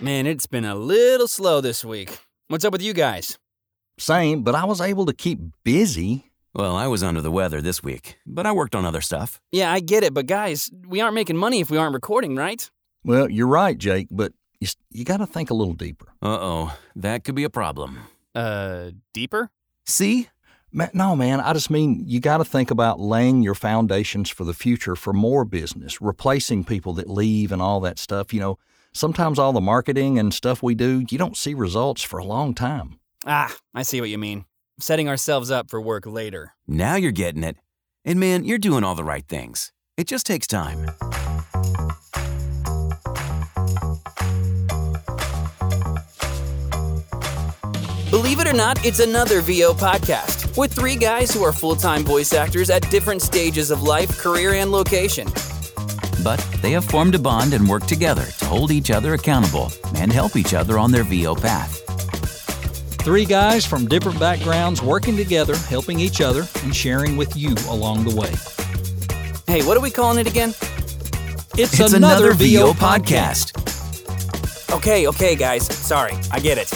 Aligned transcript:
Man, 0.00 0.26
it's 0.26 0.46
been 0.46 0.64
a 0.64 0.74
little 0.74 1.28
slow 1.28 1.60
this 1.60 1.84
week. 1.84 2.18
What's 2.48 2.64
up 2.64 2.72
with 2.72 2.82
you 2.82 2.94
guys? 2.94 3.38
Same, 3.98 4.42
but 4.42 4.54
I 4.54 4.64
was 4.64 4.80
able 4.80 5.04
to 5.06 5.12
keep 5.12 5.38
busy. 5.62 6.30
Well, 6.54 6.74
I 6.74 6.86
was 6.86 7.02
under 7.02 7.20
the 7.20 7.30
weather 7.30 7.60
this 7.60 7.82
week, 7.82 8.18
but 8.26 8.46
I 8.46 8.52
worked 8.52 8.74
on 8.74 8.84
other 8.84 9.02
stuff. 9.02 9.40
Yeah, 9.52 9.70
I 9.70 9.80
get 9.80 10.02
it, 10.02 10.14
but 10.14 10.26
guys, 10.26 10.70
we 10.88 11.00
aren't 11.00 11.14
making 11.14 11.36
money 11.36 11.60
if 11.60 11.70
we 11.70 11.76
aren't 11.76 11.94
recording, 11.94 12.34
right? 12.34 12.68
Well, 13.04 13.30
you're 13.30 13.46
right, 13.46 13.76
Jake, 13.76 14.08
but 14.10 14.32
you, 14.58 14.68
you 14.90 15.04
got 15.04 15.18
to 15.18 15.26
think 15.26 15.50
a 15.50 15.54
little 15.54 15.74
deeper. 15.74 16.06
Uh 16.22 16.38
oh, 16.40 16.78
that 16.96 17.22
could 17.24 17.34
be 17.34 17.44
a 17.44 17.50
problem. 17.50 17.98
Uh, 18.34 18.90
deeper? 19.12 19.50
See? 19.86 20.28
Ma- 20.72 20.88
No, 20.94 21.14
man, 21.14 21.40
I 21.40 21.52
just 21.52 21.70
mean 21.70 22.04
you 22.06 22.20
got 22.20 22.38
to 22.38 22.44
think 22.44 22.70
about 22.70 22.98
laying 23.00 23.42
your 23.42 23.54
foundations 23.54 24.30
for 24.30 24.44
the 24.44 24.54
future 24.54 24.96
for 24.96 25.12
more 25.12 25.44
business, 25.44 26.00
replacing 26.00 26.64
people 26.64 26.94
that 26.94 27.08
leave 27.10 27.52
and 27.52 27.60
all 27.62 27.80
that 27.80 27.98
stuff. 27.98 28.32
You 28.34 28.40
know, 28.40 28.58
sometimes 28.92 29.38
all 29.38 29.52
the 29.52 29.60
marketing 29.60 30.18
and 30.18 30.32
stuff 30.32 30.62
we 30.62 30.74
do, 30.74 31.04
you 31.10 31.18
don't 31.18 31.36
see 31.36 31.54
results 31.54 32.02
for 32.02 32.18
a 32.18 32.24
long 32.24 32.54
time. 32.54 32.98
Ah, 33.26 33.54
I 33.74 33.82
see 33.82 34.00
what 34.00 34.10
you 34.10 34.18
mean. 34.18 34.44
Setting 34.78 35.08
ourselves 35.08 35.50
up 35.50 35.70
for 35.70 35.80
work 35.80 36.06
later. 36.06 36.54
Now 36.66 36.96
you're 36.96 37.12
getting 37.12 37.44
it. 37.44 37.56
And 38.04 38.18
man, 38.18 38.44
you're 38.44 38.58
doing 38.58 38.82
all 38.82 38.94
the 38.94 39.04
right 39.04 39.26
things. 39.26 39.72
It 39.96 40.06
just 40.06 40.24
takes 40.26 40.46
time. 40.46 40.86
Believe 48.10 48.40
it 48.40 48.48
or 48.48 48.52
not, 48.52 48.84
it's 48.84 48.98
another 48.98 49.40
VO 49.40 49.72
podcast 49.72 50.56
with 50.58 50.72
three 50.72 50.96
guys 50.96 51.32
who 51.32 51.44
are 51.44 51.52
full 51.52 51.76
time 51.76 52.02
voice 52.02 52.32
actors 52.32 52.68
at 52.70 52.88
different 52.90 53.22
stages 53.22 53.70
of 53.70 53.82
life, 53.82 54.18
career, 54.18 54.54
and 54.54 54.72
location. 54.72 55.28
But 56.22 56.38
they 56.60 56.72
have 56.72 56.84
formed 56.84 57.14
a 57.14 57.18
bond 57.18 57.54
and 57.54 57.68
work 57.68 57.86
together 57.86 58.24
to 58.24 58.44
hold 58.44 58.70
each 58.70 58.90
other 58.90 59.14
accountable 59.14 59.72
and 59.94 60.12
help 60.12 60.36
each 60.36 60.54
other 60.54 60.78
on 60.78 60.90
their 60.90 61.04
VO 61.04 61.34
path. 61.34 61.78
Three 63.02 63.24
guys 63.24 63.64
from 63.64 63.86
different 63.86 64.20
backgrounds 64.20 64.82
working 64.82 65.16
together, 65.16 65.56
helping 65.56 65.98
each 65.98 66.20
other, 66.20 66.46
and 66.62 66.76
sharing 66.76 67.16
with 67.16 67.34
you 67.36 67.54
along 67.68 68.04
the 68.04 68.14
way. 68.14 68.32
Hey, 69.46 69.66
what 69.66 69.76
are 69.76 69.80
we 69.80 69.90
calling 69.90 70.18
it 70.18 70.26
again? 70.26 70.50
It's, 71.56 71.78
It's 71.80 71.92
another 71.94 72.32
VO 72.34 72.72
podcast. 72.72 73.56
Okay, 74.72 75.06
okay, 75.08 75.34
guys. 75.34 75.66
Sorry, 75.66 76.12
I 76.30 76.38
get 76.40 76.58
it. 76.58 76.70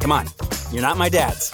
Come 0.00 0.12
on, 0.12 0.26
you're 0.72 0.82
not 0.82 0.96
my 0.98 1.08
dads. 1.08 1.50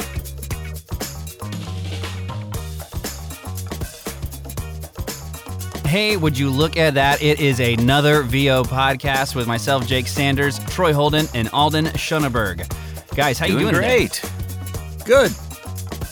Hey, 5.95 6.17
would 6.17 6.37
you 6.37 6.51
look 6.51 6.77
at 6.77 6.95
that? 6.95 7.23
It 7.23 7.39
is 7.39 7.61
another 7.61 8.25
VO 8.25 8.65
podcast 8.65 9.37
with 9.37 9.47
myself, 9.47 9.87
Jake 9.87 10.09
Sanders, 10.09 10.59
Troy 10.65 10.93
Holden, 10.93 11.29
and 11.35 11.49
Alden 11.51 11.95
Schoenberg. 11.95 12.67
Guys, 13.15 13.39
how 13.39 13.47
you 13.47 13.61
Doing 13.61 13.75
doing? 13.75 13.75
today? 13.77 13.99
great. 14.09 15.05
Good. 15.07 15.33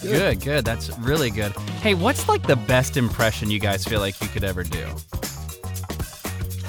Good, 0.01 0.41
good. 0.41 0.65
That's 0.65 0.97
really 1.01 1.31
good. 1.31 1.51
Hey, 1.81 1.95
what's 1.95 2.29
like 2.29 2.47
the 2.47 2.55
best 2.55 2.97
impression 2.97 3.51
you 3.51 3.59
guys 3.59 3.85
feel 3.85 3.99
like 3.99 4.21
you 4.21 4.29
could 4.29 4.45
ever 4.45 4.63
do? 4.63 4.87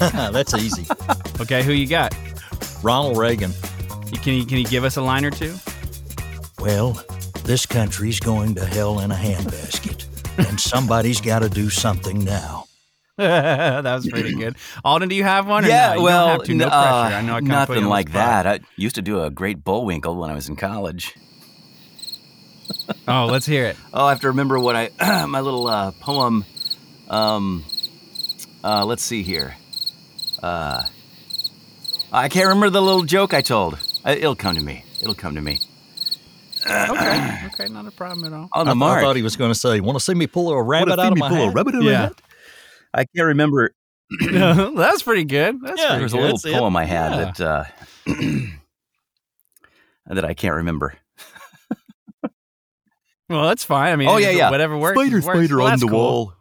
That's 0.00 0.52
easy. 0.54 0.84
Okay, 1.40 1.62
who 1.62 1.72
you 1.72 1.86
got? 1.86 2.16
Ronald 2.82 3.16
Reagan. 3.16 3.52
Can 4.22 4.34
you 4.34 4.44
can 4.44 4.58
you 4.58 4.64
give 4.64 4.82
us 4.82 4.96
a 4.96 5.02
line 5.02 5.24
or 5.24 5.30
two? 5.30 5.54
Well, 6.58 7.00
this 7.44 7.64
country's 7.64 8.18
going 8.18 8.56
to 8.56 8.64
hell 8.64 8.98
in 8.98 9.12
a 9.12 9.16
handbasket, 9.16 10.48
and 10.48 10.58
somebody's 10.60 11.20
got 11.20 11.42
to 11.42 11.48
do 11.48 11.70
something 11.70 12.24
now. 12.24 12.64
that 13.18 13.84
was 13.84 14.08
pretty 14.08 14.34
good. 14.34 14.56
Alden, 14.84 15.08
do 15.08 15.14
you 15.14 15.22
have 15.22 15.46
one? 15.46 15.64
Or 15.64 15.68
Yeah, 15.68 15.90
no? 15.90 15.94
You 15.96 16.02
well, 16.02 16.26
don't 16.26 16.38
have 16.38 16.46
to. 16.46 16.54
No 16.54 16.64
n- 16.64 16.70
pressure. 16.70 16.84
uh, 16.84 17.18
I 17.18 17.22
know 17.22 17.34
I 17.36 17.40
kinda 17.40 17.52
nothing 17.54 17.84
like 17.84 18.08
spot. 18.08 18.44
that. 18.44 18.46
I 18.46 18.60
used 18.76 18.96
to 18.96 19.02
do 19.02 19.22
a 19.22 19.30
great 19.30 19.62
Bullwinkle 19.64 20.16
when 20.16 20.30
I 20.30 20.34
was 20.34 20.48
in 20.48 20.56
college. 20.56 21.14
Oh, 23.06 23.26
let's 23.26 23.46
hear 23.46 23.66
it. 23.66 23.76
Oh, 23.94 24.06
I 24.06 24.10
have 24.10 24.20
to 24.22 24.28
remember 24.28 24.58
what 24.58 24.74
I 24.74 24.90
my 25.26 25.40
little 25.40 25.66
uh, 25.68 25.92
poem. 26.00 26.44
Um, 27.08 27.64
uh, 28.64 28.84
let's 28.84 29.02
see 29.04 29.22
here. 29.22 29.54
Uh, 30.42 30.82
I 32.12 32.28
can't 32.28 32.46
remember 32.48 32.70
the 32.70 32.82
little 32.82 33.02
joke 33.02 33.32
I 33.34 33.40
told. 33.42 33.78
It'll 34.06 34.34
come 34.34 34.56
to 34.56 34.60
me. 34.60 34.84
It'll 35.00 35.14
come 35.14 35.34
to 35.36 35.40
me. 35.40 35.60
Okay, 36.66 37.40
okay, 37.54 37.68
not 37.72 37.86
a 37.86 37.90
problem 37.92 38.24
at 38.26 38.32
all. 38.32 38.48
On 38.52 38.62
I, 38.62 38.64
the 38.64 38.70
I 38.70 38.74
mark. 38.74 39.02
thought 39.02 39.16
he 39.16 39.22
was 39.22 39.36
going 39.36 39.52
to 39.52 39.58
say, 39.58 39.78
"Want 39.80 39.96
to 39.98 40.04
see 40.04 40.14
me 40.14 40.26
pull 40.26 40.50
a 40.50 40.60
rabbit 40.62 40.98
out 40.98 41.12
of 41.12 41.18
my 41.18 41.32
hat?" 41.32 41.54
rabbit 41.54 41.74
Yeah. 41.82 42.08
I 42.94 43.04
can't 43.04 43.26
remember. 43.26 43.74
That's 44.20 45.02
pretty 45.02 45.24
good. 45.24 45.60
That's 45.62 45.80
Yeah, 45.80 45.86
pretty 45.88 45.94
There 45.96 46.02
was 46.04 46.12
a 46.12 46.16
little 46.16 46.36
That's 46.36 46.44
it. 46.46 46.52
poem 46.54 46.76
I 46.76 46.84
had 46.84 47.12
Yeah. 47.12 47.32
that 47.36 47.40
uh, 47.40 47.64
that 50.14 50.24
I 50.24 50.34
can't 50.34 50.54
remember. 50.56 50.94
Well, 53.30 53.48
that's 53.48 53.64
fine. 53.64 53.90
I 53.90 53.96
mean, 53.96 54.06
Oh, 54.08 54.18
yeah, 54.18 54.28
yeah. 54.30 54.50
whatever 54.50 54.76
works. 54.76 54.98
works. 54.98 55.24
Spider 55.24 55.56
well, 55.56 55.74
the 55.78 55.86
cool. 55.88 55.98
Wall. 55.98 56.34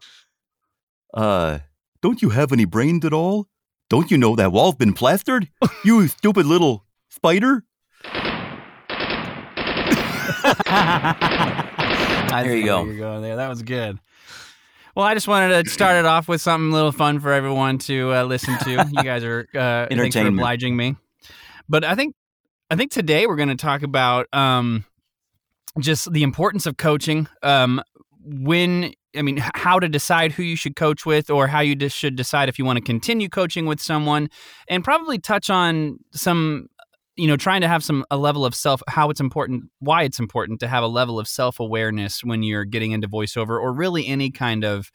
Uh, 1.13 1.59
don't 2.01 2.21
you 2.21 2.29
have 2.31 2.51
any 2.51 2.65
brains 2.65 3.05
at 3.05 3.13
all? 3.13 3.47
Don't 3.89 4.11
you 4.11 4.17
know 4.17 4.35
that 4.35 4.51
wall's 4.51 4.75
been 4.75 4.91
plastered? 4.93 5.47
You 5.85 6.05
stupid 6.09 6.45
little 6.45 6.83
spider. 7.09 7.63
I 10.75 12.41
There 12.45 12.57
you 12.57 12.65
go. 12.65 12.81
where 12.83 12.91
You're 12.91 12.99
going 12.99 13.21
there. 13.21 13.37
That 13.37 13.47
was 13.47 13.63
good. 13.63 13.97
Well, 14.95 15.05
I 15.05 15.15
just 15.15 15.27
wanted 15.27 15.63
to 15.63 15.69
start 15.71 15.95
it 15.97 16.05
off 16.05 16.27
with 16.27 16.39
something 16.39 16.71
a 16.71 16.73
little 16.73 16.91
fun 16.91 17.19
for 17.19 17.33
everyone 17.33 17.79
to 17.79 18.13
uh, 18.13 18.23
listen 18.23 18.57
to. 18.59 18.87
You 18.91 19.03
guys 19.03 19.23
are 19.23 19.47
uh, 19.55 19.87
thanks 19.89 20.15
for 20.15 20.27
obliging 20.27 20.75
me. 20.75 20.95
But 21.67 21.83
I 21.83 21.95
think 21.95 22.15
I 22.69 22.75
think 22.75 22.91
today 22.91 23.25
we're 23.25 23.35
going 23.35 23.49
to 23.49 23.55
talk 23.55 23.81
about 23.81 24.27
um, 24.33 24.85
just 25.79 26.11
the 26.13 26.21
importance 26.21 26.67
of 26.67 26.77
coaching. 26.77 27.27
Um, 27.41 27.81
when 28.23 28.93
I 29.15 29.21
mean, 29.21 29.37
how 29.55 29.79
to 29.79 29.87
decide 29.87 30.31
who 30.31 30.43
you 30.43 30.55
should 30.55 30.75
coach 30.75 31.05
with, 31.05 31.29
or 31.29 31.47
how 31.47 31.59
you 31.59 31.75
just 31.75 31.97
should 31.97 32.15
decide 32.15 32.49
if 32.49 32.57
you 32.57 32.65
want 32.65 32.77
to 32.77 32.83
continue 32.83 33.29
coaching 33.29 33.65
with 33.65 33.79
someone, 33.79 34.29
and 34.67 34.83
probably 34.83 35.19
touch 35.19 35.49
on 35.49 35.99
some, 36.11 36.69
you 37.15 37.27
know, 37.27 37.37
trying 37.37 37.61
to 37.61 37.67
have 37.67 37.83
some 37.83 38.05
a 38.09 38.17
level 38.17 38.45
of 38.45 38.55
self, 38.55 38.81
how 38.87 39.09
it's 39.09 39.19
important, 39.19 39.65
why 39.79 40.03
it's 40.03 40.19
important 40.19 40.59
to 40.61 40.67
have 40.67 40.83
a 40.83 40.87
level 40.87 41.19
of 41.19 41.27
self 41.27 41.59
awareness 41.59 42.23
when 42.23 42.43
you're 42.43 42.65
getting 42.65 42.91
into 42.91 43.07
voiceover, 43.07 43.49
or 43.61 43.71
really 43.71 44.07
any 44.07 44.31
kind 44.31 44.63
of 44.65 44.91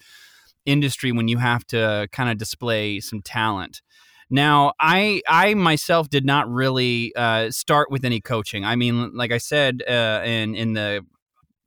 industry 0.66 1.12
when 1.12 1.28
you 1.28 1.38
have 1.38 1.64
to 1.66 2.08
kind 2.12 2.30
of 2.30 2.38
display 2.38 3.00
some 3.00 3.22
talent. 3.22 3.82
Now, 4.30 4.74
I 4.78 5.22
I 5.28 5.54
myself 5.54 6.10
did 6.10 6.24
not 6.24 6.48
really 6.50 7.14
uh, 7.16 7.50
start 7.50 7.90
with 7.90 8.04
any 8.04 8.20
coaching. 8.20 8.64
I 8.64 8.76
mean, 8.76 9.14
like 9.14 9.32
I 9.32 9.38
said 9.38 9.82
uh, 9.88 10.22
in 10.24 10.54
in 10.54 10.74
the 10.74 11.04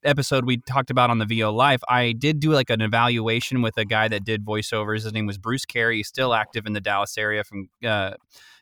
episode 0.03 0.45
we 0.45 0.57
talked 0.57 0.89
about 0.89 1.09
on 1.09 1.19
the 1.19 1.25
VO 1.25 1.51
Life, 1.51 1.81
I 1.87 2.13
did 2.13 2.39
do 2.39 2.51
like 2.51 2.69
an 2.69 2.81
evaluation 2.81 3.61
with 3.61 3.77
a 3.77 3.85
guy 3.85 4.07
that 4.07 4.23
did 4.23 4.45
voiceovers. 4.45 5.03
His 5.03 5.13
name 5.13 5.25
was 5.25 5.37
Bruce 5.37 5.65
Carey. 5.65 5.97
He's 5.97 6.07
still 6.07 6.33
active 6.33 6.65
in 6.65 6.73
the 6.73 6.81
Dallas 6.81 7.17
area. 7.17 7.43
From 7.43 7.69
uh, 7.85 8.13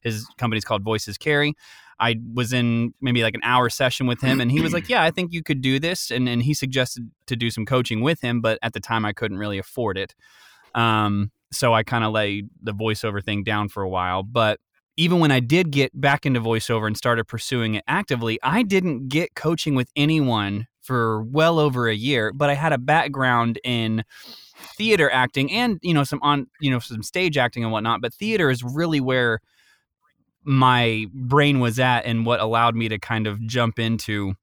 his 0.01 0.25
company's 0.37 0.65
called 0.65 0.83
Voices 0.83 1.17
Carey. 1.17 1.53
I 1.99 2.15
was 2.33 2.53
in 2.53 2.93
maybe 3.01 3.23
like 3.23 3.35
an 3.35 3.41
hour 3.43 3.69
session 3.69 4.07
with 4.07 4.21
him, 4.21 4.39
and 4.39 4.49
he 4.51 4.61
was 4.61 4.73
like, 4.73 4.87
"Yeah, 4.89 5.03
I 5.03 5.11
think 5.11 5.33
you 5.33 5.43
could 5.43 5.61
do 5.61 5.79
this," 5.79 6.11
and 6.11 6.29
and 6.29 6.41
he 6.41 6.53
suggested 6.53 7.09
to 7.27 7.35
do 7.35 7.49
some 7.49 7.65
coaching 7.65 8.01
with 8.01 8.21
him, 8.21 8.41
but 8.41 8.57
at 8.61 8.73
the 8.73 8.79
time 8.79 9.05
I 9.05 9.13
couldn't 9.13 9.37
really 9.37 9.57
afford 9.57 9.97
it. 9.97 10.15
Um, 10.75 11.31
so 11.51 11.73
I 11.73 11.83
kind 11.83 12.03
of 12.03 12.13
laid 12.13 12.49
the 12.61 12.73
voiceover 12.73 13.23
thing 13.23 13.43
down 13.43 13.69
for 13.69 13.83
a 13.83 13.89
while. 13.89 14.23
But 14.23 14.59
even 14.97 15.19
when 15.19 15.31
I 15.31 15.39
did 15.39 15.71
get 15.71 15.99
back 15.99 16.25
into 16.25 16.41
voiceover 16.41 16.85
and 16.85 16.95
started 16.95 17.25
pursuing 17.25 17.75
it 17.75 17.83
actively, 17.87 18.39
I 18.43 18.63
didn't 18.63 19.07
get 19.09 19.33
coaching 19.33 19.73
with 19.73 19.89
anyone 19.95 20.67
for 20.89 21.21
well 21.21 21.59
over 21.59 21.87
a 21.87 21.93
year. 21.93 22.33
But 22.33 22.49
I 22.49 22.55
had 22.55 22.73
a 22.73 22.79
background 22.79 23.59
in 23.63 24.03
theater 24.75 25.09
acting 25.11 25.51
and 25.51 25.77
you 25.83 25.93
know 25.93 26.03
some 26.03 26.19
on 26.23 26.47
you 26.59 26.71
know 26.71 26.79
some 26.79 27.03
stage 27.03 27.37
acting 27.37 27.63
and 27.63 27.71
whatnot. 27.71 28.01
But 28.01 28.11
theater 28.11 28.49
is 28.49 28.63
really 28.63 28.99
where 28.99 29.39
my 30.43 31.05
brain 31.13 31.59
was 31.59 31.77
at 31.79 32.05
and 32.05 32.25
what 32.25 32.39
allowed 32.39 32.75
me 32.75 32.89
to 32.89 32.97
kind 32.97 33.27
of 33.27 33.39
jump 33.45 33.77
into 33.77 34.33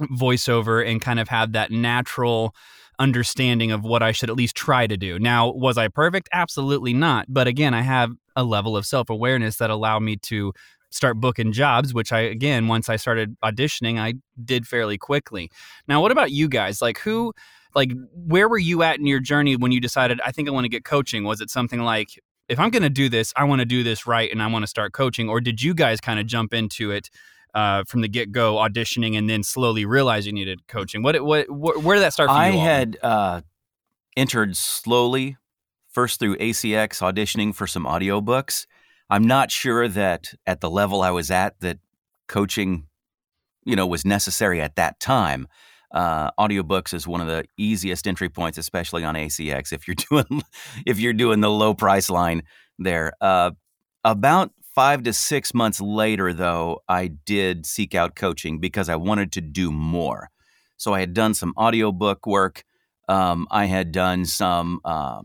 voiceover 0.00 0.86
and 0.88 1.02
kind 1.02 1.20
of 1.20 1.28
have 1.28 1.52
that 1.52 1.70
natural 1.70 2.54
understanding 2.98 3.70
of 3.70 3.84
what 3.84 4.02
I 4.02 4.12
should 4.12 4.30
at 4.30 4.36
least 4.36 4.56
try 4.56 4.86
to 4.86 4.96
do. 4.96 5.18
Now, 5.18 5.50
was 5.50 5.76
I 5.76 5.88
perfect? 5.88 6.30
Absolutely 6.32 6.94
not. 6.94 7.26
But 7.28 7.46
again, 7.46 7.74
I 7.74 7.82
have 7.82 8.12
a 8.34 8.44
level 8.44 8.78
of 8.78 8.86
self 8.86 9.10
awareness 9.10 9.56
that 9.56 9.68
allowed 9.68 10.00
me 10.00 10.16
to 10.16 10.54
start 10.96 11.20
booking 11.20 11.52
jobs, 11.52 11.94
which 11.94 12.12
I, 12.12 12.20
again, 12.20 12.66
once 12.66 12.88
I 12.88 12.96
started 12.96 13.36
auditioning, 13.44 13.98
I 13.98 14.14
did 14.44 14.66
fairly 14.66 14.98
quickly. 14.98 15.50
Now, 15.86 16.00
what 16.00 16.10
about 16.10 16.30
you 16.32 16.48
guys? 16.48 16.82
Like, 16.82 16.98
who, 16.98 17.32
like, 17.74 17.92
where 18.12 18.48
were 18.48 18.58
you 18.58 18.82
at 18.82 18.98
in 18.98 19.06
your 19.06 19.20
journey 19.20 19.56
when 19.56 19.70
you 19.70 19.80
decided, 19.80 20.20
I 20.24 20.32
think 20.32 20.48
I 20.48 20.52
want 20.52 20.64
to 20.64 20.68
get 20.68 20.84
coaching? 20.84 21.24
Was 21.24 21.40
it 21.40 21.50
something 21.50 21.80
like, 21.80 22.08
if 22.48 22.58
I'm 22.58 22.70
going 22.70 22.82
to 22.82 22.90
do 22.90 23.08
this, 23.08 23.32
I 23.36 23.44
want 23.44 23.60
to 23.60 23.66
do 23.66 23.82
this 23.82 24.06
right 24.06 24.30
and 24.30 24.42
I 24.42 24.46
want 24.46 24.62
to 24.62 24.66
start 24.66 24.92
coaching? 24.92 25.28
Or 25.28 25.40
did 25.40 25.62
you 25.62 25.74
guys 25.74 26.00
kind 26.00 26.18
of 26.18 26.26
jump 26.26 26.54
into 26.54 26.90
it? 26.90 27.10
Uh, 27.54 27.84
from 27.84 28.02
the 28.02 28.08
get 28.08 28.32
go, 28.32 28.56
auditioning 28.56 29.16
and 29.16 29.30
then 29.30 29.42
slowly 29.42 29.86
realizing 29.86 30.36
you 30.36 30.44
needed 30.44 30.66
coaching. 30.68 31.02
What, 31.02 31.24
what, 31.24 31.46
wh- 31.46 31.82
where 31.82 31.96
did 31.96 32.02
that 32.02 32.12
start 32.12 32.28
for 32.28 32.34
I 32.34 32.50
had 32.50 32.98
uh, 33.02 33.40
entered 34.14 34.58
slowly, 34.58 35.38
first 35.88 36.20
through 36.20 36.36
ACX 36.36 37.00
auditioning 37.00 37.54
for 37.54 37.66
some 37.66 37.86
audiobooks. 37.86 38.66
I'm 39.08 39.24
not 39.24 39.50
sure 39.50 39.88
that 39.88 40.34
at 40.46 40.60
the 40.60 40.70
level 40.70 41.02
I 41.02 41.10
was 41.10 41.30
at 41.30 41.60
that 41.60 41.78
coaching, 42.28 42.86
you 43.64 43.76
know, 43.76 43.86
was 43.86 44.04
necessary 44.04 44.60
at 44.60 44.76
that 44.76 44.98
time. 45.00 45.46
Uh, 45.92 46.30
audiobooks 46.32 46.92
is 46.92 47.06
one 47.06 47.20
of 47.20 47.28
the 47.28 47.44
easiest 47.56 48.06
entry 48.08 48.28
points, 48.28 48.58
especially 48.58 49.04
on 49.04 49.14
ACX. 49.14 49.72
If 49.72 49.86
you're 49.86 49.94
doing 50.10 50.42
if 50.84 50.98
you're 50.98 51.12
doing 51.12 51.40
the 51.40 51.50
low 51.50 51.74
price 51.74 52.10
line 52.10 52.42
there, 52.78 53.12
uh, 53.20 53.52
about 54.04 54.50
five 54.74 55.04
to 55.04 55.12
six 55.12 55.54
months 55.54 55.80
later, 55.80 56.32
though, 56.32 56.82
I 56.88 57.06
did 57.08 57.64
seek 57.64 57.94
out 57.94 58.14
coaching 58.14 58.60
because 58.60 58.88
I 58.88 58.96
wanted 58.96 59.32
to 59.32 59.40
do 59.40 59.72
more. 59.72 60.28
So 60.76 60.92
I 60.92 61.00
had 61.00 61.14
done 61.14 61.32
some 61.32 61.54
audiobook 61.56 62.26
work. 62.26 62.62
Um, 63.08 63.46
I 63.50 63.66
had 63.66 63.92
done 63.92 64.26
some 64.26 64.80
uh, 64.84 65.22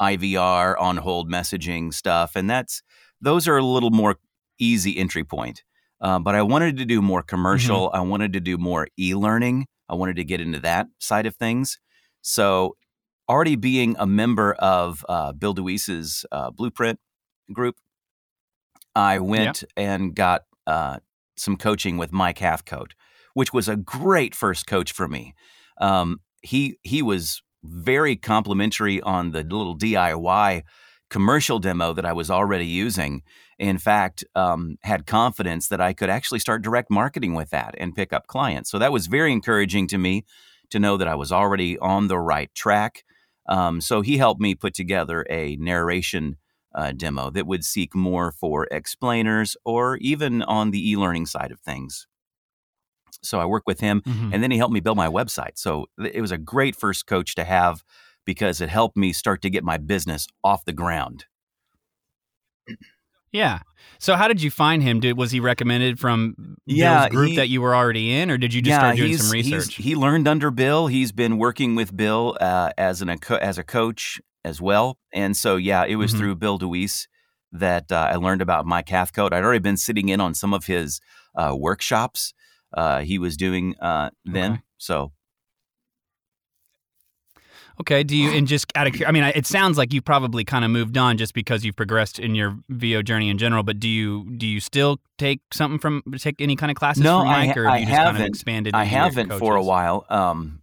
IVR 0.00 0.74
on 0.80 0.96
hold 0.96 1.30
messaging 1.30 1.94
stuff, 1.94 2.34
and 2.34 2.50
that's 2.50 2.82
those 3.20 3.48
are 3.48 3.56
a 3.56 3.62
little 3.62 3.90
more 3.90 4.16
easy 4.58 4.96
entry 4.98 5.24
point. 5.24 5.62
Uh, 6.00 6.18
but 6.18 6.34
I 6.34 6.42
wanted 6.42 6.78
to 6.78 6.84
do 6.86 7.02
more 7.02 7.22
commercial. 7.22 7.88
Mm-hmm. 7.88 7.96
I 7.96 8.00
wanted 8.00 8.32
to 8.32 8.40
do 8.40 8.56
more 8.56 8.88
e-learning. 8.98 9.66
I 9.88 9.94
wanted 9.94 10.16
to 10.16 10.24
get 10.24 10.40
into 10.40 10.60
that 10.60 10.86
side 10.98 11.26
of 11.26 11.36
things. 11.36 11.78
So, 12.22 12.76
already 13.28 13.56
being 13.56 13.96
a 13.98 14.06
member 14.06 14.54
of 14.54 15.04
uh, 15.08 15.32
Bill 15.32 15.54
DeWees' 15.54 16.24
uh, 16.32 16.50
Blueprint 16.50 16.98
group, 17.52 17.76
I 18.94 19.18
went 19.18 19.64
and 19.76 20.14
got 20.14 20.42
uh, 20.66 20.98
some 21.36 21.56
coaching 21.56 21.96
with 21.96 22.12
Mike 22.12 22.38
Hathcote, 22.38 22.92
which 23.34 23.52
was 23.52 23.68
a 23.68 23.76
great 23.76 24.34
first 24.34 24.66
coach 24.66 24.92
for 24.92 25.08
me. 25.08 25.34
Um, 25.80 26.20
he 26.42 26.76
he 26.82 27.02
was 27.02 27.42
very 27.62 28.16
complimentary 28.16 29.00
on 29.00 29.32
the 29.32 29.42
little 29.42 29.76
DIY 29.76 30.62
commercial 31.10 31.58
demo 31.58 31.92
that 31.92 32.06
I 32.06 32.12
was 32.12 32.30
already 32.30 32.66
using. 32.66 33.22
In 33.58 33.78
fact, 33.78 34.24
um, 34.34 34.76
had 34.82 35.06
confidence 35.06 35.68
that 35.68 35.80
I 35.80 35.92
could 35.92 36.08
actually 36.08 36.38
start 36.38 36.62
direct 36.62 36.90
marketing 36.90 37.34
with 37.34 37.50
that 37.50 37.74
and 37.78 37.94
pick 37.94 38.12
up 38.12 38.26
clients. 38.26 38.70
So 38.70 38.78
that 38.78 38.92
was 38.92 39.06
very 39.06 39.32
encouraging 39.32 39.86
to 39.88 39.98
me 39.98 40.24
to 40.70 40.78
know 40.78 40.96
that 40.96 41.08
I 41.08 41.16
was 41.16 41.32
already 41.32 41.76
on 41.78 42.08
the 42.08 42.18
right 42.18 42.54
track. 42.54 43.04
Um, 43.48 43.80
so 43.80 44.00
he 44.00 44.16
helped 44.16 44.40
me 44.40 44.54
put 44.54 44.74
together 44.74 45.26
a 45.28 45.56
narration 45.56 46.36
uh, 46.74 46.92
demo 46.92 47.30
that 47.30 47.46
would 47.46 47.64
seek 47.64 47.94
more 47.94 48.30
for 48.30 48.68
explainers 48.70 49.56
or 49.64 49.96
even 49.96 50.42
on 50.42 50.70
the 50.70 50.90
e-learning 50.90 51.26
side 51.26 51.50
of 51.50 51.60
things. 51.60 52.06
So 53.22 53.40
I 53.40 53.44
worked 53.44 53.66
with 53.66 53.80
him, 53.80 54.00
mm-hmm. 54.00 54.32
and 54.32 54.42
then 54.42 54.50
he 54.50 54.56
helped 54.56 54.72
me 54.72 54.80
build 54.80 54.96
my 54.96 55.08
website. 55.08 55.56
So 55.58 55.86
it 55.98 56.20
was 56.20 56.30
a 56.30 56.38
great 56.38 56.76
first 56.76 57.06
coach 57.06 57.34
to 57.34 57.44
have 57.44 57.82
because 58.24 58.60
it 58.60 58.68
helped 58.68 58.96
me 58.96 59.12
start 59.12 59.42
to 59.42 59.50
get 59.50 59.64
my 59.64 59.76
business 59.76 60.26
off 60.44 60.64
the 60.64 60.72
ground. 60.72 61.26
Yeah. 63.32 63.60
So 63.98 64.16
how 64.16 64.28
did 64.28 64.42
you 64.42 64.50
find 64.50 64.82
him? 64.82 65.00
Did 65.00 65.16
was 65.16 65.30
he 65.30 65.40
recommended 65.40 65.98
from 65.98 66.56
yeah, 66.66 67.08
Bill's 67.08 67.14
group 67.14 67.28
he, 67.30 67.36
that 67.36 67.48
you 67.48 67.60
were 67.60 67.74
already 67.74 68.12
in, 68.12 68.30
or 68.30 68.38
did 68.38 68.52
you 68.52 68.62
just 68.62 68.70
yeah, 68.70 68.78
start 68.78 68.96
doing 68.96 69.16
some 69.16 69.30
research? 69.30 69.74
He 69.74 69.94
learned 69.94 70.26
under 70.26 70.50
Bill. 70.50 70.86
He's 70.86 71.12
been 71.12 71.38
working 71.38 71.74
with 71.74 71.96
Bill 71.96 72.36
uh, 72.40 72.70
as 72.76 73.02
an 73.02 73.10
as 73.10 73.58
a 73.58 73.64
coach 73.64 74.20
as 74.44 74.60
well, 74.60 74.98
and 75.12 75.36
so 75.36 75.56
yeah, 75.56 75.84
it 75.84 75.96
was 75.96 76.10
mm-hmm. 76.10 76.20
through 76.20 76.36
Bill 76.36 76.58
DeWees 76.58 77.06
that 77.52 77.92
uh, 77.92 78.08
I 78.10 78.16
learned 78.16 78.42
about 78.42 78.66
Mike 78.66 78.86
Hathcote. 78.86 79.32
I'd 79.32 79.44
already 79.44 79.60
been 79.60 79.76
sitting 79.76 80.08
in 80.08 80.20
on 80.20 80.34
some 80.34 80.54
of 80.54 80.66
his 80.66 81.00
uh, 81.36 81.54
workshops 81.56 82.32
uh, 82.74 83.00
he 83.00 83.18
was 83.18 83.36
doing 83.36 83.76
uh, 83.80 84.10
then. 84.24 84.52
Okay. 84.52 84.62
So 84.78 85.12
Okay. 87.80 88.02
Do 88.02 88.14
you 88.14 88.30
and 88.30 88.46
just 88.46 88.70
out 88.74 88.86
of 88.86 89.02
I 89.06 89.10
mean, 89.10 89.24
it 89.24 89.46
sounds 89.46 89.78
like 89.78 89.92
you 89.94 90.02
probably 90.02 90.44
kind 90.44 90.66
of 90.66 90.70
moved 90.70 90.98
on 90.98 91.16
just 91.16 91.32
because 91.32 91.64
you've 91.64 91.76
progressed 91.76 92.18
in 92.18 92.34
your 92.34 92.58
VO 92.68 93.00
journey 93.00 93.30
in 93.30 93.38
general. 93.38 93.62
But 93.62 93.80
do 93.80 93.88
you 93.88 94.30
do 94.36 94.46
you 94.46 94.60
still 94.60 95.00
take 95.16 95.40
something 95.50 95.78
from 95.78 96.02
take 96.18 96.42
any 96.42 96.56
kind 96.56 96.70
of 96.70 96.76
classes 96.76 97.02
no, 97.02 97.20
from 97.20 97.28
Mike, 97.28 97.56
I, 97.56 97.60
or 97.60 97.64
have 97.64 97.80
you 97.80 97.86
just 97.86 97.96
kind 97.96 98.16
of 98.16 98.22
expanded? 98.22 98.74
I 98.74 98.84
haven't 98.84 99.32
for 99.32 99.56
a 99.56 99.62
while. 99.62 100.04
Um, 100.10 100.60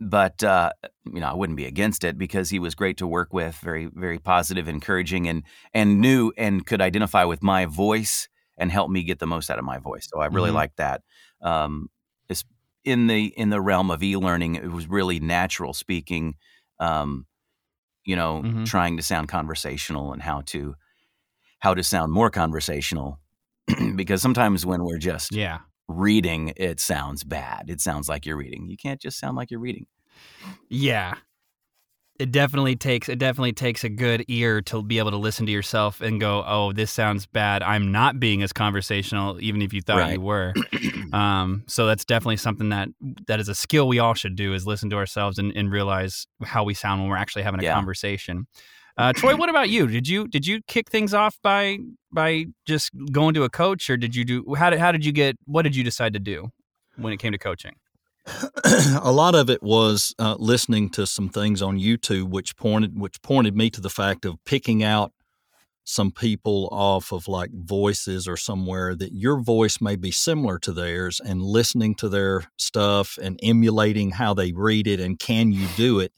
but 0.00 0.42
uh, 0.42 0.72
you 1.04 1.20
know, 1.20 1.28
I 1.28 1.34
wouldn't 1.34 1.56
be 1.56 1.66
against 1.66 2.02
it 2.02 2.18
because 2.18 2.50
he 2.50 2.58
was 2.58 2.74
great 2.74 2.96
to 2.96 3.06
work 3.06 3.32
with, 3.32 3.54
very 3.56 3.86
very 3.86 4.18
positive, 4.18 4.66
encouraging, 4.66 5.28
and 5.28 5.44
and 5.72 6.00
knew 6.00 6.32
and 6.36 6.66
could 6.66 6.80
identify 6.80 7.22
with 7.22 7.44
my 7.44 7.66
voice 7.66 8.28
and 8.58 8.72
help 8.72 8.90
me 8.90 9.04
get 9.04 9.20
the 9.20 9.26
most 9.26 9.50
out 9.50 9.60
of 9.60 9.64
my 9.64 9.78
voice. 9.78 10.08
So 10.12 10.20
I 10.20 10.26
really 10.26 10.48
mm-hmm. 10.48 10.56
like 10.56 10.76
that. 10.76 11.02
Um, 11.40 11.90
in 12.86 13.08
the 13.08 13.26
in 13.36 13.50
the 13.50 13.60
realm 13.60 13.90
of 13.90 14.02
e-learning, 14.02 14.54
it 14.54 14.70
was 14.70 14.88
really 14.88 15.20
natural 15.20 15.74
speaking 15.74 16.36
um, 16.78 17.26
you 18.04 18.16
know, 18.16 18.42
mm-hmm. 18.44 18.64
trying 18.64 18.96
to 18.96 19.02
sound 19.02 19.28
conversational 19.28 20.12
and 20.12 20.22
how 20.22 20.42
to 20.46 20.74
how 21.58 21.74
to 21.74 21.82
sound 21.82 22.12
more 22.12 22.30
conversational 22.30 23.18
because 23.96 24.22
sometimes 24.22 24.64
when 24.64 24.84
we're 24.84 24.98
just 24.98 25.34
yeah 25.34 25.58
reading 25.88 26.52
it 26.56 26.80
sounds 26.80 27.24
bad 27.24 27.64
it 27.68 27.80
sounds 27.80 28.08
like 28.08 28.26
you're 28.26 28.36
reading 28.36 28.68
you 28.68 28.76
can't 28.76 29.00
just 29.00 29.18
sound 29.18 29.36
like 29.36 29.50
you're 29.50 29.60
reading 29.60 29.86
yeah 30.68 31.14
it 32.18 32.32
definitely 32.32 32.76
takes 32.76 33.08
it 33.08 33.18
definitely 33.18 33.52
takes 33.52 33.84
a 33.84 33.88
good 33.88 34.24
ear 34.28 34.60
to 34.62 34.82
be 34.82 34.98
able 34.98 35.10
to 35.10 35.16
listen 35.16 35.46
to 35.46 35.52
yourself 35.52 36.00
and 36.00 36.20
go, 36.20 36.44
"Oh, 36.46 36.72
this 36.72 36.90
sounds 36.90 37.26
bad. 37.26 37.62
I'm 37.62 37.92
not 37.92 38.18
being 38.18 38.42
as 38.42 38.52
conversational, 38.52 39.38
even 39.40 39.62
if 39.62 39.72
you 39.72 39.82
thought 39.82 39.98
right. 39.98 40.14
you 40.14 40.20
were." 40.20 40.54
um, 41.12 41.64
so 41.66 41.86
that's 41.86 42.04
definitely 42.04 42.36
something 42.36 42.68
that 42.70 42.88
that 43.26 43.40
is 43.40 43.48
a 43.48 43.54
skill 43.54 43.88
we 43.88 43.98
all 43.98 44.14
should 44.14 44.36
do: 44.36 44.54
is 44.54 44.66
listen 44.66 44.90
to 44.90 44.96
ourselves 44.96 45.38
and, 45.38 45.52
and 45.56 45.70
realize 45.70 46.26
how 46.44 46.64
we 46.64 46.74
sound 46.74 47.00
when 47.00 47.10
we're 47.10 47.16
actually 47.16 47.42
having 47.42 47.60
a 47.60 47.64
yeah. 47.64 47.74
conversation. 47.74 48.46
Uh, 48.98 49.12
Troy, 49.12 49.36
what 49.36 49.50
about 49.50 49.68
you? 49.68 49.86
Did 49.86 50.08
you 50.08 50.26
did 50.26 50.46
you 50.46 50.62
kick 50.66 50.90
things 50.90 51.12
off 51.12 51.36
by 51.42 51.78
by 52.12 52.46
just 52.66 52.90
going 53.12 53.34
to 53.34 53.44
a 53.44 53.50
coach, 53.50 53.90
or 53.90 53.96
did 53.96 54.16
you 54.16 54.24
do 54.24 54.54
how 54.54 54.70
did 54.70 54.78
how 54.78 54.92
did 54.92 55.04
you 55.04 55.12
get 55.12 55.36
what 55.44 55.62
did 55.62 55.76
you 55.76 55.84
decide 55.84 56.14
to 56.14 56.18
do 56.18 56.50
when 56.96 57.12
it 57.12 57.18
came 57.18 57.32
to 57.32 57.38
coaching? 57.38 57.74
a 59.02 59.12
lot 59.12 59.34
of 59.34 59.48
it 59.50 59.62
was 59.62 60.14
uh, 60.18 60.34
listening 60.38 60.90
to 60.90 61.06
some 61.06 61.28
things 61.28 61.62
on 61.62 61.78
YouTube, 61.78 62.30
which 62.30 62.56
pointed 62.56 62.98
which 62.98 63.20
pointed 63.22 63.56
me 63.56 63.70
to 63.70 63.80
the 63.80 63.90
fact 63.90 64.24
of 64.24 64.42
picking 64.44 64.82
out 64.82 65.12
some 65.88 66.10
people 66.10 66.68
off 66.72 67.12
of 67.12 67.28
like 67.28 67.50
voices 67.52 68.26
or 68.26 68.36
somewhere 68.36 68.96
that 68.96 69.12
your 69.12 69.40
voice 69.40 69.80
may 69.80 69.94
be 69.94 70.10
similar 70.10 70.58
to 70.58 70.72
theirs, 70.72 71.20
and 71.24 71.40
listening 71.40 71.94
to 71.94 72.08
their 72.08 72.44
stuff 72.58 73.18
and 73.22 73.38
emulating 73.42 74.10
how 74.10 74.34
they 74.34 74.52
read 74.52 74.86
it, 74.88 75.00
and 75.00 75.18
can 75.18 75.52
you 75.52 75.66
do 75.76 76.00
it? 76.00 76.12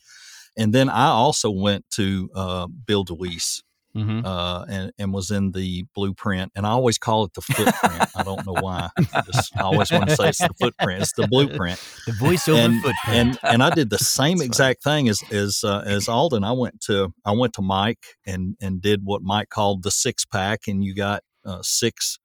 And 0.56 0.74
then 0.74 0.88
I 0.88 1.08
also 1.08 1.50
went 1.50 1.84
to 1.92 2.30
uh, 2.34 2.66
Bill 2.66 3.04
DeWees 3.04 3.62
mm-hmm. 3.98 4.24
uh, 4.24 4.64
and, 4.64 4.92
and 4.98 5.12
was 5.12 5.30
in 5.30 5.52
the 5.52 5.84
blueprint. 5.94 6.52
And 6.54 6.66
I 6.66 6.70
always 6.70 6.98
call 6.98 7.24
it 7.24 7.34
the 7.34 7.40
footprint. 7.40 8.10
I 8.14 8.22
don't 8.22 8.46
know 8.46 8.54
why. 8.60 8.88
I, 9.12 9.22
just, 9.22 9.56
I 9.56 9.62
always 9.62 9.90
want 9.90 10.08
to 10.08 10.16
say 10.16 10.28
it's 10.28 10.38
the 10.38 10.50
footprint. 10.60 11.02
It's 11.02 11.12
the 11.12 11.26
blueprint. 11.26 11.80
The 12.06 12.12
voiceover 12.12 12.58
and, 12.58 12.82
footprint. 12.82 13.06
And 13.08 13.38
and 13.42 13.62
I 13.62 13.70
did 13.70 13.90
the 13.90 13.98
same 13.98 14.40
exact 14.40 14.82
thing 14.82 15.08
as 15.08 15.20
as 15.30 15.62
uh, 15.62 15.82
as 15.84 16.08
Alden. 16.08 16.44
I 16.44 16.52
went 16.52 16.80
to 16.82 17.12
I 17.24 17.32
went 17.32 17.52
to 17.54 17.62
Mike 17.62 18.04
and 18.26 18.56
and 18.60 18.80
did 18.80 19.02
what 19.04 19.22
Mike 19.22 19.50
called 19.50 19.82
the 19.82 19.90
six 19.90 20.24
pack, 20.24 20.68
and 20.68 20.82
you 20.82 20.94
got 20.94 21.22
uh, 21.44 21.60
six 21.62 22.18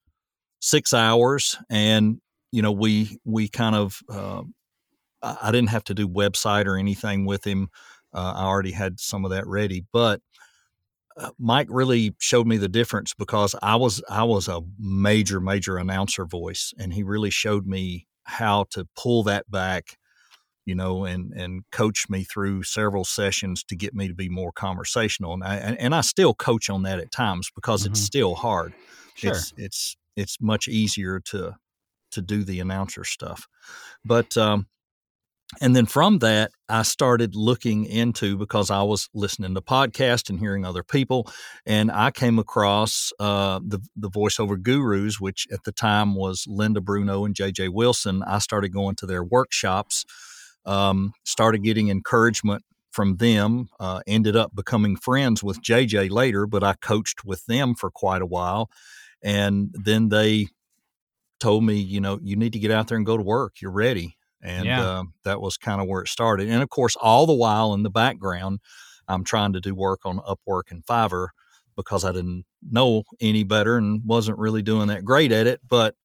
six 0.59 0.93
hours, 0.93 1.57
and 1.69 2.19
you 2.51 2.61
know 2.61 2.71
we 2.71 3.17
we 3.25 3.49
kind 3.49 3.75
of. 3.75 3.99
Uh, 4.09 4.43
I 5.21 5.51
didn't 5.51 5.69
have 5.69 5.85
to 5.85 5.93
do 5.93 6.07
website 6.07 6.65
or 6.65 6.77
anything 6.77 7.25
with 7.25 7.47
him. 7.47 7.69
Uh, 8.13 8.33
I 8.35 8.43
already 8.43 8.71
had 8.71 8.99
some 8.99 9.25
of 9.25 9.31
that 9.31 9.47
ready, 9.47 9.85
but 9.91 10.19
Mike 11.37 11.67
really 11.69 12.15
showed 12.19 12.47
me 12.47 12.57
the 12.57 12.69
difference 12.69 13.13
because 13.13 13.55
I 13.61 13.75
was 13.75 14.01
I 14.09 14.23
was 14.23 14.47
a 14.47 14.61
major 14.79 15.39
major 15.39 15.77
announcer 15.77 16.25
voice, 16.25 16.73
and 16.77 16.93
he 16.93 17.03
really 17.03 17.29
showed 17.29 17.65
me 17.65 18.07
how 18.23 18.65
to 18.71 18.87
pull 18.95 19.23
that 19.23 19.49
back, 19.49 19.97
you 20.65 20.75
know, 20.75 21.05
and 21.05 21.31
and 21.33 21.63
coach 21.71 22.09
me 22.09 22.23
through 22.23 22.63
several 22.63 23.05
sessions 23.05 23.63
to 23.65 23.75
get 23.75 23.93
me 23.93 24.07
to 24.07 24.15
be 24.15 24.29
more 24.29 24.51
conversational. 24.51 25.33
And 25.33 25.43
I 25.43 25.55
and 25.57 25.93
I 25.93 26.01
still 26.01 26.33
coach 26.33 26.69
on 26.69 26.83
that 26.83 26.99
at 26.99 27.11
times 27.11 27.49
because 27.53 27.83
mm-hmm. 27.83 27.93
it's 27.93 28.01
still 28.01 28.35
hard. 28.35 28.73
Sure. 29.15 29.31
It's 29.31 29.53
it's 29.57 29.97
it's 30.15 30.37
much 30.41 30.67
easier 30.67 31.19
to 31.25 31.55
to 32.11 32.21
do 32.21 32.43
the 32.43 32.59
announcer 32.59 33.03
stuff, 33.03 33.47
but 34.05 34.37
um, 34.37 34.67
and 35.61 35.75
then 35.75 35.85
from 35.85 36.19
that 36.19 36.51
i 36.69 36.81
started 36.81 37.35
looking 37.35 37.85
into 37.85 38.37
because 38.37 38.71
i 38.71 38.81
was 38.81 39.09
listening 39.13 39.53
to 39.53 39.61
podcasts 39.61 40.29
and 40.29 40.39
hearing 40.39 40.65
other 40.65 40.83
people 40.83 41.29
and 41.65 41.91
i 41.91 42.11
came 42.11 42.39
across 42.39 43.11
uh, 43.19 43.59
the, 43.65 43.79
the 43.95 44.09
voiceover 44.09 44.61
gurus 44.61 45.19
which 45.19 45.47
at 45.51 45.63
the 45.63 45.71
time 45.71 46.15
was 46.15 46.45
linda 46.47 46.81
bruno 46.81 47.25
and 47.25 47.35
jj 47.35 47.69
wilson. 47.69 48.23
I 48.23 48.39
started 48.39 48.69
going 48.69 48.95
to 48.95 49.05
their 49.05 49.23
workshops 49.23 50.05
um, 50.65 51.13
started 51.25 51.63
getting 51.63 51.89
encouragement 51.89 52.63
from 52.91 53.17
them 53.17 53.67
uh, 53.79 54.01
ended 54.07 54.35
up 54.35 54.55
becoming 54.55 54.95
friends 54.95 55.43
with 55.43 55.61
jj 55.61 56.09
later 56.09 56.47
but 56.47 56.63
i 56.63 56.73
coached 56.73 57.25
with 57.25 57.45
them 57.45 57.75
for 57.75 57.89
quite 57.91 58.21
a 58.21 58.27
while. 58.27 58.69
And 59.25 59.73
then 59.73 60.09
they 60.09 60.47
told 61.39 61.63
me 61.63 61.75
you 61.75 61.99
know 62.01 62.19
you 62.21 62.35
need 62.35 62.53
to 62.53 62.59
get 62.59 62.71
out 62.71 62.87
there 62.87 62.97
and 62.97 63.05
go 63.05 63.17
to 63.17 63.23
work. 63.23 63.61
You're 63.61 63.71
ready 63.71 64.17
and 64.43 64.65
yeah. 64.65 64.81
uh, 64.81 65.03
that 65.23 65.41
was 65.41 65.57
kind 65.57 65.81
of 65.81 65.87
where 65.87 66.01
it 66.01 66.09
started. 66.09 66.49
And 66.49 66.61
of 66.61 66.69
course, 66.69 66.95
all 66.95 67.25
the 67.25 67.33
while 67.33 67.73
in 67.73 67.83
the 67.83 67.89
background, 67.89 68.59
I'm 69.07 69.23
trying 69.23 69.53
to 69.53 69.61
do 69.61 69.73
work 69.73 70.01
on 70.05 70.19
Upwork 70.19 70.69
and 70.69 70.85
Fiverr 70.85 71.29
because 71.75 72.05
I 72.05 72.11
didn't 72.11 72.45
know 72.61 73.03
any 73.19 73.43
better 73.43 73.77
and 73.77 74.01
wasn't 74.05 74.37
really 74.37 74.61
doing 74.61 74.87
that 74.89 75.03
great 75.03 75.31
at 75.31 75.47
it, 75.47 75.61
but 75.67 75.95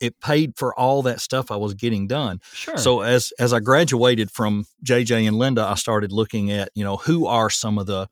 it 0.00 0.20
paid 0.20 0.54
for 0.56 0.78
all 0.78 1.02
that 1.02 1.20
stuff 1.20 1.50
I 1.50 1.56
was 1.56 1.74
getting 1.74 2.06
done. 2.06 2.40
Sure. 2.52 2.78
So 2.78 3.00
as 3.00 3.32
as 3.38 3.52
I 3.52 3.60
graduated 3.60 4.30
from 4.30 4.64
JJ 4.84 5.26
and 5.26 5.38
Linda, 5.38 5.64
I 5.64 5.74
started 5.74 6.12
looking 6.12 6.50
at, 6.50 6.70
you 6.74 6.84
know, 6.84 6.96
who 6.96 7.26
are 7.26 7.50
some 7.50 7.78
of 7.78 7.86
the 7.86 8.08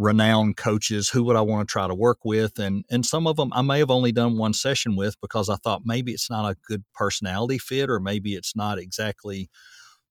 renowned 0.00 0.56
coaches, 0.56 1.10
who 1.10 1.22
would 1.24 1.36
I 1.36 1.42
want 1.42 1.68
to 1.68 1.70
try 1.70 1.86
to 1.86 1.94
work 1.94 2.24
with 2.24 2.58
and 2.58 2.84
and 2.90 3.04
some 3.04 3.26
of 3.26 3.36
them 3.36 3.52
I 3.52 3.62
may 3.62 3.78
have 3.80 3.90
only 3.90 4.12
done 4.12 4.38
one 4.38 4.54
session 4.54 4.96
with 4.96 5.20
because 5.20 5.48
I 5.50 5.56
thought 5.56 5.82
maybe 5.84 6.12
it's 6.12 6.30
not 6.30 6.50
a 6.50 6.56
good 6.66 6.84
personality 6.94 7.58
fit 7.58 7.90
or 7.90 8.00
maybe 8.00 8.34
it's 8.34 8.56
not 8.56 8.78
exactly, 8.78 9.50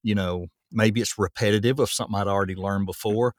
you 0.03 0.15
know, 0.15 0.48
maybe 0.72 1.01
it's 1.01 1.17
repetitive 1.17 1.79
of 1.79 1.89
something 1.89 2.15
I'd 2.15 2.27
already 2.27 2.55
learned 2.55 2.86
before. 2.86 3.34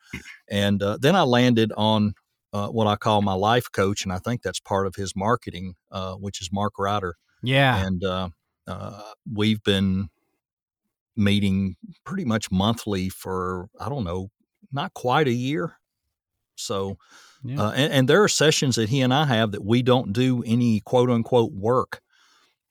And 0.50 0.83
uh, 0.83 0.99
then 1.00 1.14
I 1.16 1.23
landed 1.23 1.73
on 1.76 2.14
uh, 2.52 2.69
what 2.69 2.88
I 2.88 2.97
call 2.97 3.23
my 3.23 3.35
life 3.35 3.71
coach, 3.73 4.02
and 4.04 4.12
I 4.12 4.19
think 4.19 4.42
that's 4.42 4.61
part 4.61 4.87
of 4.87 4.97
his 4.97 5.14
marketing, 5.16 5.75
uh, 5.92 6.14
which 6.14 6.40
is 6.40 6.50
Mark 6.52 6.75
Ryder. 6.78 7.14
yeah. 7.42 7.87
And 7.87 8.02
uh, 8.04 8.30
uh, 8.66 9.02
we've 9.33 9.62
been 9.62 10.09
meeting 11.16 11.76
pretty 12.04 12.25
much 12.25 12.50
monthly 12.50 13.09
for 13.09 13.69
I 13.78 13.88
don't 13.88 14.04
know, 14.04 14.30
not 14.73 14.95
quite 14.95 15.28
a 15.28 15.33
year. 15.33 15.76
So, 16.61 16.99
Yeah. 17.43 17.62
uh, 17.62 17.71
and, 17.73 17.93
and 17.93 18.09
there 18.09 18.23
are 18.23 18.29
sessions 18.29 18.76
that 18.76 18.88
he 18.88 19.00
and 19.00 19.12
I 19.14 19.25
have 19.26 19.52
that 19.52 19.64
we 19.64 19.83
don't 19.83 20.12
do 20.12 20.43
any 20.47 20.81
quote 20.81 21.11
unquote 21.11 21.52
work. 21.52 22.00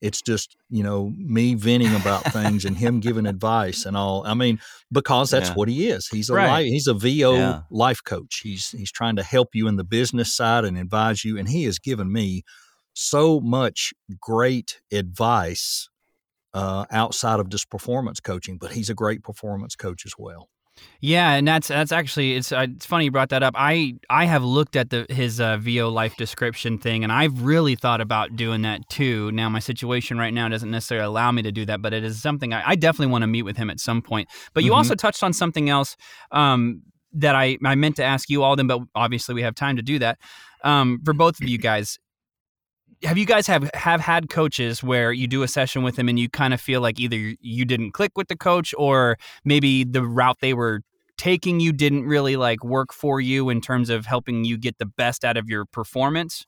It's 0.01 0.21
just 0.21 0.55
you 0.69 0.81
know 0.81 1.11
me 1.17 1.55
venting 1.55 1.93
about 1.93 2.23
things 2.31 2.63
and 2.63 2.77
him 2.77 3.01
giving 3.01 3.25
advice 3.25 3.85
and 3.85 3.97
all. 3.97 4.25
I 4.25 4.33
mean, 4.33 4.59
because 4.91 5.29
that's 5.29 5.49
Yeah. 5.49 5.55
what 5.55 5.67
he 5.67 5.89
is. 5.89 6.07
He's 6.07 6.29
a 6.29 6.33
Right. 6.35 6.61
li- 6.63 6.69
he's 6.71 6.87
a 6.87 6.93
VO 6.93 7.33
Yeah. 7.35 7.61
life 7.69 8.01
coach. 8.05 8.39
He's 8.41 8.71
he's 8.71 8.91
trying 8.91 9.17
to 9.17 9.23
help 9.23 9.49
you 9.55 9.67
in 9.67 9.75
the 9.75 9.83
business 9.83 10.33
side 10.33 10.63
and 10.63 10.77
advise 10.77 11.25
you. 11.25 11.37
And 11.37 11.49
he 11.49 11.65
has 11.65 11.79
given 11.79 12.11
me 12.13 12.43
so 12.93 13.41
much 13.41 13.93
great 14.21 14.79
advice 14.91 15.89
uh, 16.53 16.85
outside 16.91 17.39
of 17.39 17.49
just 17.49 17.69
performance 17.69 18.19
coaching. 18.19 18.57
But 18.57 18.71
he's 18.71 18.89
a 18.89 18.95
great 18.95 19.21
performance 19.21 19.75
coach 19.75 20.05
as 20.05 20.13
well. 20.17 20.49
Yeah, 21.01 21.31
and 21.33 21.47
that's 21.47 21.69
that's 21.69 21.93
actually 21.93 22.35
it's 22.35 22.51
uh, 22.51 22.67
it's 22.75 22.85
funny 22.85 23.05
you 23.05 23.11
brought 23.11 23.29
that 23.29 23.41
up. 23.41 23.53
I 23.57 23.95
I 24.09 24.25
have 24.25 24.43
looked 24.43 24.75
at 24.75 24.89
the 24.89 25.05
his 25.09 25.39
uh, 25.39 25.55
VO 25.57 25.87
life 25.89 26.17
description 26.17 26.77
thing, 26.77 27.03
and 27.03 27.11
I've 27.11 27.41
really 27.43 27.75
thought 27.75 28.01
about 28.01 28.35
doing 28.35 28.63
that 28.63 28.87
too. 28.89 29.31
Now 29.31 29.47
my 29.47 29.59
situation 29.59 30.17
right 30.17 30.33
now 30.33 30.49
doesn't 30.49 30.69
necessarily 30.69 31.05
allow 31.05 31.31
me 31.31 31.41
to 31.43 31.51
do 31.53 31.65
that, 31.67 31.81
but 31.81 31.93
it 31.93 32.03
is 32.03 32.21
something 32.21 32.53
I, 32.53 32.71
I 32.71 32.75
definitely 32.75 33.11
want 33.11 33.21
to 33.21 33.27
meet 33.27 33.43
with 33.43 33.55
him 33.55 33.69
at 33.69 33.79
some 33.79 34.01
point. 34.01 34.27
But 34.53 34.65
you 34.65 34.71
Mhm. 34.71 34.75
also 34.75 34.95
touched 34.95 35.23
on 35.23 35.31
something 35.31 35.69
else 35.69 35.95
um, 36.31 36.81
that 37.13 37.33
I 37.33 37.57
I 37.63 37.75
meant 37.75 37.95
to 37.95 38.03
ask 38.03 38.29
you, 38.29 38.43
all 38.43 38.49
Alden, 38.49 38.67
but 38.67 38.81
obviously 38.93 39.35
we 39.35 39.41
have 39.41 39.55
time 39.55 39.77
to 39.77 39.81
do 39.81 39.99
that. 39.99 40.17
Um, 40.65 40.99
for 41.05 41.13
both 41.13 41.39
of 41.41 41.47
you 41.47 41.57
guys, 41.57 41.97
have 43.03 43.17
you 43.17 43.25
guys 43.25 43.47
have 43.47 43.69
have 43.73 44.01
had 44.01 44.29
coaches 44.29 44.83
where 44.83 45.11
you 45.11 45.27
do 45.27 45.43
a 45.43 45.47
session 45.47 45.83
with 45.83 45.95
them 45.95 46.09
and 46.09 46.19
you 46.19 46.29
kind 46.29 46.53
of 46.53 46.59
feel 46.59 46.81
like 46.81 46.99
either 46.99 47.33
you 47.39 47.65
didn't 47.65 47.91
click 47.91 48.11
with 48.15 48.27
the 48.27 48.35
coach 48.35 48.73
or 48.77 49.17
maybe 49.45 49.83
the 49.83 50.03
route 50.03 50.37
they 50.41 50.53
were 50.53 50.81
taking 51.17 51.59
you 51.59 51.71
didn't 51.73 52.05
really 52.05 52.35
like 52.35 52.63
work 52.63 52.93
for 52.93 53.19
you 53.19 53.49
in 53.49 53.61
terms 53.61 53.89
of 53.89 54.05
helping 54.05 54.43
you 54.43 54.57
get 54.57 54.77
the 54.77 54.85
best 54.85 55.25
out 55.25 55.37
of 55.37 55.49
your 55.49 55.65
performance 55.65 56.45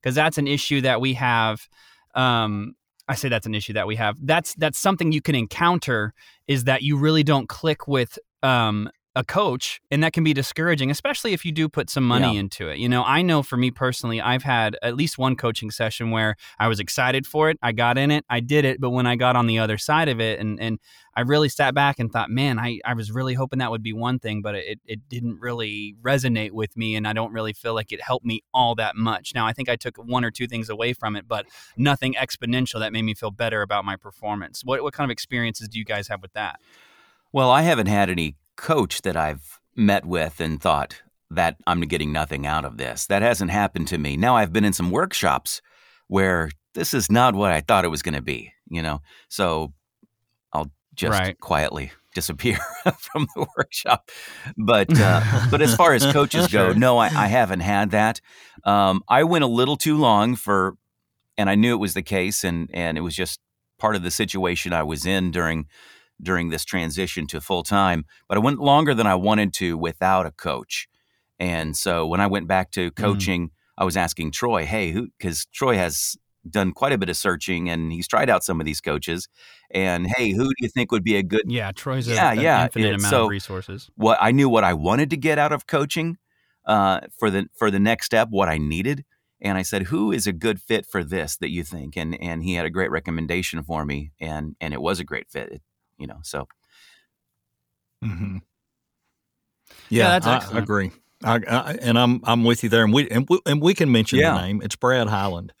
because 0.00 0.14
that's 0.14 0.38
an 0.38 0.46
issue 0.46 0.80
that 0.80 1.00
we 1.00 1.14
have 1.14 1.68
um 2.14 2.74
I 3.08 3.16
say 3.16 3.28
that's 3.28 3.46
an 3.46 3.56
issue 3.56 3.72
that 3.72 3.88
we 3.88 3.96
have. 3.96 4.16
That's 4.22 4.54
that's 4.54 4.78
something 4.78 5.10
you 5.10 5.20
can 5.20 5.34
encounter 5.34 6.14
is 6.46 6.64
that 6.64 6.82
you 6.82 6.96
really 6.96 7.24
don't 7.24 7.48
click 7.48 7.88
with 7.88 8.18
um 8.44 8.88
a 9.16 9.24
coach 9.24 9.80
and 9.90 10.04
that 10.04 10.12
can 10.12 10.22
be 10.22 10.32
discouraging 10.32 10.88
especially 10.88 11.32
if 11.32 11.44
you 11.44 11.50
do 11.50 11.68
put 11.68 11.90
some 11.90 12.06
money 12.06 12.34
Yeah. 12.34 12.40
into 12.40 12.68
it. 12.68 12.78
You 12.78 12.88
know, 12.88 13.02
I 13.02 13.22
know 13.22 13.42
for 13.42 13.56
me 13.56 13.72
personally 13.72 14.20
I've 14.20 14.44
had 14.44 14.76
at 14.82 14.94
least 14.96 15.18
one 15.18 15.34
coaching 15.34 15.72
session 15.72 16.12
where 16.12 16.36
I 16.60 16.68
was 16.68 16.78
excited 16.78 17.26
for 17.26 17.50
it, 17.50 17.58
I 17.60 17.72
got 17.72 17.98
in 17.98 18.12
it, 18.12 18.24
I 18.30 18.38
did 18.38 18.64
it, 18.64 18.80
but 18.80 18.90
when 18.90 19.06
I 19.06 19.16
got 19.16 19.34
on 19.34 19.48
the 19.48 19.58
other 19.58 19.78
side 19.78 20.08
of 20.08 20.20
it 20.20 20.38
and 20.38 20.60
and 20.60 20.78
I 21.16 21.22
really 21.22 21.48
sat 21.48 21.74
back 21.74 21.98
and 21.98 22.10
thought, 22.10 22.30
man, 22.30 22.60
I, 22.60 22.78
I 22.84 22.94
was 22.94 23.10
really 23.10 23.34
hoping 23.34 23.58
that 23.58 23.72
would 23.72 23.82
be 23.82 23.92
one 23.92 24.20
thing, 24.20 24.42
but 24.42 24.54
it, 24.54 24.78
it 24.86 25.08
didn't 25.08 25.40
really 25.40 25.96
resonate 26.00 26.52
with 26.52 26.76
me. 26.76 26.94
And 26.94 27.06
I 27.06 27.12
don't 27.12 27.32
really 27.32 27.52
feel 27.52 27.74
like 27.74 27.90
it 27.90 28.00
helped 28.00 28.24
me 28.24 28.42
all 28.54 28.76
that 28.76 28.94
much. 28.94 29.32
Now, 29.34 29.44
I 29.44 29.52
think 29.52 29.68
I 29.68 29.74
took 29.74 29.96
one 29.96 30.24
or 30.24 30.30
two 30.30 30.46
things 30.46 30.70
away 30.70 30.92
from 30.92 31.16
it, 31.16 31.26
but 31.26 31.46
nothing 31.76 32.14
exponential 32.14 32.78
that 32.78 32.92
made 32.92 33.02
me 33.02 33.14
feel 33.14 33.32
better 33.32 33.60
about 33.60 33.84
my 33.84 33.96
performance. 33.96 34.62
What, 34.64 34.84
what 34.84 34.94
kind 34.94 35.10
of 35.10 35.12
experiences 35.12 35.68
do 35.68 35.80
you 35.80 35.84
guys 35.84 36.06
have 36.08 36.22
with 36.22 36.32
that? 36.34 36.60
Well, 37.32 37.50
I 37.50 37.62
haven't 37.62 37.88
had 37.88 38.08
any 38.08 38.36
coach 38.60 39.02
that 39.02 39.16
I've 39.16 39.58
met 39.74 40.04
with 40.04 40.40
and 40.40 40.60
thought 40.60 41.02
that 41.30 41.56
I'm 41.66 41.80
getting 41.82 42.12
nothing 42.12 42.46
out 42.46 42.64
of 42.64 42.76
this. 42.76 43.06
That 43.06 43.22
hasn't 43.22 43.50
happened 43.50 43.88
to 43.88 43.98
me. 43.98 44.16
Now 44.16 44.36
I've 44.36 44.52
been 44.52 44.64
in 44.64 44.72
some 44.72 44.90
workshops 44.90 45.62
where 46.08 46.50
this 46.74 46.92
is 46.92 47.10
not 47.10 47.34
what 47.34 47.52
I 47.52 47.60
thought 47.60 47.84
it 47.84 47.88
was 47.88 48.02
going 48.02 48.14
to 48.14 48.22
be, 48.22 48.52
you 48.68 48.82
know. 48.82 49.00
So 49.28 49.72
I'll 50.52 50.70
just 50.94 51.18
Right. 51.18 51.40
quietly 51.40 51.92
disappear 52.14 52.58
from 52.98 53.26
the 53.34 53.46
workshop. 53.56 54.10
But 54.58 54.98
uh, 54.98 55.20
but 55.50 55.62
as 55.62 55.74
far 55.74 55.94
as 55.94 56.04
coaches 56.06 56.48
go, 56.48 56.72
no, 56.72 56.98
I, 56.98 57.10
I 57.16 57.28
haven't 57.28 57.60
had 57.60 57.92
that. 57.92 58.20
Um, 58.64 59.02
I 59.08 59.24
went 59.24 59.44
a 59.44 59.48
little 59.48 59.76
too 59.76 59.96
long 59.96 60.36
for, 60.36 60.74
and 61.38 61.48
I 61.48 61.54
knew 61.54 61.72
it 61.72 61.78
was 61.80 61.94
the 61.94 62.02
case, 62.02 62.44
and 62.44 62.68
and 62.74 62.98
it 62.98 63.02
was 63.02 63.16
just 63.16 63.40
part 63.78 63.96
of 63.96 64.02
the 64.02 64.10
situation 64.10 64.72
I 64.72 64.82
was 64.82 65.06
in 65.06 65.30
during 65.30 65.66
during 66.22 66.50
this 66.50 66.64
transition 66.64 67.26
to 67.28 67.40
full 67.40 67.62
time. 67.62 68.04
But 68.28 68.36
I 68.36 68.40
went 68.40 68.60
longer 68.60 68.94
than 68.94 69.06
I 69.06 69.14
wanted 69.14 69.52
to 69.54 69.76
without 69.78 70.26
a 70.26 70.30
coach. 70.30 70.88
And 71.38 71.76
so 71.76 72.06
when 72.06 72.20
I 72.20 72.26
went 72.26 72.46
back 72.48 72.70
to 72.72 72.90
coaching, 72.92 73.50
I 73.78 73.84
was 73.84 73.96
asking 73.96 74.32
Troy, 74.32 74.66
"Hey, 74.66 74.90
who?" 74.92 75.08
Because 75.18 75.46
Troy 75.46 75.76
has 75.76 76.16
done 76.48 76.72
quite 76.72 76.92
a 76.92 76.98
bit 76.98 77.08
of 77.10 77.16
searching 77.16 77.68
and 77.68 77.92
he's 77.92 78.08
tried 78.08 78.30
out 78.30 78.42
some 78.44 78.60
of 78.60 78.66
these 78.66 78.80
coaches. 78.80 79.28
And 79.70 80.06
hey, 80.06 80.30
who 80.32 80.44
do 80.48 80.54
you 80.58 80.68
think 80.68 80.90
would 80.92 81.04
be 81.04 81.16
a 81.16 81.22
good? 81.22 81.42
Yeah, 81.46 81.70
Troy's 81.72 82.08
a, 82.08 82.14
Yeah, 82.14 82.32
an 82.32 82.40
yeah, 82.40 82.64
infinite 82.64 82.86
it- 82.88 82.94
amount 82.96 83.10
so- 83.10 83.24
of 83.24 83.30
resources. 83.30 83.90
What 83.94 84.18
I 84.20 84.32
knew 84.32 84.48
what 84.48 84.64
I 84.64 84.72
wanted 84.74 85.10
to 85.10 85.16
get 85.16 85.38
out 85.38 85.52
of 85.52 85.66
coaching 85.66 86.18
uh, 86.66 87.00
for 87.18 87.30
the 87.30 87.46
for 87.56 87.70
the 87.70 87.80
next 87.80 88.06
step, 88.06 88.28
what 88.30 88.48
I 88.48 88.58
needed. 88.58 89.04
And 89.42 89.56
I 89.56 89.62
said, 89.62 89.84
"Who 89.84 90.12
is 90.12 90.26
a 90.26 90.32
good 90.32 90.60
fit 90.60 90.84
for 90.84 91.02
this 91.02 91.36
that 91.38 91.48
you 91.50 91.62
think?" 91.64 91.96
And 91.96 92.14
and 92.22 92.42
he 92.42 92.54
had 92.54 92.66
a 92.66 92.70
great 92.70 92.90
recommendation 92.90 93.62
for 93.62 93.86
me, 93.86 94.12
and 94.20 94.56
and 94.60 94.74
it 94.74 94.82
was 94.82 95.00
a 95.00 95.04
great 95.04 95.30
fit. 95.30 95.48
It, 95.52 95.62
you 96.00 96.06
know, 96.06 96.18
so 96.22 96.48
Mm-hmm. 98.04 98.38
Yeah, 99.90 100.04
Yeah, 100.04 100.08
that's 100.10 100.26
I 100.26 100.36
excellent. 100.36 100.64
agree. 100.64 100.90
I, 101.22 101.40
I, 101.46 101.72
and 101.82 101.98
I'm 101.98 102.20
I'm 102.24 102.44
with 102.44 102.62
you 102.62 102.70
there, 102.70 102.82
and 102.84 102.92
we 102.94 103.08
and 103.10 103.26
we, 103.28 103.40
and 103.44 103.60
we 103.60 103.74
can 103.74 103.92
mention 103.92 104.18
Yeah. 104.18 104.34
the 104.34 104.40
name. 104.40 104.62
It's 104.62 104.76
Brad 104.76 105.08
Highland, 105.08 105.52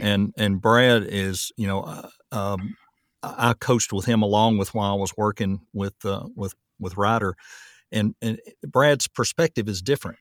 and 0.00 0.32
and 0.38 0.60
Brad 0.60 1.04
is 1.06 1.52
you 1.56 1.66
know 1.66 1.82
uh, 1.82 2.08
um, 2.32 2.76
I 3.22 3.50
I 3.50 3.54
coached 3.54 3.92
with 3.92 4.06
him 4.06 4.22
along 4.22 4.58
with 4.58 4.74
while 4.74 4.92
I 4.92 4.98
was 4.98 5.12
working 5.16 5.60
with 5.74 5.94
uh, 6.04 6.26
with 6.34 6.54
with 6.78 6.96
Ryder, 6.96 7.36
and 7.92 8.14
and 8.22 8.40
Brad's 8.66 9.08
perspective 9.08 9.68
is 9.68 9.82
different 9.82 10.18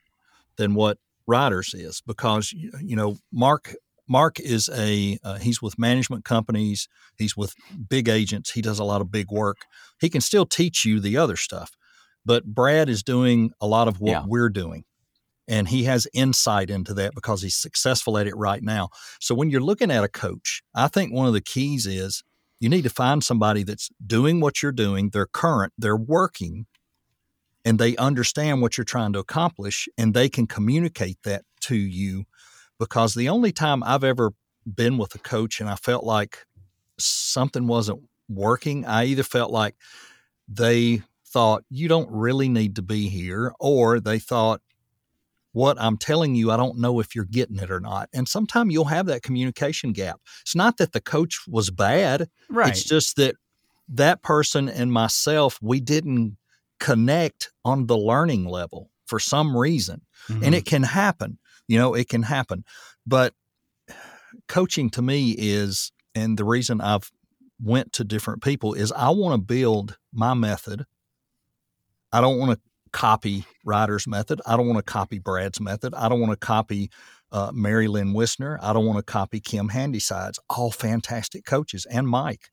than 0.57 0.73
what 0.75 0.97
Ryder's 1.27 1.73
is 1.73 2.01
because 2.05 2.51
you 2.51 2.71
you 2.81 2.95
know 2.97 3.17
Mark 3.31 3.73
Mark 4.07 4.39
is 4.39 4.69
a 4.69 5.17
uh, 5.23 5.37
he's 5.37 5.61
with 5.61 5.79
management 5.79 6.25
companies, 6.25 6.87
he's 7.17 7.37
with 7.37 7.53
big 7.89 8.09
agents, 8.09 8.51
he 8.51 8.61
does 8.61 8.79
a 8.79 8.83
lot 8.83 9.01
of 9.01 9.11
big 9.11 9.31
work. 9.31 9.57
He 9.99 10.09
can 10.09 10.21
still 10.21 10.45
teach 10.45 10.83
you 10.85 10.99
the 10.99 11.17
other 11.17 11.35
stuff, 11.35 11.71
but 12.25 12.45
Brad 12.45 12.89
is 12.89 13.03
doing 13.03 13.51
a 13.61 13.67
lot 13.67 13.87
of 13.87 13.99
what 13.99 14.11
Yeah. 14.11 14.23
we're 14.27 14.49
doing. 14.49 14.83
And 15.47 15.67
he 15.67 15.83
has 15.83 16.07
insight 16.13 16.69
into 16.69 16.93
that 16.93 17.13
because 17.15 17.41
he's 17.41 17.55
successful 17.55 18.17
at 18.17 18.27
it 18.27 18.35
right 18.35 18.63
now. 18.63 18.89
So 19.19 19.35
when 19.35 19.49
you're 19.49 19.61
looking 19.61 19.91
at 19.91 20.03
a 20.03 20.07
coach, 20.07 20.61
I 20.73 20.87
think 20.87 21.13
one 21.13 21.27
of 21.27 21.33
the 21.33 21.41
keys 21.41 21.85
is 21.85 22.23
you 22.61 22.69
need 22.69 22.83
to 22.83 22.89
find 22.89 23.21
somebody 23.21 23.63
that's 23.63 23.89
doing 24.05 24.39
what 24.39 24.63
you're 24.63 24.71
doing, 24.71 25.09
they're 25.09 25.25
current, 25.25 25.73
they're 25.77 25.97
working, 25.97 26.65
and 27.65 27.77
they 27.77 27.95
understand 27.97 28.61
what 28.61 28.77
you're 28.77 28.85
trying 28.85 29.13
to 29.13 29.19
accomplish 29.19 29.87
and 29.97 30.13
they 30.13 30.29
can 30.29 30.47
communicate 30.47 31.17
that 31.23 31.43
to 31.61 31.75
you 31.75 32.25
because 32.79 33.13
the 33.13 33.29
only 33.29 33.51
time 33.51 33.83
I've 33.83 34.03
ever 34.03 34.33
been 34.65 34.97
with 34.97 35.15
a 35.15 35.19
coach 35.19 35.59
and 35.59 35.69
I 35.69 35.75
felt 35.75 36.03
like 36.03 36.45
something 36.97 37.67
wasn't 37.67 38.01
working, 38.29 38.85
I 38.85 39.05
either 39.05 39.23
felt 39.23 39.51
like 39.51 39.75
they 40.47 41.01
thought 41.25 41.63
you 41.69 41.87
don't 41.87 42.09
really 42.11 42.47
need 42.47 42.75
to 42.75 42.81
be 42.81 43.09
here 43.09 43.53
or 43.59 43.99
they 43.99 44.19
thought 44.19 44.61
what 45.53 45.79
I'm 45.79 45.97
telling 45.97 46.35
you, 46.35 46.51
I 46.51 46.57
don't 46.57 46.79
know 46.79 46.99
if 46.99 47.15
you're 47.15 47.25
getting 47.25 47.59
it 47.59 47.71
or 47.71 47.79
not. 47.79 48.09
And 48.11 48.27
sometimes 48.27 48.73
you'll 48.73 48.85
have 48.85 49.05
that 49.05 49.21
communication 49.21 49.93
gap. 49.93 50.19
It's 50.41 50.55
not 50.55 50.77
that 50.77 50.93
the 50.93 51.01
coach 51.01 51.41
was 51.47 51.69
bad. 51.69 52.27
Right. 52.49 52.69
It's 52.69 52.83
just 52.83 53.15
that 53.17 53.35
that 53.87 54.23
person 54.23 54.67
and 54.67 54.91
myself, 54.91 55.59
we 55.61 55.79
didn't 55.79 56.37
connect 56.79 57.51
on 57.63 57.85
the 57.85 57.97
learning 57.97 58.45
level 58.45 58.89
for 59.05 59.19
some 59.19 59.55
reason. 59.55 60.01
Mm-hmm. 60.27 60.43
And 60.43 60.55
it 60.55 60.65
can 60.65 60.83
happen. 60.83 61.37
You 61.67 61.77
know, 61.77 61.93
it 61.93 62.09
can 62.09 62.23
happen. 62.23 62.63
But 63.05 63.33
coaching 64.47 64.89
to 64.91 65.01
me 65.01 65.35
is, 65.37 65.91
and 66.15 66.37
the 66.37 66.45
reason 66.45 66.81
I've 66.81 67.11
went 67.61 67.93
to 67.93 68.03
different 68.03 68.43
people 68.43 68.73
is 68.73 68.91
I 68.91 69.09
want 69.09 69.33
to 69.39 69.45
build 69.45 69.97
my 70.11 70.33
method. 70.33 70.85
I 72.11 72.21
don't 72.21 72.37
want 72.37 72.51
to 72.51 72.59
copy 72.91 73.45
Ryder's 73.65 74.07
method. 74.07 74.41
I 74.45 74.55
don't 74.55 74.67
want 74.67 74.77
to 74.77 74.91
copy 74.91 75.19
Brad's 75.19 75.59
method. 75.59 75.93
I 75.95 76.09
don't 76.09 76.19
want 76.19 76.31
to 76.31 76.45
copy 76.45 76.89
uh, 77.31 77.51
Mary 77.53 77.87
Lynn 77.87 78.13
Wissner. 78.13 78.59
I 78.61 78.73
don't 78.73 78.85
want 78.85 78.99
to 78.99 79.11
copy 79.11 79.39
Kim 79.39 79.69
Handysides. 79.69 80.39
All 80.49 80.71
fantastic 80.71 81.45
coaches 81.45 81.87
and 81.89 82.07
Mike. 82.07 82.51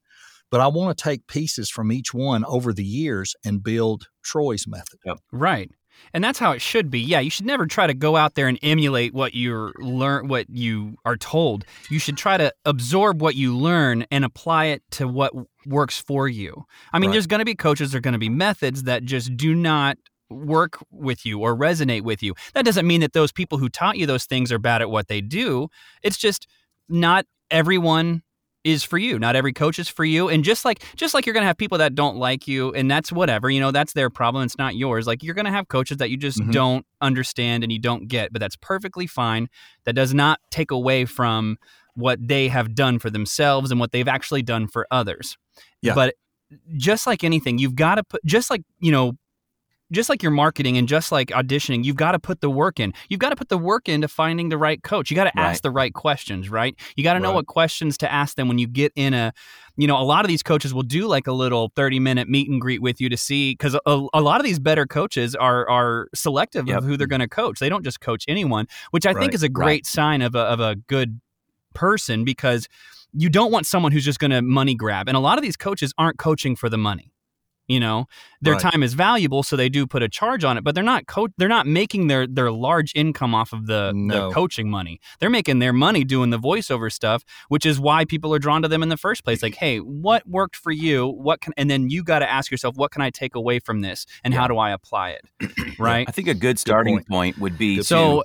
But 0.50 0.60
I 0.60 0.66
want 0.66 0.96
to 0.96 1.02
take 1.04 1.26
pieces 1.26 1.70
from 1.70 1.92
each 1.92 2.12
one 2.12 2.44
over 2.44 2.72
the 2.72 2.84
years 2.84 3.34
and 3.44 3.62
build 3.62 4.06
Troy's 4.22 4.66
method. 4.66 4.98
Yep. 5.04 5.18
Right. 5.32 5.70
And 6.14 6.24
that's 6.24 6.38
how 6.38 6.52
it 6.52 6.62
should 6.62 6.90
be. 6.90 7.00
Yeah, 7.00 7.20
you 7.20 7.30
should 7.30 7.44
never 7.46 7.66
try 7.66 7.86
to 7.86 7.92
go 7.94 8.16
out 8.16 8.34
there 8.34 8.48
and 8.48 8.58
emulate 8.62 9.12
what 9.12 9.34
you 9.34 9.72
learn 9.78 10.28
what 10.28 10.48
you 10.48 10.94
are 11.04 11.16
told. 11.16 11.64
You 11.90 11.98
should 11.98 12.16
try 12.16 12.38
to 12.38 12.52
absorb 12.64 13.20
what 13.20 13.34
you 13.34 13.54
learn 13.56 14.06
and 14.10 14.24
apply 14.24 14.66
it 14.66 14.82
to 14.92 15.06
what 15.06 15.32
works 15.66 15.98
for 16.00 16.26
you. 16.26 16.64
I 16.92 16.98
mean, 16.98 17.10
Right. 17.10 17.14
there's 17.14 17.26
going 17.26 17.40
to 17.40 17.44
be 17.44 17.54
coaches, 17.54 17.92
there're 17.92 18.00
going 18.00 18.12
to 18.12 18.18
be 18.18 18.30
methods 18.30 18.84
that 18.84 19.04
just 19.04 19.36
do 19.36 19.54
not 19.54 19.98
work 20.30 20.78
with 20.90 21.26
you 21.26 21.40
or 21.40 21.54
resonate 21.56 22.02
with 22.02 22.22
you. 22.22 22.34
That 22.54 22.64
doesn't 22.64 22.86
mean 22.86 23.02
that 23.02 23.12
those 23.12 23.32
people 23.32 23.58
who 23.58 23.68
taught 23.68 23.98
you 23.98 24.06
those 24.06 24.24
things 24.24 24.50
are 24.52 24.58
bad 24.58 24.80
at 24.80 24.88
what 24.90 25.08
they 25.08 25.20
do. 25.20 25.68
It's 26.02 26.16
just 26.16 26.46
not 26.88 27.26
everyone 27.50 28.22
is 28.64 28.82
for 28.84 28.98
you. 28.98 29.18
Not 29.18 29.36
every 29.36 29.52
coach 29.52 29.78
is 29.78 29.88
for 29.88 30.04
you. 30.04 30.28
And 30.28 30.44
just 30.44 30.64
like 30.64 30.82
just 30.96 31.14
like 31.14 31.24
you're 31.26 31.32
gonna 31.32 31.46
have 31.46 31.56
people 31.56 31.78
that 31.78 31.94
don't 31.94 32.16
like 32.16 32.46
you, 32.46 32.72
and 32.74 32.90
that's 32.90 33.10
whatever, 33.12 33.50
you 33.50 33.60
know, 33.60 33.70
that's 33.70 33.92
their 33.94 34.10
problem. 34.10 34.44
It's 34.44 34.58
not 34.58 34.76
yours. 34.76 35.06
Like 35.06 35.22
you're 35.22 35.34
gonna 35.34 35.50
have 35.50 35.68
coaches 35.68 35.96
that 35.98 36.10
you 36.10 36.16
just 36.16 36.38
Mhm. 36.40 36.52
don't 36.52 36.86
understand 37.00 37.62
and 37.64 37.72
you 37.72 37.78
don't 37.78 38.08
get, 38.08 38.32
but 38.32 38.40
that's 38.40 38.56
perfectly 38.56 39.06
fine. 39.06 39.48
That 39.84 39.94
does 39.94 40.12
not 40.12 40.40
take 40.50 40.70
away 40.70 41.04
from 41.06 41.56
what 41.94 42.18
they 42.26 42.48
have 42.48 42.74
done 42.74 42.98
for 42.98 43.10
themselves 43.10 43.70
and 43.70 43.80
what 43.80 43.92
they've 43.92 44.08
actually 44.08 44.42
done 44.42 44.68
for 44.68 44.86
others. 44.90 45.36
Yeah. 45.82 45.94
But 45.94 46.14
just 46.76 47.06
like 47.06 47.24
anything, 47.24 47.58
you've 47.58 47.74
got 47.76 47.96
to 47.96 48.04
put 48.04 48.24
just 48.24 48.50
like, 48.50 48.62
you 48.80 48.90
know, 48.92 49.12
just 49.92 50.08
like 50.08 50.22
your 50.22 50.32
marketing 50.32 50.76
and 50.78 50.86
just 50.88 51.10
like 51.10 51.28
auditioning, 51.28 51.84
you've 51.84 51.96
got 51.96 52.12
to 52.12 52.18
put 52.18 52.40
the 52.40 52.50
work 52.50 52.78
in. 52.80 52.92
You've 53.08 53.20
got 53.20 53.30
to 53.30 53.36
put 53.36 53.48
the 53.48 53.58
work 53.58 53.88
into 53.88 54.08
finding 54.08 54.48
the 54.48 54.58
right 54.58 54.82
coach. 54.82 55.10
You 55.10 55.14
got 55.16 55.24
to 55.24 55.32
Right. 55.36 55.50
ask 55.50 55.62
the 55.62 55.70
right 55.70 55.92
questions, 55.92 56.48
right? 56.50 56.74
You 56.96 57.04
got 57.04 57.14
to 57.14 57.20
know 57.20 57.30
Right. 57.30 57.36
what 57.36 57.46
questions 57.46 57.98
to 57.98 58.12
ask 58.12 58.36
them 58.36 58.48
when 58.48 58.58
you 58.58 58.66
get 58.66 58.92
in 58.96 59.14
a, 59.14 59.32
you 59.76 59.86
know, 59.86 59.96
a 59.98 60.04
lot 60.04 60.24
of 60.24 60.28
these 60.28 60.42
coaches 60.42 60.72
will 60.74 60.82
do 60.82 61.06
like 61.06 61.26
a 61.26 61.32
little 61.32 61.72
30 61.74 61.98
minute 62.00 62.28
meet 62.28 62.48
and 62.48 62.60
greet 62.60 62.82
with 62.82 63.00
you 63.00 63.08
to 63.08 63.16
see, 63.16 63.52
because 63.52 63.74
a, 63.74 64.06
a 64.14 64.20
lot 64.20 64.40
of 64.40 64.44
these 64.44 64.58
better 64.58 64.86
coaches 64.86 65.34
are, 65.34 65.68
are 65.68 66.08
selective 66.14 66.68
Yep. 66.68 66.78
of 66.78 66.84
who 66.84 66.96
they're 66.96 67.06
going 67.06 67.20
to 67.20 67.28
coach. 67.28 67.58
They 67.58 67.68
don't 67.68 67.84
just 67.84 68.00
coach 68.00 68.24
anyone, 68.28 68.66
which 68.90 69.06
I 69.06 69.14
think 69.14 69.34
is 69.34 69.42
a 69.42 69.48
great 69.48 69.86
sign 69.86 70.22
of 70.22 70.34
a, 70.34 70.40
of 70.40 70.60
a 70.60 70.76
good 70.76 71.20
person 71.74 72.24
because 72.24 72.68
you 73.12 73.28
don't 73.28 73.50
want 73.50 73.66
someone 73.66 73.92
who's 73.92 74.04
just 74.04 74.18
going 74.18 74.30
to 74.30 74.42
money 74.42 74.74
grab. 74.74 75.08
And 75.08 75.16
a 75.16 75.20
lot 75.20 75.38
of 75.38 75.42
these 75.42 75.56
coaches 75.56 75.92
aren't 75.98 76.18
coaching 76.18 76.54
for 76.56 76.68
the 76.68 76.78
money. 76.78 77.12
You 77.70 77.78
know, 77.78 78.06
their 78.40 78.54
Right. 78.54 78.62
time 78.72 78.82
is 78.82 78.94
valuable, 78.94 79.44
so 79.44 79.54
they 79.54 79.68
do 79.68 79.86
put 79.86 80.02
a 80.02 80.08
charge 80.08 80.42
on 80.42 80.58
it. 80.58 80.64
But 80.64 80.74
they're 80.74 80.82
not 80.82 81.06
co- 81.06 81.28
they're 81.38 81.48
not 81.48 81.68
making 81.68 82.08
their 82.08 82.26
their 82.26 82.50
large 82.50 82.90
income 82.96 83.32
off 83.32 83.52
of 83.52 83.66
the, 83.66 83.92
No. 83.94 84.28
the 84.28 84.34
coaching 84.34 84.68
money. 84.68 84.98
They're 85.20 85.30
making 85.30 85.60
their 85.60 85.72
money 85.72 86.02
doing 86.02 86.30
the 86.30 86.38
voiceover 86.38 86.90
stuff, 86.92 87.22
which 87.48 87.64
is 87.64 87.78
why 87.78 88.04
people 88.04 88.34
are 88.34 88.40
drawn 88.40 88.62
to 88.62 88.68
them 88.68 88.82
in 88.82 88.88
the 88.88 88.96
first 88.96 89.22
place. 89.22 89.40
Like, 89.40 89.54
hey, 89.54 89.78
what 89.78 90.26
worked 90.28 90.56
for 90.56 90.72
you? 90.72 91.06
What 91.06 91.40
can? 91.42 91.52
And 91.56 91.70
then 91.70 91.90
you 91.90 92.02
got 92.02 92.18
to 92.18 92.28
ask 92.28 92.50
yourself, 92.50 92.74
what 92.76 92.90
can 92.90 93.02
I 93.02 93.10
take 93.10 93.36
away 93.36 93.60
from 93.60 93.82
this, 93.82 94.04
and 94.24 94.34
how 94.34 94.48
do 94.48 94.58
I 94.58 94.70
apply 94.72 95.10
it? 95.10 95.22
Right. 95.78 96.08
I 96.08 96.12
think 96.12 96.26
a 96.26 96.34
good 96.34 96.58
starting 96.58 96.96
point. 96.96 97.08
point 97.08 97.38
would 97.38 97.56
be 97.56 97.76
Good 97.76 97.82
to 97.82 97.86
So 97.86 98.24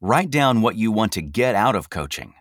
write 0.00 0.30
down 0.30 0.60
what 0.60 0.74
you 0.74 0.90
want 0.90 1.12
to 1.12 1.22
get 1.22 1.54
out 1.54 1.76
of 1.76 1.88
coaching 1.88 2.34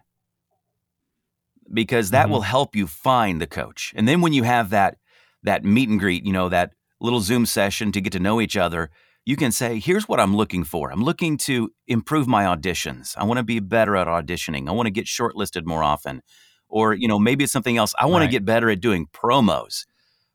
because 1.72 2.10
that 2.12 2.27
Mhm. 2.27 2.32
will 2.32 2.41
help 2.41 2.75
you 2.75 2.88
find 2.88 3.39
the 3.39 3.48
coach. 3.48 3.94
And 3.96 4.08
then 4.08 4.22
when 4.22 4.34
you 4.34 4.41
have 4.44 4.72
that 4.72 4.98
that 5.46 5.64
meet 5.64 5.90
and 5.90 6.00
greet, 6.00 6.25
you 6.25 6.34
know, 6.34 6.50
that 6.50 6.74
little 7.02 7.22
Zoom 7.22 7.46
session 7.46 7.92
to 7.94 8.02
get 8.02 8.14
to 8.14 8.20
know 8.20 8.42
each 8.42 8.58
other, 8.58 8.90
you 9.25 9.36
can 9.36 9.52
say, 9.52 9.80
"Here's 9.80 10.08
what 10.08 10.20
I'm 10.20 10.36
looking 10.36 10.64
for. 10.64 10.92
I'm 10.92 11.04
looking 11.04 11.38
to 11.40 11.72
improve 11.88 12.28
my 12.28 12.44
auditions. 12.46 13.14
I 13.18 13.24
want 13.25 13.38
to 13.40 13.44
be 13.44 13.60
better 13.60 13.96
at 13.96 14.08
auditioning. 14.08 14.68
I 14.68 14.72
want 14.72 14.88
to 14.88 14.92
get 14.92 15.06
shortlisted 15.06 15.66
more 15.66 15.84
often." 15.84 16.22
Or, 16.68 16.94
you 16.94 17.08
know, 17.08 17.20
maybe 17.20 17.44
it's 17.44 17.54
something 17.54 17.78
else. 17.78 17.94
I 18.00 18.06
want 18.08 18.22
Right. 18.22 18.28
to 18.28 18.32
get 18.32 18.46
better 18.46 18.69
at 18.69 18.82
doing 18.82 19.08
promos 19.13 19.86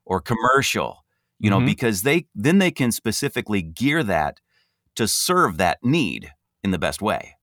or 0.05 0.21
commercial, 0.21 1.03
you 1.39 1.49
know, 1.49 1.59
Mhm. 1.59 1.65
because 1.65 2.01
they 2.03 2.27
then 2.35 2.57
they 2.59 2.71
can 2.71 2.91
specifically 2.91 3.61
gear 3.61 4.03
that 4.03 4.39
to 4.95 5.07
serve 5.07 5.57
that 5.57 5.79
need 5.83 6.31
in 6.63 6.71
the 6.71 6.79
best 6.79 7.01
way. 7.01 7.35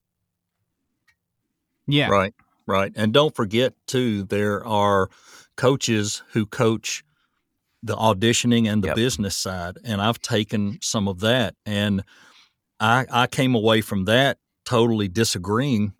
yeah, 1.86 2.08
Right, 2.08 2.34
right. 2.66 2.92
And 2.96 3.12
don't 3.12 3.34
forget, 3.34 3.74
too, 3.86 4.24
there 4.24 4.64
are 4.66 5.08
coaches 5.56 6.22
who 6.32 6.46
coach 6.46 7.02
the 7.82 7.96
auditioning 7.96 8.70
and 8.70 8.82
the 8.82 8.88
Yep. 8.88 8.96
business 8.96 9.36
side. 9.36 9.78
And 9.84 10.00
I've 10.00 10.20
taken 10.20 10.78
some 10.82 11.08
of 11.08 11.20
that. 11.20 11.54
And 11.64 12.04
I, 12.80 13.06
I 13.10 13.26
came 13.26 13.54
away 13.54 13.80
from 13.80 14.04
that 14.06 14.38
totally 14.64 15.08
disagreeing 15.08 15.94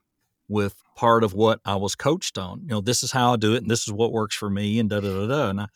with 0.49 0.83
part 0.97 1.23
of 1.23 1.35
what 1.35 1.61
I 1.65 1.77
was 1.77 1.95
coached 1.95 2.39
on. 2.39 2.61
You 2.63 2.69
know, 2.69 2.81
this 2.81 3.03
is 3.03 3.13
how 3.13 3.35
I 3.35 3.37
do 3.37 3.55
it 3.55 3.63
and 3.63 3.71
this 3.71 3.87
is 3.87 3.93
what 3.93 4.13
works 4.13 4.35
for 4.35 4.51
me 4.51 4.79
and 4.79 4.91
da 4.91 5.01
da 5.01 5.09
da 5.09 5.27
da. 5.27 5.51
And 5.51 5.61
I, 5.61 5.67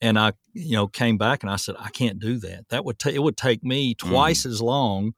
and 0.00 0.18
I, 0.18 0.32
you 0.52 0.74
know, 0.74 0.88
came 0.88 1.18
back 1.18 1.42
and 1.42 1.50
I 1.50 1.56
said, 1.56 1.76
I 1.78 1.90
can't 1.90 2.18
do 2.18 2.38
that. 2.38 2.68
That 2.70 2.84
would 2.84 2.98
take, 2.98 3.14
it 3.14 3.22
would 3.22 3.36
take 3.36 3.62
me 3.62 3.94
mm. 3.94 3.98
twice 3.98 4.44
as 4.44 4.60
long 4.60 5.14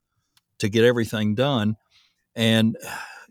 to 0.59 0.69
get 0.69 0.85
everything 0.85 1.35
done. 1.35 1.77
And 2.35 2.77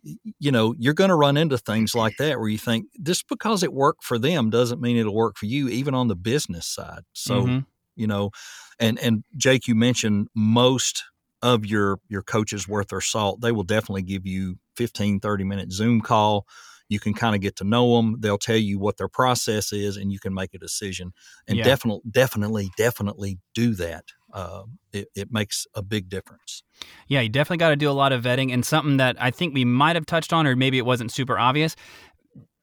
you 0.03 0.51
know, 0.51 0.75
you're 0.77 0.93
going 0.93 1.09
to 1.09 1.15
run 1.15 1.37
into 1.37 1.57
things 1.57 1.95
like 1.95 2.17
that 2.17 2.39
where 2.39 2.49
you 2.49 2.57
think 2.57 2.87
just 3.01 3.27
because 3.27 3.63
it 3.63 3.73
worked 3.73 4.03
for 4.03 4.19
them 4.19 4.49
doesn't 4.49 4.81
mean 4.81 4.97
it'll 4.97 5.15
work 5.15 5.37
for 5.37 5.45
you, 5.45 5.69
even 5.69 5.93
on 5.93 6.07
the 6.07 6.15
business 6.15 6.67
side. 6.67 7.03
So, 7.13 7.51
Mhm. 7.51 7.65
you 7.95 8.07
know, 8.07 8.31
and 8.79 8.99
and 8.99 9.23
Jake, 9.37 9.67
you 9.67 9.75
mentioned 9.75 10.27
most 10.35 11.03
of 11.41 11.65
your 11.65 11.99
your 12.09 12.23
coaches 12.23 12.67
worth 12.67 12.87
their 12.89 13.01
salt. 13.01 13.41
They 13.41 13.51
will 13.51 13.63
definitely 13.63 14.03
give 14.03 14.25
you 14.25 14.57
15, 14.75 15.19
30 15.19 15.43
minute 15.43 15.71
Zoom 15.71 16.01
call. 16.01 16.45
You 16.89 16.99
can 16.99 17.13
kind 17.13 17.33
of 17.35 17.41
get 17.41 17.55
to 17.57 17.63
know 17.63 17.95
them. 17.95 18.17
They'll 18.19 18.37
tell 18.37 18.57
you 18.57 18.77
what 18.79 18.97
their 18.97 19.07
process 19.07 19.71
is, 19.73 19.97
and 19.97 20.11
you 20.11 20.19
can 20.19 20.33
make 20.33 20.53
a 20.53 20.59
decision. 20.59 21.13
And 21.47 21.61
Yeah. 21.61 21.63
definitely, 21.63 22.03
definitely, 22.11 22.69
definitely 22.77 23.39
do 23.53 23.73
that. 23.75 24.05
Uh, 24.33 24.63
it, 24.91 25.07
it 25.15 25.31
makes 25.31 25.67
a 25.75 25.83
big 25.83 26.09
difference. 26.09 26.63
Yeah, 27.07 27.21
you 27.21 27.29
definitely 27.29 27.57
got 27.57 27.69
to 27.69 27.75
do 27.75 27.89
a 27.89 27.93
lot 27.93 28.11
of 28.11 28.23
vetting. 28.23 28.51
And 28.51 28.65
something 28.65 28.97
that 28.97 29.15
I 29.21 29.29
think 29.29 29.53
we 29.53 29.63
might 29.63 29.95
have 29.95 30.07
touched 30.07 30.33
on, 30.33 30.47
or 30.47 30.55
maybe 30.55 30.79
it 30.79 30.85
wasn't 30.85 31.11
super 31.11 31.37
obvious, 31.37 31.75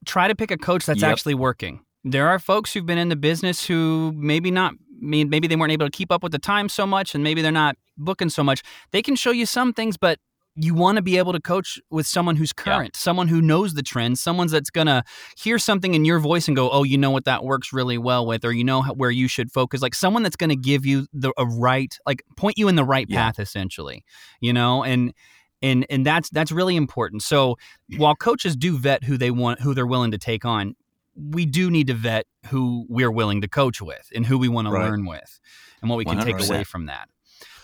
try 0.04 0.26
to 0.26 0.34
pick 0.34 0.50
a 0.50 0.58
coach 0.58 0.84
that's 0.84 1.00
Yep. 1.02 1.10
actually 1.12 1.34
working. 1.34 1.80
There 2.02 2.28
are 2.28 2.38
folks 2.38 2.72
who've 2.72 2.86
been 2.86 2.98
in 2.98 3.08
the 3.08 3.16
business 3.16 3.64
who 3.66 4.12
maybe 4.16 4.50
not, 4.50 4.74
mean, 5.00 5.28
maybe 5.30 5.46
they 5.46 5.54
weren't 5.56 5.72
able 5.72 5.86
to 5.86 5.90
keep 5.90 6.10
up 6.10 6.22
with 6.22 6.32
the 6.32 6.38
time 6.38 6.68
so 6.68 6.86
much, 6.86 7.14
and 7.14 7.22
maybe 7.22 7.40
they're 7.40 7.52
not 7.52 7.76
booking 7.96 8.30
so 8.30 8.42
much. 8.42 8.62
They 8.90 9.02
can 9.02 9.14
show 9.14 9.30
you 9.30 9.46
some 9.46 9.72
things, 9.72 9.96
but 9.96 10.18
you 10.56 10.74
want 10.74 10.96
to 10.96 11.02
be 11.02 11.16
able 11.16 11.32
to 11.32 11.40
coach 11.40 11.78
with 11.90 12.06
someone 12.06 12.36
who's 12.36 12.52
current, 12.52 12.96
someone 12.96 13.28
who 13.28 13.40
knows 13.40 13.74
the 13.74 13.82
trends, 13.82 14.20
someone 14.20 14.48
that's 14.48 14.70
going 14.70 14.88
to 14.88 15.02
hear 15.36 15.58
something 15.58 15.94
in 15.94 16.04
your 16.04 16.18
voice 16.18 16.48
and 16.48 16.56
go, 16.56 16.68
"Oh, 16.70 16.82
you 16.82 16.98
know 16.98 17.10
what 17.10 17.24
that 17.24 17.44
works 17.44 17.72
really 17.72 17.98
well 17.98 18.26
with," 18.26 18.44
or 18.44 18.52
you 18.52 18.64
know 18.64 18.82
how, 18.82 18.92
where 18.94 19.10
you 19.10 19.28
should 19.28 19.50
focus. 19.52 19.80
Like 19.80 19.94
someone 19.94 20.22
that's 20.22 20.36
going 20.36 20.50
to 20.50 20.56
give 20.56 20.84
you 20.84 21.06
the 21.12 21.32
a 21.38 21.46
right, 21.46 21.96
like 22.06 22.22
point 22.36 22.58
you 22.58 22.68
in 22.68 22.74
the 22.74 22.84
right 22.84 23.06
Yeah. 23.08 23.26
path, 23.26 23.38
essentially. 23.38 24.04
You 24.40 24.52
know, 24.52 24.82
and 24.82 25.14
and 25.62 25.86
and 25.88 26.04
that's 26.04 26.28
that's 26.30 26.50
really 26.52 26.76
important. 26.76 27.22
So 27.22 27.56
while 27.96 28.16
coaches 28.16 28.56
do 28.56 28.76
vet 28.76 29.04
who 29.04 29.16
they 29.16 29.30
want, 29.30 29.60
who 29.60 29.72
they're 29.72 29.86
willing 29.86 30.10
to 30.10 30.18
take 30.18 30.44
on, 30.44 30.74
we 31.14 31.46
do 31.46 31.70
need 31.70 31.86
to 31.88 31.94
vet 31.94 32.26
who 32.46 32.86
we're 32.88 33.10
willing 33.10 33.40
to 33.42 33.48
coach 33.48 33.80
with 33.80 34.08
and 34.14 34.26
who 34.26 34.36
we 34.38 34.48
want 34.48 34.66
to 34.66 34.72
Right. 34.72 34.88
learn 34.88 35.06
with, 35.06 35.38
and 35.80 35.90
what 35.90 35.96
we 35.96 36.04
can 36.04 36.18
take 36.24 36.40
away 36.40 36.64
from 36.64 36.86
that. 36.86 37.08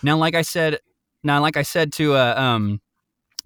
Now, 0.03 0.15
like 0.17 0.35
I 0.35 0.41
said, 0.41 0.79
now 1.27 1.41
like 1.41 1.57
I 1.57 1.61
said 1.61 1.93
to 1.93 2.15
uh, 2.15 2.33
um 2.35 2.81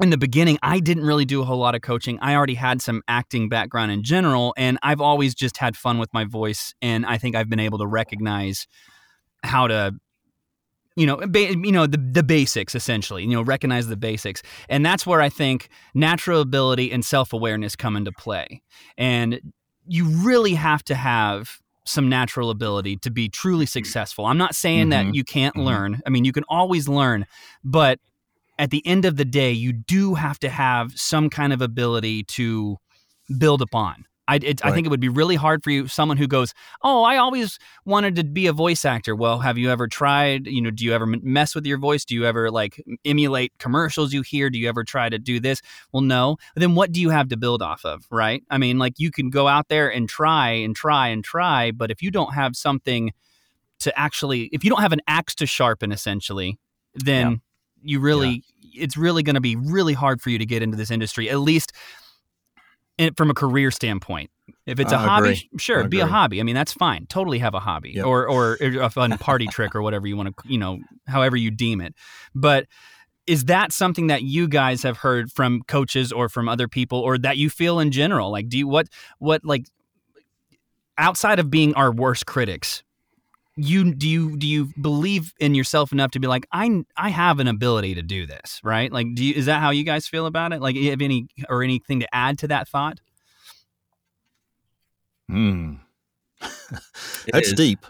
in 0.02 0.10
the 0.10 0.18
beginning, 0.18 0.58
I 0.64 0.80
didn't 0.80 1.06
really 1.06 1.26
do 1.26 1.42
a 1.42 1.46
whole 1.46 1.60
lot 1.60 1.76
of 1.76 1.82
coaching. 1.82 2.18
I 2.22 2.36
already 2.36 2.56
had 2.56 2.82
some 2.82 3.04
acting 3.08 3.50
background 3.50 3.92
in 3.92 4.04
general, 4.04 4.54
and 4.58 4.80
I've 4.82 5.00
always 5.00 5.36
just 5.36 5.58
had 5.58 5.78
fun 5.78 6.00
with 6.00 6.12
my 6.12 6.26
voice. 6.26 6.74
And 6.82 7.06
I 7.06 7.18
think 7.18 7.36
I've 7.36 7.50
been 7.50 7.60
able 7.60 7.78
to 7.78 7.86
recognize 7.86 8.68
how 9.44 9.68
to, 9.68 9.94
you 10.96 11.06
know, 11.06 11.18
ba- 11.18 11.54
you 11.56 11.72
know 11.72 11.86
the 11.86 11.98
the 11.98 12.24
basics 12.24 12.74
essentially. 12.74 13.24
You 13.24 13.30
know, 13.30 13.44
recognize 13.44 13.88
the 13.88 13.98
basics, 13.98 14.42
and 14.70 14.86
that's 14.86 15.06
where 15.06 15.22
I 15.22 15.30
think 15.30 15.70
natural 15.94 16.42
ability 16.42 16.92
and 16.92 17.06
self 17.06 17.32
awareness 17.32 17.76
come 17.76 17.96
into 17.96 18.12
play. 18.12 18.64
And 18.98 19.54
you 19.86 20.06
really 20.06 20.56
have 20.56 20.84
to 20.86 20.96
have 20.96 21.60
some 21.92 22.10
natural 22.10 22.50
ability 22.50 22.98
to 22.98 23.10
be 23.12 23.30
truly 23.30 23.66
successful. 23.66 24.26
I'm 24.26 24.38
not 24.38 24.56
saying 24.56 24.90
that 24.90 25.06
Mhm. 25.06 25.14
you 25.16 25.24
can't 25.24 25.56
Mhm. 25.56 25.64
learn. 25.66 26.02
I 26.06 26.10
mean, 26.10 26.26
you 26.26 26.32
can 26.32 26.44
always 26.50 26.88
learn, 26.88 27.26
but 27.64 28.00
at 28.60 28.70
the 28.70 28.86
end 28.86 29.06
of 29.06 29.18
the 29.18 29.26
day, 29.26 29.52
you 29.52 29.74
do 29.74 30.14
have 30.16 30.40
to 30.40 30.50
have 30.50 30.92
some 30.96 31.30
kind 31.30 31.52
of 31.54 31.62
ability 31.62 32.24
to 32.24 32.78
build 33.38 33.62
upon. 33.62 34.06
I, 34.32 34.36
it, 34.42 34.66
I 34.66 34.72
think 34.72 34.88
it 34.88 34.90
would 34.90 35.02
be 35.02 35.10
really 35.10 35.36
hard 35.36 35.62
for 35.62 35.72
you, 35.72 35.90
someone 35.90 36.16
who 36.16 36.26
goes, 36.26 36.54
"Oh, 36.84 37.04
I 37.04 37.18
always 37.18 37.60
wanted 37.84 38.16
to 38.16 38.24
be 38.24 38.48
a 38.48 38.54
voice 38.54 38.86
actor." 38.86 39.14
Well, 39.14 39.40
have 39.40 39.58
you 39.58 39.70
ever 39.70 39.90
tried? 39.90 40.48
You 40.48 40.62
know, 40.62 40.72
do 40.72 40.86
you 40.86 40.94
ever 40.94 41.06
mess 41.06 41.54
with 41.54 41.66
your 41.66 41.78
voice? 41.78 42.06
Do 42.06 42.16
you 42.16 42.26
ever 42.26 42.50
like 42.50 42.82
emulate 43.04 43.52
commercials 43.60 44.14
you 44.14 44.22
hear? 44.22 44.50
Do 44.50 44.58
you 44.58 44.70
ever 44.70 44.86
try 44.86 45.10
to 45.10 45.20
do 45.20 45.42
this? 45.42 45.62
Well, 45.92 46.02
no. 46.02 46.38
Then 46.56 46.76
what 46.76 46.94
do 46.94 47.02
you 47.02 47.10
have 47.10 47.28
to 47.28 47.36
build 47.36 47.62
off 47.62 47.84
of, 47.84 48.06
right? 48.10 48.42
I 48.50 48.58
mean, 48.58 48.80
like 48.80 48.94
you 49.00 49.12
can 49.12 49.32
go 49.32 49.50
out 49.50 49.68
there 49.68 49.92
and 49.92 50.08
try 50.08 50.52
and 50.52 50.74
try 50.74 51.10
and 51.10 51.26
try, 51.26 51.72
but 51.72 51.92
if 51.92 52.02
you 52.02 52.10
don't 52.10 52.34
have 52.34 52.56
something 52.56 53.12
to 53.80 54.00
actually, 54.00 54.44
if 54.54 54.64
you 54.64 54.70
don't 54.70 54.82
have 54.82 54.94
an 54.94 55.02
axe 55.10 55.36
to 55.36 55.46
sharpen, 55.46 55.92
essentially, 55.92 56.58
then 56.96 57.42
you 57.84 58.00
really 58.00 58.44
it's 58.74 58.96
really 58.96 59.24
going 59.24 59.36
to 59.36 59.42
be 59.42 59.58
really 59.58 59.94
hard 59.94 60.22
for 60.22 60.30
you 60.30 60.38
to 60.38 60.46
get 60.46 60.62
into 60.62 60.78
this 60.78 60.92
industry 60.92 61.30
at 61.30 61.40
least 61.40 61.74
from 63.18 63.30
a 63.30 63.34
career 63.34 63.72
standpoint. 63.72 64.30
If 64.66 64.80
it's 64.80 64.92
a 64.92 64.98
I 64.98 65.04
hobby, 65.08 65.30
agree. 65.30 65.50
sure, 65.58 65.84
I 65.84 65.88
be 65.88 66.00
a 66.02 66.06
hobby. 66.06 66.40
I 66.40 66.44
mean, 66.44 66.56
that's 66.56 66.74
fine. 66.74 67.06
Totally 67.08 67.40
have 67.40 67.54
a 67.54 67.60
hobby 67.60 67.92
Yep. 67.96 68.06
or 68.06 68.28
or 68.30 68.58
a 68.62 68.90
fun 68.90 69.18
party 69.18 69.48
trick 69.48 69.76
or 69.76 69.82
whatever 69.82 70.08
you 70.08 70.16
want 70.16 70.36
to, 70.36 70.48
you 70.48 70.58
know, 70.58 70.80
however 71.08 71.36
you 71.36 71.50
deem 71.52 71.82
it. 71.82 71.96
But 72.36 72.68
is 73.28 73.46
that 73.46 73.72
something 73.72 74.08
that 74.08 74.24
you 74.24 74.48
guys 74.48 74.84
have 74.84 74.98
heard 74.98 75.32
from 75.32 75.62
coaches 75.68 76.12
or 76.12 76.28
from 76.30 76.48
other 76.50 76.68
people 76.68 77.00
or 77.00 77.18
that 77.20 77.38
you 77.38 77.50
feel 77.50 77.80
in 77.80 77.92
general? 77.92 78.32
Like 78.32 78.50
do 78.50 78.58
you 78.58 78.68
what 78.68 78.88
what 79.20 79.44
like 79.46 79.66
outside 80.98 81.40
of 81.40 81.50
being 81.50 81.74
our 81.76 81.92
worst 81.92 82.26
critics, 82.26 82.84
you 83.58 83.94
do 83.94 84.08
you 84.08 84.38
do 84.38 84.48
you 84.48 84.72
believe 84.80 85.34
in 85.40 85.54
yourself 85.56 85.92
enough 85.92 86.12
to 86.12 86.20
be 86.20 86.28
like 86.28 86.46
I 86.52 86.84
I 86.96 87.10
have 87.10 87.40
an 87.40 87.48
ability 87.48 87.96
to 87.96 88.02
do 88.02 88.26
this, 88.26 88.60
right? 88.64 88.92
Like 88.92 89.08
do 89.14 89.24
you, 89.26 89.34
is 89.36 89.46
that 89.48 89.60
how 89.62 89.72
you 89.72 89.84
guys 89.84 90.08
feel 90.08 90.26
about 90.26 90.54
it? 90.54 90.62
Like 90.62 90.76
you 90.76 90.90
have 90.92 91.02
any 91.02 91.28
or 91.50 91.62
anything 91.64 92.00
to 92.00 92.16
add 92.16 92.40
to 92.40 92.48
that 92.48 92.68
thought? 92.70 93.00
Hmm. 95.30 95.76
That's 97.32 97.50
is. 97.50 97.54
deep. 97.54 97.86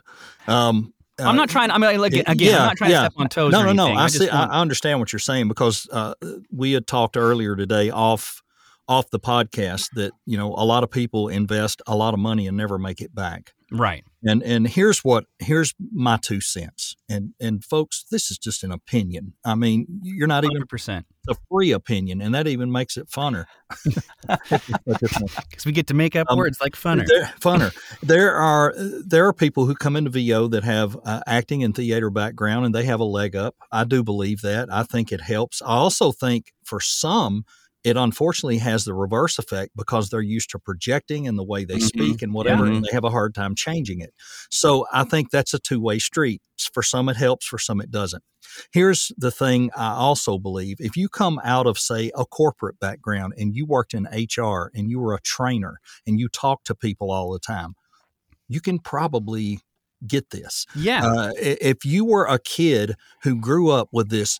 Um, 0.47 0.93
I'm 1.19 1.35
not 1.35 1.49
trying 1.49 1.69
I 1.69 1.77
mean 1.77 1.99
like 2.01 2.13
it- 2.13 2.27
again, 2.27 2.55
I'm 2.59 2.65
not 2.67 2.77
trying 2.77 2.91
yeah. 2.91 3.03
to 3.03 3.11
step 3.11 3.13
on 3.17 3.29
toes 3.29 3.51
No, 3.51 3.61
or 3.61 3.65
no, 3.65 3.73
no. 3.73 3.85
anything. 3.85 3.97
I 3.99 4.07
see. 4.07 4.29
I, 4.29 4.39
want- 4.39 4.51
I 4.51 4.59
understand 4.61 4.99
what 4.99 5.13
you're 5.13 5.19
saying 5.19 5.47
because 5.47 5.87
uh, 5.91 6.15
we 6.51 6.71
had 6.71 6.87
talked 6.87 7.15
earlier 7.17 7.55
today 7.55 7.91
off 7.91 8.41
off 8.87 9.09
the 9.09 9.19
podcast 9.19 9.87
that 9.95 10.11
you 10.25 10.37
know 10.37 10.53
a 10.57 10.65
lot 10.65 10.83
of 10.83 10.91
people 10.91 11.27
invest 11.29 11.81
a 11.87 11.95
lot 11.95 12.13
of 12.13 12.19
money 12.19 12.47
and 12.47 12.57
never 12.57 12.77
make 12.77 13.01
it 13.01 13.13
back. 13.15 13.53
right. 13.71 14.03
And 14.23 14.43
and 14.43 14.67
here's 14.67 14.99
what 14.99 15.25
here's 15.39 15.73
my 15.91 16.17
two 16.21 16.41
cents. 16.41 16.95
And 17.09 17.33
and 17.39 17.63
folks, 17.63 18.05
this 18.11 18.29
is 18.29 18.37
just 18.37 18.63
an 18.63 18.71
opinion. 18.71 19.33
I 19.43 19.55
mean, 19.55 19.87
you're 20.03 20.27
not 20.27 20.43
even 20.43 20.61
100%. 20.61 21.05
a 21.29 21.35
free 21.49 21.71
opinion, 21.71 22.21
and 22.21 22.35
that 22.35 22.47
even 22.47 22.71
makes 22.71 22.97
it 22.97 23.07
funner. 23.09 23.45
Cuz 24.49 25.65
we 25.65 25.71
get 25.71 25.87
to 25.87 25.93
make 25.93 26.15
up 26.15 26.27
Um, 26.29 26.37
words 26.37 26.59
like 26.61 26.73
funner. 26.73 27.05
There, 27.07 27.33
funner. 27.39 27.73
There 28.03 28.35
are 28.35 28.73
there 28.77 29.25
are 29.27 29.33
people 29.33 29.65
who 29.65 29.75
come 29.75 29.95
into 29.95 30.09
VO 30.11 30.47
that 30.49 30.63
have 30.63 30.97
uh, 31.03 31.21
acting 31.25 31.63
and 31.63 31.75
theater 31.75 32.09
background, 32.09 32.65
and 32.65 32.75
they 32.75 32.83
have 32.85 32.99
a 32.99 33.05
leg 33.05 33.35
up. 33.35 33.55
I 33.71 33.83
do 33.85 34.03
believe 34.03 34.41
that. 34.41 34.71
I 34.71 34.83
think 34.83 35.11
it 35.11 35.21
helps. 35.21 35.61
I 35.61 35.67
also 35.75 36.11
think 36.11 36.53
for 36.63 36.79
some, 36.79 37.45
it 37.83 37.97
unfortunately 37.97 38.59
has 38.59 38.85
the 38.85 38.93
reverse 38.93 39.39
effect 39.39 39.71
because 39.75 40.09
they're 40.09 40.21
used 40.21 40.49
to 40.51 40.59
projecting 40.59 41.27
and 41.27 41.37
the 41.37 41.43
way 41.43 41.65
they 41.65 41.77
Mhm. 41.77 41.81
speak 41.87 42.21
and 42.21 42.33
whatever, 42.33 42.67
Yeah. 42.67 42.75
and 42.75 42.85
they 42.85 42.91
have 42.93 43.03
a 43.03 43.09
hard 43.09 43.33
time 43.33 43.55
changing 43.55 44.01
it. 44.01 44.13
So 44.49 44.85
I 44.93 45.03
think 45.03 45.31
that's 45.31 45.53
a 45.53 45.59
two 45.59 45.79
way 45.81 45.97
street. 45.99 46.41
For 46.73 46.83
some, 46.83 47.09
it 47.09 47.17
helps. 47.17 47.45
For 47.47 47.57
some, 47.57 47.81
it 47.81 47.89
doesn't. 47.89 48.23
Here's 48.71 49.11
the 49.17 49.31
thing 49.31 49.71
I 49.75 49.93
also 49.93 50.37
believe 50.37 50.77
if 50.79 50.95
you 50.95 51.09
come 51.09 51.39
out 51.43 51.65
of, 51.65 51.79
say, 51.79 52.11
a 52.15 52.25
corporate 52.25 52.79
background 52.79 53.33
and 53.37 53.55
you 53.55 53.65
worked 53.65 53.93
in 53.95 54.05
HR 54.11 54.69
and 54.75 54.89
you 54.91 54.99
were 54.99 55.15
a 55.15 55.21
trainer 55.21 55.79
and 56.05 56.19
you 56.19 56.27
talk 56.29 56.63
to 56.65 56.75
people 56.75 57.09
all 57.11 57.31
the 57.31 57.39
time, 57.39 57.73
you 58.47 58.61
can 58.61 58.77
probably 58.77 59.59
get 60.05 60.29
this. 60.31 60.65
yeah. 60.75 61.05
Uh, 61.05 61.31
if 61.39 61.85
you 61.85 62.03
were 62.05 62.25
a 62.25 62.39
kid 62.39 62.95
who 63.23 63.35
grew 63.39 63.69
up 63.69 63.87
with 63.91 64.09
this 64.09 64.39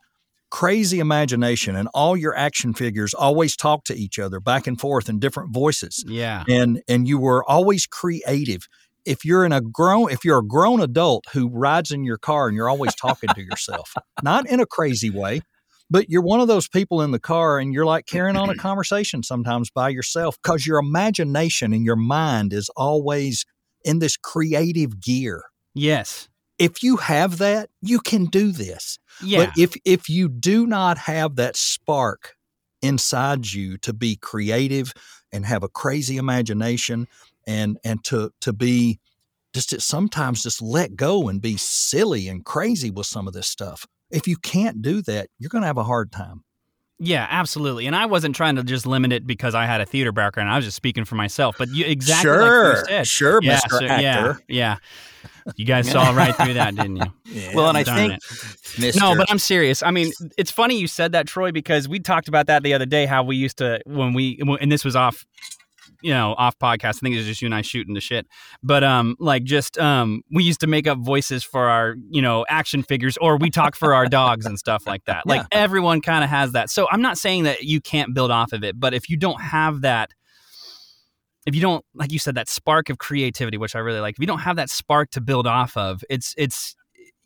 crazy 0.51 0.99
imagination 0.99 1.75
and 1.75 1.87
all 1.93 2.15
your 2.15 2.35
action 2.35 2.73
figures 2.73 3.13
always 3.13 3.55
talk 3.55 3.83
to 3.85 3.95
each 3.95 4.19
other 4.19 4.39
back 4.39 4.67
and 4.67 4.79
forth 4.79 5.09
in 5.09 5.19
different 5.19 5.53
voices 5.53 6.03
yeah. 6.07 6.43
and 6.47 6.81
and 6.87 7.07
you 7.07 7.17
were 7.17 7.43
always 7.49 7.87
creative 7.87 8.67
if 9.05 9.25
you're 9.25 9.45
in 9.45 9.51
a 9.51 9.61
grown 9.61 10.11
if 10.11 10.23
you're 10.23 10.39
a 10.39 10.45
grown 10.45 10.81
adult 10.81 11.25
who 11.33 11.49
rides 11.49 11.91
in 11.91 12.03
your 12.03 12.17
car 12.17 12.47
and 12.47 12.55
you're 12.55 12.69
always 12.69 12.93
talking 12.95 13.29
to 13.33 13.41
yourself 13.41 13.93
not 14.23 14.47
in 14.49 14.59
a 14.59 14.65
crazy 14.65 15.09
way 15.09 15.41
but 15.89 16.09
you're 16.09 16.21
one 16.21 16.39
of 16.39 16.47
those 16.47 16.67
people 16.67 17.01
in 17.01 17.11
the 17.11 17.19
car 17.19 17.57
and 17.57 17.73
you're 17.73 17.85
like 17.85 18.05
carrying 18.05 18.37
on 18.37 18.49
a 18.49 18.55
conversation 18.69 19.23
sometimes 19.23 19.69
by 19.71 19.89
yourself 19.89 20.37
because 20.43 20.67
your 20.67 20.77
imagination 20.77 21.73
and 21.73 21.85
your 21.85 21.95
mind 21.95 22.53
is 22.53 22.69
always 22.75 23.45
in 23.83 23.99
this 23.99 24.17
creative 24.17 25.01
gear 25.01 25.43
Yes. 25.73 26.27
If 26.62 26.84
you 26.84 26.97
have 26.97 27.39
that 27.39 27.69
you 27.82 28.00
can 28.00 28.26
do 28.26 28.52
this 28.52 29.00
Yeah. 29.21 29.45
but 29.45 29.58
if 29.58 29.76
if 29.84 30.10
you 30.10 30.30
do 30.30 30.67
not 30.67 30.97
have 30.97 31.36
that 31.36 31.56
spark 31.56 32.36
inside 32.82 33.52
you 33.52 33.78
to 33.80 33.93
be 33.93 34.15
creative 34.15 34.93
and 35.32 35.45
have 35.45 35.63
a 35.63 35.69
crazy 35.69 36.17
imagination 36.17 37.08
and 37.47 37.78
and 37.84 38.04
to 38.06 38.32
to 38.41 38.54
be 38.54 39.00
just 39.54 39.69
to 39.69 39.82
sometimes 39.82 40.43
just 40.43 40.62
let 40.62 40.95
go 40.95 41.28
and 41.28 41.41
be 41.41 41.58
silly 41.58 42.28
and 42.28 42.45
crazy 42.45 42.89
with 42.89 43.06
some 43.06 43.28
of 43.28 43.34
this 43.34 43.47
stuff. 43.47 43.86
If 44.10 44.28
you 44.28 44.38
can't 44.38 44.82
do 44.82 45.02
that, 45.04 45.30
you're 45.39 45.50
going 45.50 45.63
to 45.63 45.67
have 45.67 45.78
a 45.78 45.84
hard 45.84 46.12
time. 46.12 46.43
Yeah, 47.03 47.25
absolutely. 47.31 47.87
And 47.87 47.95
I 47.95 48.05
wasn't 48.05 48.35
trying 48.35 48.57
to 48.57 48.63
just 48.63 48.85
limit 48.85 49.11
it 49.11 49.25
because 49.25 49.55
I 49.55 49.65
had 49.65 49.81
a 49.81 49.87
theater 49.87 50.11
background. 50.11 50.51
I 50.51 50.55
was 50.55 50.65
just 50.65 50.77
speaking 50.77 51.03
for 51.03 51.15
myself. 51.15 51.55
But 51.57 51.69
you 51.69 51.83
exactly 51.83 52.29
like 52.31 52.77
you 52.77 52.85
said. 52.85 53.07
sure, 53.07 53.39
yeah, 53.41 53.59
Mr. 53.59 53.69
so- 53.79 53.85
Actor. 53.85 54.43
Yeah, 54.47 54.77
yeah. 55.45 55.53
You 55.55 55.65
guys 55.65 55.89
saw 55.89 56.11
right 56.11 56.35
through 56.35 56.53
that, 56.53 56.75
didn't 56.75 56.97
you? 56.97 57.03
Yeah. 57.25 57.55
Well, 57.55 57.69
and 57.69 57.77
I 57.77 57.83
Darn 57.83 58.19
think 58.19 58.19
it. 58.77 58.95
No, 58.99 59.15
but 59.15 59.31
I'm 59.31 59.39
serious. 59.39 59.81
I 59.81 59.89
mean, 59.89 60.11
it's 60.37 60.51
funny 60.51 60.77
you 60.77 60.85
said 60.85 61.13
that, 61.13 61.27
Troy, 61.27 61.51
because 61.53 61.87
we 61.87 61.97
talked 61.97 62.27
about 62.27 62.47
that 62.47 62.61
the 62.61 62.73
other 62.73 62.85
day. 62.85 63.05
How 63.05 63.23
we 63.23 63.37
used 63.37 63.57
to 63.59 63.79
when 63.85 64.13
we 64.13 64.39
and 64.59 64.69
this 64.71 64.83
was 64.83 64.95
off, 64.97 65.25
you 66.01 66.13
know, 66.13 66.35
off 66.37 66.57
podcast. 66.57 66.97
I 66.97 66.99
think 66.99 67.15
it's 67.15 67.25
just 67.25 67.41
you 67.41 67.47
and 67.47 67.55
I 67.55 67.61
shooting 67.61 67.93
the 67.93 68.01
shit. 68.01 68.27
But 68.63 68.83
um, 68.83 69.15
like 69.19 69.43
just 69.43 69.77
um, 69.77 70.23
we 70.31 70.43
used 70.43 70.59
to 70.61 70.67
make 70.67 70.87
up 70.87 70.99
voices 70.99 71.43
for 71.43 71.67
our 71.67 71.95
you 72.09 72.21
know 72.21 72.45
action 72.49 72.83
figures, 72.83 73.17
or 73.17 73.37
we 73.37 73.49
talk 73.49 73.75
for 73.75 73.93
our 73.93 74.07
dogs 74.07 74.45
and 74.45 74.57
stuff 74.57 74.85
like 74.85 75.05
that. 75.05 75.25
Like 75.25 75.45
everyone 75.51 76.01
kind 76.01 76.23
of 76.23 76.29
has 76.29 76.53
that. 76.53 76.69
So 76.69 76.87
I'm 76.91 77.01
not 77.01 77.17
saying 77.17 77.43
that 77.43 77.63
you 77.63 77.81
can't 77.81 78.13
build 78.13 78.31
off 78.31 78.53
of 78.53 78.63
it, 78.63 78.79
but 78.79 78.93
if 78.93 79.09
you 79.09 79.17
don't 79.17 79.41
have 79.41 79.81
that. 79.81 80.11
If 81.47 81.55
you 81.55 81.61
don't, 81.61 81.83
like 81.95 82.11
you 82.11 82.19
said, 82.19 82.35
that 82.35 82.47
spark 82.47 82.91
of 82.91 82.99
creativity, 82.99 83.57
which 83.57 83.75
I 83.75 83.79
really 83.79 83.99
like, 83.99 84.13
if 84.13 84.19
you 84.19 84.27
don't 84.27 84.41
have 84.41 84.57
that 84.57 84.69
spark 84.69 85.09
to 85.11 85.21
build 85.21 85.47
off 85.47 85.75
of, 85.75 86.03
it's 86.07 86.35
it's 86.37 86.75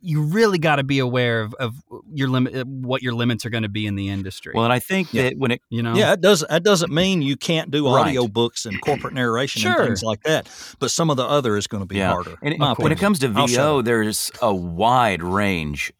you 0.06 0.22
really 0.22 0.58
got 0.60 0.76
to 0.78 0.84
be 0.84 1.00
aware 1.00 1.41
of, 1.41 1.54
of 1.56 1.76
your 2.13 2.30
limit, 2.30 2.65
what 2.68 3.02
your 3.02 3.13
limits 3.13 3.46
are 3.46 3.50
going 3.50 3.63
to 3.63 3.70
be 3.70 3.86
in 3.88 3.96
the 3.96 4.10
industry. 4.10 4.54
well, 4.56 4.63
and 4.63 4.72
I 4.74 4.80
think 4.80 5.13
Yeah. 5.13 5.24
that 5.24 5.38
when 5.38 5.52
it 5.52 5.62
you 5.70 5.82
know, 5.84 5.96
Yeah, 5.96 6.13
it 6.13 6.22
does. 6.22 6.44
That 6.50 6.63
doesn't 6.63 6.91
mean 6.94 7.22
you 7.22 7.36
can't 7.36 7.72
do 7.72 7.86
Right. 7.88 8.02
audio 8.08 8.28
books 8.28 8.65
and 8.65 8.80
corporate 8.82 9.13
narration 9.13 9.62
Sure. 9.63 9.72
and 9.80 9.86
things 9.88 10.04
like 10.04 10.22
that. 10.24 10.48
But 10.80 10.91
some 10.91 11.10
of 11.10 11.18
the 11.18 11.26
other 11.26 11.58
is 11.58 11.68
going 11.68 11.82
to 11.82 11.88
be 11.88 11.98
Yeah. 11.98 12.12
harder. 12.12 12.38
And 12.41 12.54
it- 12.54 12.60
when 12.80 12.91
it 12.91 13.00
comes 13.00 13.20
to 13.20 13.28
VO, 13.30 13.82
there's 13.82 14.32
a 14.41 14.54
wide 14.54 15.24
range 15.24 15.91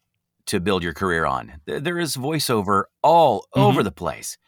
to 0.46 0.60
build 0.60 0.82
your 0.84 0.92
career 0.94 1.26
on. 1.26 1.54
There- 1.66 1.80
There 1.80 1.98
is 1.98 2.16
voiceover 2.16 2.84
all 3.02 3.40
Mm-hmm. 3.54 3.60
over 3.60 3.82
the 3.82 3.90
place. 3.92 4.38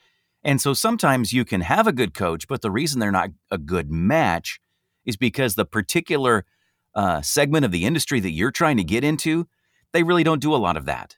And 0.44 0.61
so 0.61 0.73
sometimes 0.73 1.33
you 1.33 1.44
can 1.44 1.62
have 1.62 1.87
a 1.88 1.92
good 1.92 2.14
coach, 2.14 2.47
but 2.47 2.62
the 2.62 2.71
reason 2.71 3.01
they're 3.01 3.11
not 3.11 3.31
a 3.51 3.59
good 3.59 3.90
match 3.90 4.61
is 5.05 5.16
because 5.16 5.57
the 5.57 5.64
particular 5.64 6.44
uh, 6.98 7.22
segment 7.22 7.64
of 7.64 7.70
the 7.70 7.84
industry 7.84 8.18
that 8.20 8.32
you're 8.32 8.50
trying 8.50 8.76
to 8.76 8.84
get 8.84 9.04
into, 9.04 9.46
they 9.92 10.02
really 10.02 10.24
don't 10.24 10.42
do 10.42 10.52
a 10.54 10.58
lot 10.66 10.76
of 10.76 10.84
that. 10.84 11.16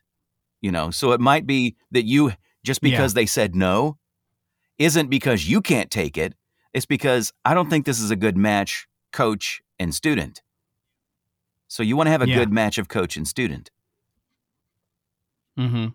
You 0.60 0.70
know, 0.70 0.90
so 0.90 1.12
it 1.12 1.20
might 1.20 1.46
be 1.46 1.74
that 1.90 2.04
you 2.04 2.32
just 2.62 2.82
Yeah. 2.82 2.90
because 2.90 3.14
they 3.14 3.26
said 3.26 3.54
no 3.54 3.96
isn't 4.78 5.08
because 5.08 5.48
you 5.48 5.60
can't 5.62 5.90
take 5.90 6.16
it. 6.18 6.34
It's 6.74 6.86
because 6.86 7.32
I 7.44 7.54
don't 7.54 7.70
think 7.70 7.86
this 7.86 7.98
is 7.98 8.10
a 8.10 8.16
good 8.16 8.36
match, 8.36 8.86
coach 9.10 9.62
and 9.78 9.94
student. 9.94 10.42
So 11.66 11.82
you 11.82 11.96
want 11.96 12.08
to 12.08 12.10
have 12.12 12.22
a 12.22 12.28
Yeah. 12.28 12.36
good 12.36 12.52
match 12.52 12.76
of 12.78 12.88
coach 12.88 13.16
and 13.16 13.26
student. 13.26 13.70
hmm 15.56 15.88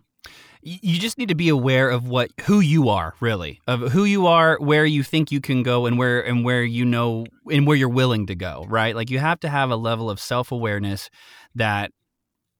You 0.68 0.98
just 0.98 1.16
need 1.16 1.28
to 1.28 1.36
be 1.36 1.48
aware 1.48 1.90
of 1.90 2.08
what 2.08 2.32
who 2.40 2.58
you 2.58 2.88
are, 2.88 3.14
really, 3.20 3.60
of 3.68 3.92
who 3.92 4.04
you 4.04 4.26
are, 4.26 4.58
where 4.58 4.84
you 4.84 5.04
think 5.04 5.30
you 5.30 5.40
can 5.40 5.62
go, 5.62 5.86
and 5.86 5.96
where 5.96 6.20
and 6.20 6.44
where 6.44 6.64
you 6.64 6.84
know 6.84 7.24
and 7.48 7.68
where 7.68 7.76
you're 7.76 7.88
willing 7.88 8.26
to 8.26 8.34
go. 8.34 8.66
Right, 8.68 8.96
like 8.96 9.08
you 9.08 9.20
have 9.20 9.38
to 9.40 9.48
have 9.48 9.70
a 9.70 9.76
level 9.76 10.10
of 10.10 10.18
self 10.18 10.50
awareness 10.50 11.08
that 11.54 11.92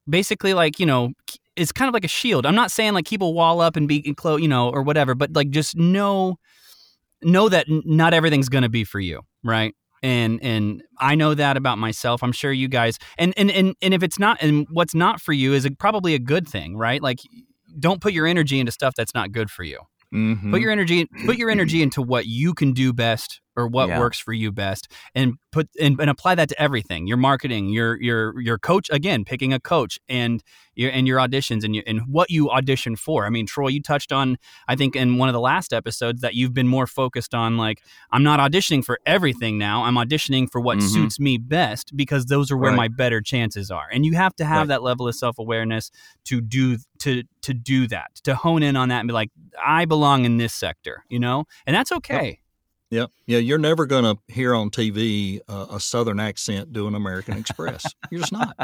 basically, 0.09 0.55
like 0.55 0.79
you 0.79 0.87
know, 0.87 1.15
it's 1.57 1.73
kind 1.73 1.89
of 1.89 1.95
like 1.95 2.05
a 2.05 2.09
shield. 2.09 2.47
I'm 2.47 2.55
not 2.55 2.71
saying 2.71 2.95
like 2.95 3.07
keep 3.07 3.23
a 3.23 3.29
wall 3.29 3.61
up 3.61 3.75
and 3.75 3.89
be 3.89 4.15
close, 4.15 4.41
you 4.41 4.47
know, 4.47 4.71
or 4.71 4.83
whatever, 4.83 5.17
but 5.17 5.35
like 5.35 5.51
just 5.51 5.77
know 5.77 6.37
know 7.23 7.49
that 7.49 7.67
not 7.69 8.15
everything's 8.15 8.49
going 8.49 8.63
to 8.63 8.69
be 8.69 8.85
for 8.85 9.01
you, 9.01 9.23
right? 9.43 9.75
And 10.05 10.41
and 10.45 10.81
I 11.01 11.17
know 11.17 11.35
that 11.35 11.57
about 11.57 11.79
myself. 11.79 12.23
I'm 12.23 12.31
sure 12.31 12.53
you 12.53 12.69
guys 12.69 13.01
and 13.19 13.35
and 13.37 13.51
and 13.51 13.75
and 13.83 13.95
if 13.95 14.05
it's 14.05 14.21
not 14.21 14.41
and 14.41 14.65
what's 14.71 14.95
not 14.95 15.21
for 15.21 15.33
you 15.33 15.55
is 15.55 15.65
a, 15.65 15.73
probably 15.73 16.15
a 16.15 16.21
good 16.21 16.47
thing, 16.47 16.77
right? 16.77 17.03
Like 17.03 17.19
don't 17.79 18.01
put 18.01 18.13
your 18.13 18.27
energy 18.27 18.61
into 18.61 18.73
stuff 18.73 18.95
that's 18.97 19.15
not 19.15 19.33
good 19.33 19.51
for 19.51 19.65
you. 19.65 19.81
Mhm. 20.15 20.51
Put 20.53 20.61
your 20.61 20.71
energy 20.71 21.07
put 21.25 21.37
your 21.37 21.51
energy 21.51 21.83
into 21.83 22.01
what 22.01 22.27
you 22.27 22.55
can 22.55 22.73
do 22.73 22.93
best 22.93 23.41
or 23.57 23.67
what 23.67 23.89
Yeah. 23.89 23.99
works 23.99 24.19
for 24.19 24.33
you 24.33 24.53
best 24.53 24.91
and 25.15 25.35
put 25.53 25.69
and, 25.81 25.99
and 26.01 26.11
apply 26.11 26.35
that 26.35 26.49
to 26.51 26.61
everything 26.61 27.07
your 27.07 27.17
marketing 27.17 27.69
your 27.71 28.01
your 28.01 28.39
your 28.41 28.59
coach 28.59 28.89
again 28.91 29.25
picking 29.25 29.53
a 29.53 29.61
coach 29.61 29.99
and 30.09 30.43
your 30.75 30.91
and 30.91 31.07
your 31.09 31.19
auditions 31.19 31.65
and 31.65 31.75
your, 31.75 31.83
and 31.87 32.01
what 32.07 32.31
you 32.31 32.51
audition 32.51 32.95
for 32.97 33.25
i 33.27 33.31
mean 33.31 33.47
troy 33.47 33.69
you 33.69 33.81
touched 33.81 34.13
on 34.13 34.37
i 34.69 34.77
think 34.77 34.95
in 34.95 35.17
one 35.17 35.29
of 35.29 35.33
the 35.33 35.41
last 35.41 35.73
episodes 35.73 36.21
that 36.21 36.35
you've 36.35 36.53
been 36.53 36.69
more 36.69 36.87
focused 36.87 37.35
on 37.35 37.57
like 37.57 37.81
i'm 38.11 38.23
not 38.23 38.39
auditioning 38.41 38.85
for 38.85 38.99
everything 39.07 39.57
now 39.59 39.85
i'm 39.85 39.95
auditioning 39.95 40.51
for 40.51 40.61
what 40.61 40.79
Mhm. 40.79 40.83
suits 40.83 41.19
me 41.19 41.39
best 41.39 41.97
because 41.97 42.27
those 42.27 42.51
are 42.51 42.57
where 42.57 42.71
Right. 42.73 42.77
my 42.77 42.89
better 42.89 43.21
chances 43.23 43.71
are 43.71 43.87
and 43.93 44.05
you 44.05 44.15
have 44.15 44.37
to 44.37 44.45
have 44.45 44.63
Right. 44.63 44.69
that 44.69 44.83
level 44.83 45.09
of 45.09 45.15
self-awareness 45.15 45.91
to 46.27 46.41
do 46.43 46.77
to 46.99 47.23
to 47.43 47.55
do 47.55 47.87
that 47.89 48.11
to 48.25 48.35
hone 48.35 48.63
in 48.63 48.77
on 48.77 48.89
that 48.91 49.01
and 49.01 49.09
be 49.09 49.15
like 49.15 49.31
i 49.65 49.85
belong 49.87 50.25
in 50.27 50.37
this 50.37 50.53
sector 50.53 51.05
you 51.09 51.19
know 51.19 51.45
and 51.67 51.75
that's 51.75 51.93
okay 51.93 52.41
Yeah, 52.97 53.07
yeah. 53.27 53.39
You're 53.39 53.59
never 53.59 53.85
going 53.85 54.05
to 54.05 54.17
hear 54.33 54.55
on 54.55 54.71
TV 54.71 55.41
uh, 55.49 55.67
a 55.71 55.81
Southern 55.81 56.19
accent 56.19 56.73
doing 56.73 56.95
American 56.95 57.37
Express. 57.37 57.85
You're 58.11 58.21
just 58.21 58.33
not. 58.33 58.57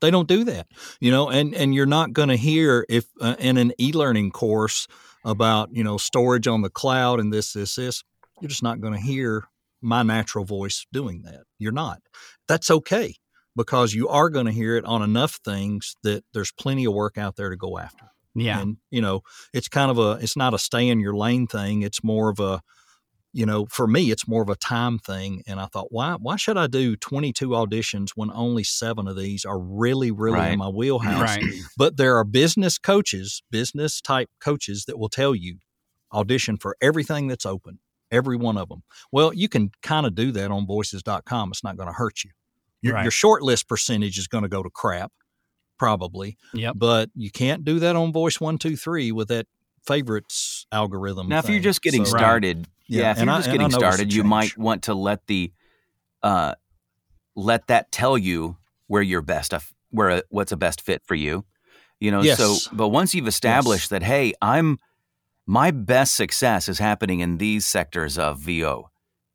They 0.00 0.10
don't 0.10 0.28
do 0.28 0.44
that, 0.44 0.68
you 1.00 1.10
know. 1.10 1.28
And 1.28 1.54
and 1.54 1.74
you're 1.74 1.86
not 1.86 2.12
going 2.12 2.28
to 2.28 2.36
hear 2.36 2.86
if 2.88 3.06
uh, 3.20 3.36
in 3.38 3.56
an 3.56 3.72
e-learning 3.80 4.30
course 4.30 4.86
about 5.24 5.70
you 5.72 5.82
know 5.82 5.96
storage 5.96 6.46
on 6.46 6.62
the 6.62 6.70
cloud 6.70 7.20
and 7.20 7.32
this 7.32 7.52
this 7.52 7.74
this. 7.74 8.04
You're 8.40 8.50
just 8.50 8.62
not 8.62 8.80
going 8.80 8.92
to 8.92 9.00
hear 9.00 9.44
my 9.80 10.02
natural 10.02 10.44
voice 10.44 10.86
doing 10.92 11.22
that. 11.22 11.44
You're 11.58 11.72
not. 11.72 12.00
That's 12.46 12.70
okay 12.70 13.14
because 13.56 13.94
you 13.94 14.08
are 14.08 14.28
going 14.28 14.46
to 14.46 14.52
hear 14.52 14.76
it 14.76 14.84
on 14.84 15.02
enough 15.02 15.40
things 15.44 15.94
that 16.02 16.24
there's 16.32 16.52
plenty 16.52 16.84
of 16.84 16.92
work 16.92 17.16
out 17.16 17.36
there 17.36 17.50
to 17.50 17.56
go 17.56 17.78
after. 17.78 18.06
yeah 18.34 18.60
And 18.60 18.76
you 18.90 19.00
know, 19.00 19.22
it's 19.52 19.68
kind 19.68 19.90
of 19.90 19.98
a 19.98 20.18
it's 20.20 20.36
not 20.36 20.54
a 20.54 20.58
stay 20.58 20.88
in 20.88 21.00
your 21.00 21.16
lane 21.16 21.46
thing. 21.46 21.82
It's 21.82 22.04
more 22.04 22.28
of 22.30 22.40
a 22.40 22.60
you 23.34 23.44
know, 23.44 23.66
for 23.66 23.86
me 23.86 24.10
it's 24.10 24.26
more 24.28 24.42
of 24.42 24.48
a 24.48 24.56
time 24.56 24.98
thing. 24.98 25.42
And 25.46 25.60
I 25.60 25.66
thought, 25.66 25.88
why 25.90 26.14
why 26.14 26.36
should 26.36 26.56
I 26.56 26.66
do 26.68 26.96
22 26.96 27.48
auditions 27.50 28.10
when 28.14 28.30
only 28.32 28.64
7 28.64 29.06
of 29.08 29.16
these 29.16 29.44
are 29.44 29.58
really 29.58 30.10
really 30.10 30.36
Right. 30.38 30.52
in 30.52 30.58
my 30.58 30.68
wheelhouse? 30.80 31.20
right 31.20 31.44
But 31.76 31.96
there 31.98 32.16
are 32.16 32.24
business 32.24 32.78
coaches, 32.78 33.42
business 33.50 34.00
type 34.00 34.30
coaches 34.40 34.84
that 34.86 34.98
will 34.98 35.10
tell 35.10 35.34
you 35.34 35.58
audition 36.12 36.56
for 36.56 36.76
everything 36.80 37.26
that's 37.28 37.44
open, 37.44 37.80
every 38.10 38.36
one 38.36 38.56
of 38.56 38.68
them. 38.68 38.82
Well, 39.12 39.34
you 39.34 39.48
can 39.48 39.72
kind 39.82 40.06
of 40.06 40.14
do 40.14 40.30
that 40.32 40.50
on 40.52 40.66
voices.com. 40.66 41.50
It's 41.50 41.64
not 41.64 41.76
going 41.76 41.88
to 41.88 41.92
hurt 41.94 42.24
you. 42.24 42.30
Your, 42.82 42.94
Right. 42.94 43.02
your 43.02 43.10
short 43.10 43.42
list 43.42 43.68
percentage 43.68 44.16
is 44.18 44.28
going 44.28 44.42
to 44.44 44.48
go 44.48 44.62
to 44.62 44.70
crap, 44.70 45.10
probably 45.78 46.36
yep 46.52 46.74
but 46.78 47.10
you 47.16 47.30
can't 47.30 47.64
do 47.64 47.80
that 47.80 47.96
on 47.96 48.12
voice 48.12 48.40
one 48.40 48.58
two 48.58 48.76
three 48.76 49.10
with 49.10 49.26
that 49.28 49.46
favorites 49.86 50.66
algorithm 50.72 51.28
Now, 51.28 51.38
if 51.38 51.48
you're 51.48 51.60
just 51.60 51.82
getting 51.82 52.04
So- 52.04 52.16
started, 52.16 52.68
Yeah, 52.86 53.00
yeah, 53.02 53.10
if 53.12 53.18
and 53.18 53.26
you're 53.26 53.34
I- 53.34 53.38
just 53.38 53.50
getting 53.50 53.70
started, 53.70 54.12
you 54.12 54.24
might 54.24 54.56
want 54.58 54.82
to 54.84 54.94
let 54.94 55.26
the, 55.26 55.52
uh, 56.22 56.54
let 57.36 57.66
that 57.68 57.90
tell 57.92 58.16
you 58.18 58.56
where 58.86 59.02
you're 59.02 59.22
best, 59.22 59.52
of- 59.54 59.72
where 59.90 60.08
a, 60.10 60.22
what's 60.30 60.52
a 60.52 60.56
best 60.56 60.80
fit 60.82 61.02
for 61.04 61.14
you. 61.14 61.44
You 62.00 62.10
know, 62.10 62.22
Yes. 62.22 62.38
so 62.38 62.56
but 62.72 62.88
once 62.88 63.14
you've 63.14 63.28
established 63.28 63.90
that, 63.90 64.02
hey, 64.02 64.34
I'm 64.42 64.78
my 65.46 65.70
best 65.70 66.14
success 66.14 66.68
is 66.68 66.78
happening 66.78 67.20
in 67.20 67.36
these 67.38 67.66
sectors 67.66 68.18
of 68.18 68.38
VO, 68.38 68.90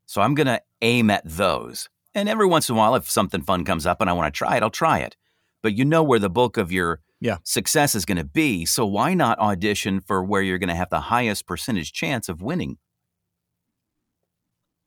so 0.07 0.21
I'm 0.21 0.33
going 0.33 0.47
to 0.47 0.61
aim 0.81 1.09
at 1.11 1.21
those. 1.23 1.87
And 2.15 2.27
every 2.27 2.47
once 2.47 2.67
in 2.67 2.75
a 2.75 2.77
while, 2.77 2.95
if 2.95 3.07
something 3.09 3.41
fun 3.43 3.63
comes 3.63 3.85
up 3.85 4.01
and 4.01 4.09
I 4.09 4.13
want 4.13 4.33
to 4.33 4.37
try 4.37 4.57
it, 4.57 4.63
I'll 4.63 4.71
try 4.71 4.99
it. 4.99 5.15
But 5.61 5.75
you 5.77 5.85
know 5.85 6.01
where 6.01 6.17
the 6.19 6.29
bulk 6.29 6.57
of 6.57 6.71
your 6.71 7.01
Yeah. 7.21 7.37
success 7.43 7.95
is 7.95 8.05
going 8.05 8.17
to 8.17 8.23
be. 8.23 8.65
So 8.65 8.85
why 8.85 9.13
not 9.13 9.37
audition 9.39 9.99
for 9.99 10.23
where 10.23 10.41
you're 10.41 10.57
going 10.57 10.69
to 10.69 10.75
have 10.75 10.89
the 10.89 11.01
highest 11.01 11.45
percentage 11.45 11.91
chance 11.91 12.29
of 12.29 12.41
winning? 12.41 12.77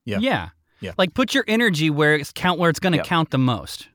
Yeah. 0.04 0.18
yeah 0.20 0.48
Yeah. 0.80 0.92
like 0.98 1.14
put 1.14 1.34
your 1.34 1.44
energy 1.46 1.90
where 1.90 2.14
it's 2.14 2.32
count 2.32 2.58
where 2.58 2.70
it's 2.70 2.80
going 2.80 2.92
to 2.92 2.98
Yep. 2.98 3.06
count 3.06 3.30
the 3.30 3.38
most 3.38 3.88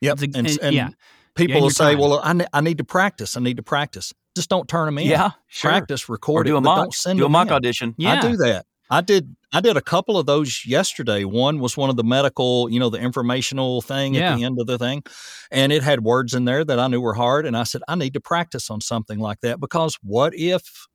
Yep. 0.00 0.22
It's 0.22 0.22
a- 0.22 0.38
and, 0.38 0.46
and- 0.48 0.58
and 0.62 0.74
yeah. 0.76 0.88
people 1.34 1.56
and 1.56 1.62
will 1.64 1.70
say, 1.70 1.92
time. 1.92 1.98
"Well, 1.98 2.20
I, 2.22 2.32
ne- 2.34 2.46
I 2.52 2.60
need 2.60 2.78
to 2.78 2.84
practice. 2.84 3.36
I 3.36 3.40
need 3.40 3.56
to 3.56 3.62
practice." 3.64 4.12
Just 4.36 4.48
don't 4.48 4.68
turn 4.68 4.86
them 4.86 4.98
in. 4.98 5.06
Yeah, 5.08 5.30
sure. 5.48 5.70
Practice, 5.72 6.08
Or 6.08 6.12
record 6.12 6.46
do 6.46 6.54
it, 6.54 6.58
a 6.58 6.60
but 6.60 6.64
mock, 6.64 6.76
don't 6.84 6.94
send 6.94 7.18
do 7.18 7.26
a 7.26 7.28
mock 7.28 7.48
in. 7.48 7.52
audition. 7.54 7.94
yeah 7.98 8.20
I 8.22 8.30
do 8.30 8.36
that. 8.36 8.66
I 8.90 9.00
did. 9.00 9.34
I 9.52 9.60
did 9.60 9.76
a 9.76 9.80
couple 9.82 10.18
of 10.18 10.26
those 10.26 10.64
yesterday. 10.66 11.24
One 11.24 11.58
was 11.58 11.76
one 11.76 11.88
of 11.88 11.96
the 11.96 12.04
medical, 12.04 12.68
you 12.70 12.78
know, 12.78 12.90
the 12.90 12.98
informational 12.98 13.80
thing 13.80 14.14
Yeah. 14.14 14.32
at 14.32 14.36
the 14.36 14.44
end 14.44 14.60
of 14.60 14.66
the 14.66 14.76
thing, 14.78 15.02
and 15.50 15.72
it 15.72 15.82
had 15.82 16.04
words 16.04 16.34
in 16.34 16.44
there 16.44 16.64
that 16.64 16.78
I 16.78 16.86
knew 16.88 17.00
were 17.00 17.14
hard. 17.14 17.46
And 17.46 17.56
I 17.56 17.62
said, 17.64 17.82
I 17.88 17.94
need 17.94 18.12
to 18.14 18.20
practice 18.20 18.70
on 18.70 18.80
something 18.80 19.18
like 19.18 19.40
that 19.40 19.58
because 19.60 19.96
what 20.02 20.34
if 20.34 20.86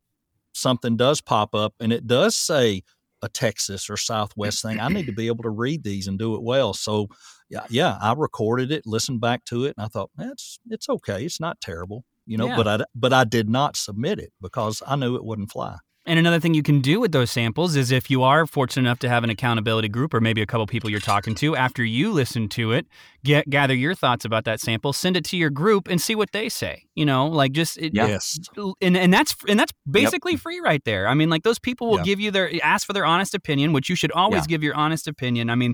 something 0.53 0.95
does 0.97 1.19
pop 1.19 1.55
up 1.55 1.73
and 1.79 1.91
it 1.91 2.05
does 2.05 2.35
say 2.35 2.83
a 3.23 3.29
Texas 3.29 3.89
or 3.89 3.97
Southwest 3.97 4.61
thing? 4.61 4.79
I 4.79 4.87
need 4.89 5.07
to 5.07 5.13
be 5.13 5.27
able 5.27 5.43
to 5.43 5.49
read 5.49 5.83
these 5.83 6.07
and 6.07 6.19
do 6.19 6.35
it 6.35 6.43
well. 6.43 6.73
So, 6.75 7.07
yeah, 7.49 7.65
yeah, 7.69 7.97
I 8.01 8.13
recorded 8.13 8.71
it, 8.71 8.85
listened 8.85 9.19
back 9.19 9.45
to 9.45 9.65
it, 9.65 9.73
and 9.77 9.85
I 9.85 9.87
thought, 9.87 10.11
that's 10.15 10.59
it's 10.69 10.89
okay. 10.89 11.25
It's 11.25 11.39
not 11.39 11.59
terrible, 11.59 12.05
you 12.27 12.37
know. 12.37 12.47
Yeah. 12.47 12.55
But 12.57 12.67
I 12.67 12.85
but 12.93 13.13
I 13.13 13.23
did 13.23 13.49
not 13.49 13.77
submit 13.77 14.19
it 14.19 14.31
because 14.41 14.83
I 14.85 14.95
knew 14.95 15.15
it 15.15 15.25
wouldn't 15.25 15.51
fly. 15.51 15.77
And 16.05 16.19
another 16.19 16.37
thing 16.39 16.53
you 16.53 16.63
can 16.63 16.81
do 16.81 16.99
with 16.99 17.13
those 17.13 17.31
samples 17.31 17.77
is 17.77 17.89
if 17.89 18.09
you 18.11 18.23
are 18.23 18.45
fortunate 18.45 18.81
enough 18.83 18.99
to 18.99 19.09
have 19.09 19.23
an 19.23 19.29
accountability 19.29 19.87
group 19.87 20.13
or 20.13 20.19
maybe 20.19 20.41
a 20.41 20.45
couple 20.45 20.67
people 20.67 20.89
you're 20.89 20.99
talking 20.99 21.33
to, 21.35 21.55
after 21.55 21.81
you 21.81 22.11
listen 22.11 22.49
to 22.49 22.73
it, 22.73 22.85
get 23.23 23.49
gather 23.49 23.73
your 23.73 23.95
thoughts 23.95 24.25
about 24.25 24.43
that 24.43 24.59
sample, 24.59 24.91
send 24.91 25.15
it 25.15 25.23
to 25.25 25.37
your 25.37 25.49
group 25.49 25.87
and 25.87 26.01
see 26.01 26.13
what 26.13 26.33
they 26.33 26.49
say. 26.49 26.83
You 26.95 27.05
know, 27.05 27.27
like 27.27 27.53
just 27.53 27.77
it, 27.77 27.93
Yes. 27.93 28.37
and 28.81 28.97
and 28.97 29.13
that's 29.13 29.33
and 29.47 29.57
that's 29.57 29.71
basically 29.89 30.35
free 30.35 30.59
right 30.59 30.83
there. 30.83 31.07
I 31.07 31.13
mean, 31.13 31.29
like 31.29 31.43
those 31.43 31.57
people 31.59 31.89
will 31.89 31.99
Yeah. 31.99 32.03
give 32.03 32.19
you 32.19 32.31
their 32.31 32.51
ask 32.61 32.85
for 32.85 32.91
their 32.91 33.05
honest 33.05 33.33
opinion, 33.33 33.71
which 33.71 33.87
you 33.89 33.95
should 33.95 34.11
always 34.11 34.41
Yeah. 34.43 34.47
give 34.47 34.63
your 34.63 34.75
honest 34.75 35.07
opinion. 35.07 35.49
I 35.49 35.55
mean, 35.55 35.73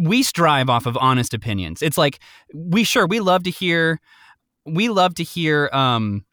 we 0.00 0.22
strive 0.22 0.70
off 0.70 0.86
of 0.86 0.96
honest 0.96 1.34
opinions. 1.34 1.82
It's 1.82 1.98
like 1.98 2.20
we 2.54 2.84
sure 2.84 3.06
we 3.06 3.20
love 3.20 3.42
to 3.42 3.50
hear 3.50 4.00
we 4.64 4.88
love 4.88 5.14
to 5.16 5.24
hear 5.24 5.68
um 5.74 6.24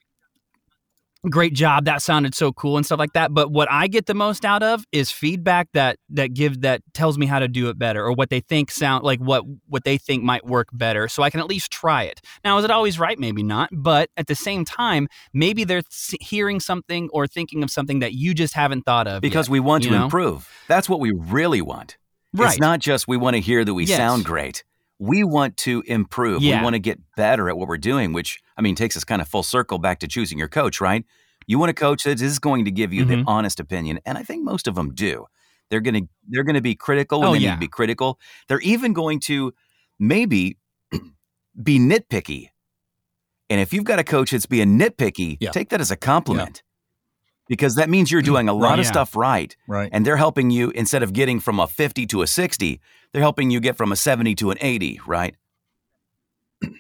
great 1.29 1.53
job 1.53 1.85
that 1.85 2.01
sounded 2.01 2.33
so 2.35 2.51
cool 2.53 2.77
and 2.77 2.85
stuff 2.85 2.99
like 2.99 3.13
that 3.13 3.33
but 3.33 3.51
what 3.51 3.67
i 3.71 3.87
get 3.87 4.05
the 4.05 4.13
most 4.13 4.45
out 4.45 4.61
of 4.63 4.85
is 4.91 5.11
feedback 5.11 5.67
that 5.73 5.97
that 6.09 6.33
give 6.33 6.61
that 6.61 6.81
tells 6.93 7.17
me 7.17 7.25
how 7.25 7.39
to 7.39 7.47
do 7.47 7.69
it 7.69 7.77
better 7.77 8.03
or 8.05 8.11
what 8.11 8.29
they 8.29 8.39
think 8.39 8.69
sound 8.71 9.03
like 9.03 9.19
what 9.19 9.43
what 9.67 9.83
they 9.83 9.97
think 9.97 10.23
might 10.23 10.45
work 10.45 10.67
better 10.73 11.07
so 11.07 11.23
i 11.23 11.29
can 11.29 11.39
at 11.39 11.47
least 11.47 11.71
try 11.71 12.03
it 12.03 12.21
now 12.43 12.57
is 12.57 12.63
it 12.65 12.71
always 12.71 12.99
right 12.99 13.19
maybe 13.19 13.43
not 13.43 13.69
but 13.71 14.09
at 14.17 14.27
the 14.27 14.35
same 14.35 14.63
time 14.65 15.07
maybe 15.33 15.63
they're 15.63 15.81
hearing 16.19 16.59
something 16.59 17.09
or 17.11 17.27
thinking 17.27 17.63
of 17.63 17.71
something 17.71 17.99
that 17.99 18.13
you 18.13 18.33
just 18.33 18.53
haven't 18.53 18.83
thought 18.83 19.07
of 19.07 19.21
because 19.21 19.47
yet, 19.47 19.51
we 19.51 19.59
want 19.59 19.83
to 19.83 19.91
know? 19.91 20.03
improve. 20.05 20.49
That's 20.67 20.87
what 20.89 20.99
we 20.99 21.11
really 21.11 21.61
want. 21.61 21.97
right 22.33 22.51
It's 22.51 22.59
not 22.59 22.79
just 22.79 23.07
we 23.07 23.17
want 23.17 23.35
to 23.35 23.39
hear 23.41 23.63
that 23.65 23.73
we 23.73 23.85
Yes. 23.85 23.97
sound 23.97 24.25
great. 24.25 24.63
We 24.99 25.23
want 25.23 25.57
to 25.57 25.83
improve. 25.87 26.41
Yeah. 26.41 26.59
We 26.59 26.63
want 26.63 26.73
to 26.75 26.79
get 26.79 26.99
better 27.17 27.49
at 27.49 27.57
what 27.57 27.67
we're 27.67 27.77
doing, 27.77 28.13
which 28.13 28.39
I 28.57 28.61
mean 28.61 28.75
takes 28.75 28.95
us 28.95 29.03
kind 29.03 29.21
of 29.21 29.27
full 29.27 29.43
circle 29.43 29.77
back 29.77 29.99
to 29.99 30.07
choosing 30.07 30.37
your 30.39 30.47
coach, 30.47 30.79
right? 30.79 31.03
You 31.47 31.59
want 31.59 31.69
a 31.69 31.73
coach 31.73 32.03
that 32.05 32.21
is 32.21 32.39
going 32.39 32.65
to 32.65 32.71
give 32.71 32.93
you 32.93 33.05
Mhm. 33.05 33.07
the 33.09 33.23
honest 33.27 33.59
opinion, 33.59 33.99
and 34.05 34.17
I 34.17 34.23
think 34.23 34.43
most 34.43 34.67
of 34.67 34.75
them 34.75 34.93
do. 34.93 35.25
They're 35.69 35.81
going 35.81 36.05
to 36.05 36.09
they're 36.29 36.43
going 36.43 36.55
to 36.55 36.61
be 36.61 36.75
critical 36.75 37.19
when 37.19 37.29
Oh, 37.29 37.33
they 37.33 37.39
yeah. 37.39 37.49
need 37.51 37.55
to 37.55 37.59
be 37.59 37.67
critical. 37.67 38.19
They're 38.47 38.61
even 38.61 38.93
going 38.93 39.19
to 39.21 39.53
maybe 39.99 40.57
be 41.63 41.79
nitpicky. 41.79 42.49
And 43.49 43.59
if 43.61 43.73
you've 43.73 43.83
got 43.83 43.99
a 43.99 44.03
coach 44.03 44.31
that's 44.31 44.45
being 44.47 44.79
nitpicky, 44.79 45.37
Yeah. 45.39 45.51
take 45.51 45.69
that 45.69 45.81
as 45.81 45.91
a 45.91 45.95
compliment. 45.95 46.63
Because 47.47 47.75
that 47.75 47.89
means 47.89 48.11
you're 48.11 48.21
doing 48.21 48.49
a 48.49 48.53
lot 48.63 48.69
Right. 48.71 48.79
of 48.79 48.85
Yeah. 48.85 48.91
stuff 48.91 49.15
right 49.15 49.55
Right. 49.67 49.89
and 49.91 50.05
they're 50.05 50.17
helping 50.17 50.49
you 50.51 50.71
instead 50.71 51.03
of 51.03 51.13
getting 51.13 51.39
from 51.39 51.59
a 51.59 51.67
50 51.67 52.05
to 52.07 52.21
a 52.21 52.27
60 52.27 52.79
they're 53.11 53.21
helping 53.21 53.49
you 53.51 53.59
get 53.59 53.77
from 53.77 53.91
a 53.91 53.95
70 53.95 54.35
to 54.35 54.51
an 54.51 54.57
80 54.61 54.99
right 55.07 55.35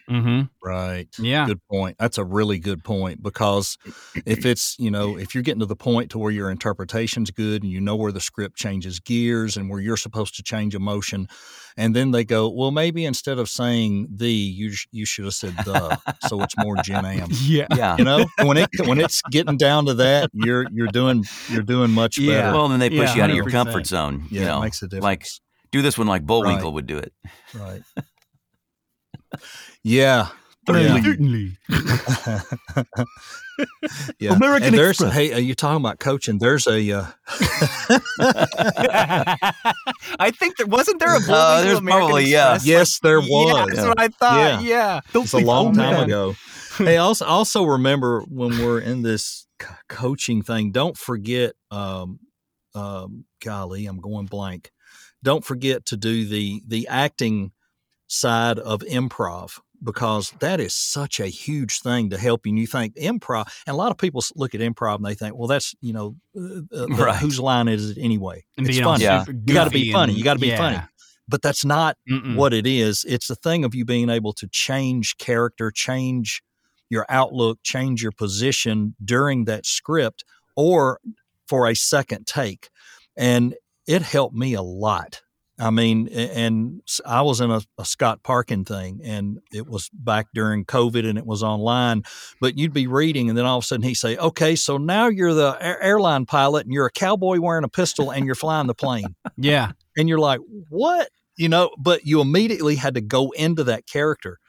mm-hmm. 0.09 0.41
Right. 0.63 1.07
yeah 1.19 1.45
Good 1.45 1.61
point. 1.69 1.97
That's 1.99 2.17
a 2.17 2.23
really 2.23 2.59
good 2.59 2.83
point 2.83 3.21
because 3.21 3.77
if 4.25 4.45
it's, 4.45 4.75
you 4.79 4.89
know, 4.91 5.17
if 5.17 5.33
you're 5.35 5.43
getting 5.43 5.59
to 5.59 5.65
the 5.65 5.75
point 5.75 6.11
to 6.11 6.17
where 6.17 6.31
your 6.31 6.49
interpretation's 6.49 7.29
good 7.31 7.61
and 7.63 7.71
you 7.71 7.79
know 7.81 7.95
where 7.95 8.11
the 8.11 8.19
script 8.21 8.55
changes 8.57 8.99
gears 8.99 9.57
and 9.57 9.69
where 9.69 9.79
you're 9.79 9.97
supposed 9.97 10.35
to 10.35 10.43
change 10.43 10.73
emotion, 10.75 11.27
and 11.77 11.95
then 11.95 12.11
they 12.11 12.23
go, 12.23 12.49
well, 12.49 12.71
maybe 12.71 13.05
instead 13.05 13.37
of 13.37 13.49
saying 13.49 14.07
the, 14.11 14.31
you 14.31 14.71
sh- 14.71 14.87
you 14.91 15.05
should 15.05 15.25
have 15.25 15.33
said 15.33 15.53
the, 15.65 15.97
so 16.21 16.41
it's 16.41 16.57
more 16.57 16.77
Gen 16.77 17.05
Am. 17.05 17.27
yeah 17.43 17.67
yeah 17.75 17.97
You 17.97 18.05
know, 18.05 18.25
when 18.41 18.57
it 18.57 18.69
when 18.85 18.99
it's 18.99 19.21
getting 19.29 19.57
down 19.57 19.85
to 19.85 19.93
that, 19.95 20.29
you're 20.33 20.65
you're 20.71 20.87
doing 20.87 21.23
you're 21.49 21.63
doing 21.63 21.91
much 21.91 22.17
Yeah. 22.17 22.41
better. 22.41 22.53
well 22.57 22.67
then 22.69 22.79
they 22.79 22.89
push 22.89 23.09
Yeah, 23.09 23.15
you 23.15 23.21
out 23.23 23.29
of 23.29 23.35
your 23.35 23.49
comfort 23.49 23.85
zone 23.85 24.25
yeah, 24.31 24.39
you 24.39 24.45
know 24.47 24.57
it 24.59 24.65
makes 24.65 24.81
a 24.81 24.87
difference. 24.87 25.03
like 25.03 25.27
do 25.71 25.81
this 25.81 25.97
one 25.97 26.07
like 26.07 26.25
bullwinkle 26.25 26.69
Right. 26.69 26.73
would 26.75 26.87
do 26.87 26.97
it 26.97 27.13
right. 27.53 27.81
Yeah. 29.83 30.27
Certainly. 30.67 31.57
yeah. 34.19 34.33
American 34.33 34.69
and 34.69 34.77
there's 34.77 34.99
Express. 34.99 35.13
hey, 35.13 35.33
are 35.33 35.39
you 35.39 35.53
talking 35.53 35.77
about 35.79 35.99
coaching? 35.99 36.39
There's 36.39 36.65
a 36.67 36.91
uh, 36.91 37.05
I 40.19 40.31
think 40.31 40.57
there 40.57 40.67
wasn't 40.67 40.99
there 40.99 41.13
a 41.15 41.17
Uh, 41.19 41.21
Bullwinkle 41.27 41.63
there's 41.63 41.77
American 41.79 42.07
probably, 42.07 42.25
yeah. 42.25 42.55
Express? 42.55 42.67
yes, 42.67 42.99
there 42.99 43.19
Yeah, 43.19 43.29
was. 43.29 43.69
that's 43.75 43.87
what 43.87 43.99
I 43.99 44.07
thought. 44.07 44.63
Yeah. 44.63 45.01
It's 45.13 45.33
a 45.33 45.37
long 45.37 45.67
Oh, 45.67 45.73
time 45.73 45.93
man. 45.93 46.03
ago. 46.05 46.35
hey, 46.77 46.97
also 46.97 47.25
also 47.25 47.63
remember 47.65 48.21
when 48.21 48.57
we're 48.59 48.79
in 48.79 49.01
this 49.03 49.45
c- 49.61 49.67
coaching 49.87 50.41
thing, 50.41 50.71
don't 50.71 50.97
forget 50.97 51.53
um, 51.71 52.19
um, 52.73 53.25
golly, 53.43 53.85
I'm 53.85 53.99
going 53.99 54.25
blank. 54.25 54.71
Don't 55.23 55.45
forget 55.45 55.85
to 55.87 55.97
do 55.97 56.25
the 56.25 56.61
the 56.67 56.87
acting 56.87 57.51
side 58.15 58.59
of 58.59 58.81
improv 58.81 59.59
because 59.83 60.33
that 60.39 60.59
is 60.59 60.73
such 60.73 61.19
a 61.19 61.27
huge 61.27 61.81
thing 61.81 62.09
to 62.09 62.17
help 62.17 62.45
you. 62.45 62.51
And 62.51 62.59
you 62.59 62.65
think 62.67 62.95
improv, 62.95 63.45
and 63.67 63.73
a 63.73 63.77
lot 63.77 63.91
of 63.91 63.97
people 63.97 64.23
look 64.35 64.55
at 64.55 64.61
improv 64.61 64.95
and 64.95 65.05
they 65.05 65.13
think, 65.15 65.35
well, 65.37 65.47
that's 65.47 65.75
you 65.81 65.93
know, 65.93 66.15
uh, 66.35 66.61
uh, 66.75 66.87
Right. 66.89 67.15
whose 67.17 67.39
line 67.39 67.67
is 67.67 67.91
it 67.91 67.97
anyway? 67.99 68.43
And 68.57 68.67
it's 68.67 68.79
funny. 68.79 69.03
Yeah. 69.03 69.25
You 69.27 69.53
got 69.53 69.65
to 69.65 69.69
be 69.69 69.91
funny. 69.91 70.11
and- 70.13 70.17
You 70.17 70.23
got 70.23 70.33
to 70.35 70.39
be 70.39 70.47
yeah. 70.47 70.57
funny. 70.57 70.79
But 71.27 71.41
that's 71.41 71.65
not 71.65 71.97
Mm-mm. 72.09 72.35
what 72.35 72.53
it 72.53 72.67
is. 72.67 73.03
It's 73.07 73.27
the 73.27 73.35
thing 73.35 73.65
of 73.65 73.73
you 73.73 73.83
being 73.83 74.09
able 74.11 74.31
to 74.33 74.47
change 74.47 75.17
character, 75.17 75.71
change 75.71 76.43
your 76.89 77.05
outlook, 77.09 77.57
change 77.63 78.03
your 78.03 78.11
position 78.11 78.95
during 79.03 79.45
that 79.45 79.65
script 79.65 80.23
or 80.55 80.99
for 81.47 81.67
a 81.67 81.75
second 81.75 82.27
take. 82.27 82.69
And 83.17 83.55
it 83.87 84.03
helped 84.03 84.35
me 84.35 84.53
a 84.53 84.61
lot. 84.61 85.21
I 85.57 85.69
mean, 85.69 86.09
and 86.09 86.81
I 87.05 87.21
was 87.21 87.39
in 87.39 87.49
a, 87.49 87.61
a 87.77 87.85
Scott 87.85 88.23
Parkin 88.23 88.65
thing, 88.65 88.99
and 89.03 89.39
it 89.53 89.67
was 89.67 89.89
back 89.93 90.27
during 90.33 90.65
COVID 90.65 91.07
and 91.07 91.17
it 91.17 91.25
was 91.25 91.43
online. 91.43 92.03
But 92.41 92.57
you'd 92.57 92.73
be 92.73 92.87
reading, 92.87 93.29
and 93.29 93.37
then 93.37 93.45
all 93.45 93.59
of 93.59 93.63
a 93.63 93.67
sudden 93.67 93.83
he'd 93.83 93.95
say, 93.95 94.17
Okay, 94.17 94.55
so 94.57 94.77
now 94.77 95.07
you're 95.07 95.33
the 95.33 95.57
air- 95.61 95.81
airline 95.81 96.25
pilot 96.25 96.65
and 96.65 96.73
you're 96.73 96.87
a 96.87 96.91
cowboy 96.91 97.39
wearing 97.39 97.63
a 97.63 97.69
pistol 97.69 98.11
and 98.11 98.25
you're 98.25 98.35
flying 98.35 98.67
the 98.67 98.73
plane 98.73 99.15
Yeah. 99.37 99.71
and 99.95 100.09
you're 100.09 100.19
like, 100.19 100.41
what? 100.69 101.07
You 101.37 101.47
know, 101.49 101.71
but 101.77 102.05
you 102.05 102.19
immediately 102.21 102.75
had 102.75 102.95
to 102.95 103.01
go 103.01 103.31
into 103.31 103.63
that 103.65 103.87
character. 103.87 104.39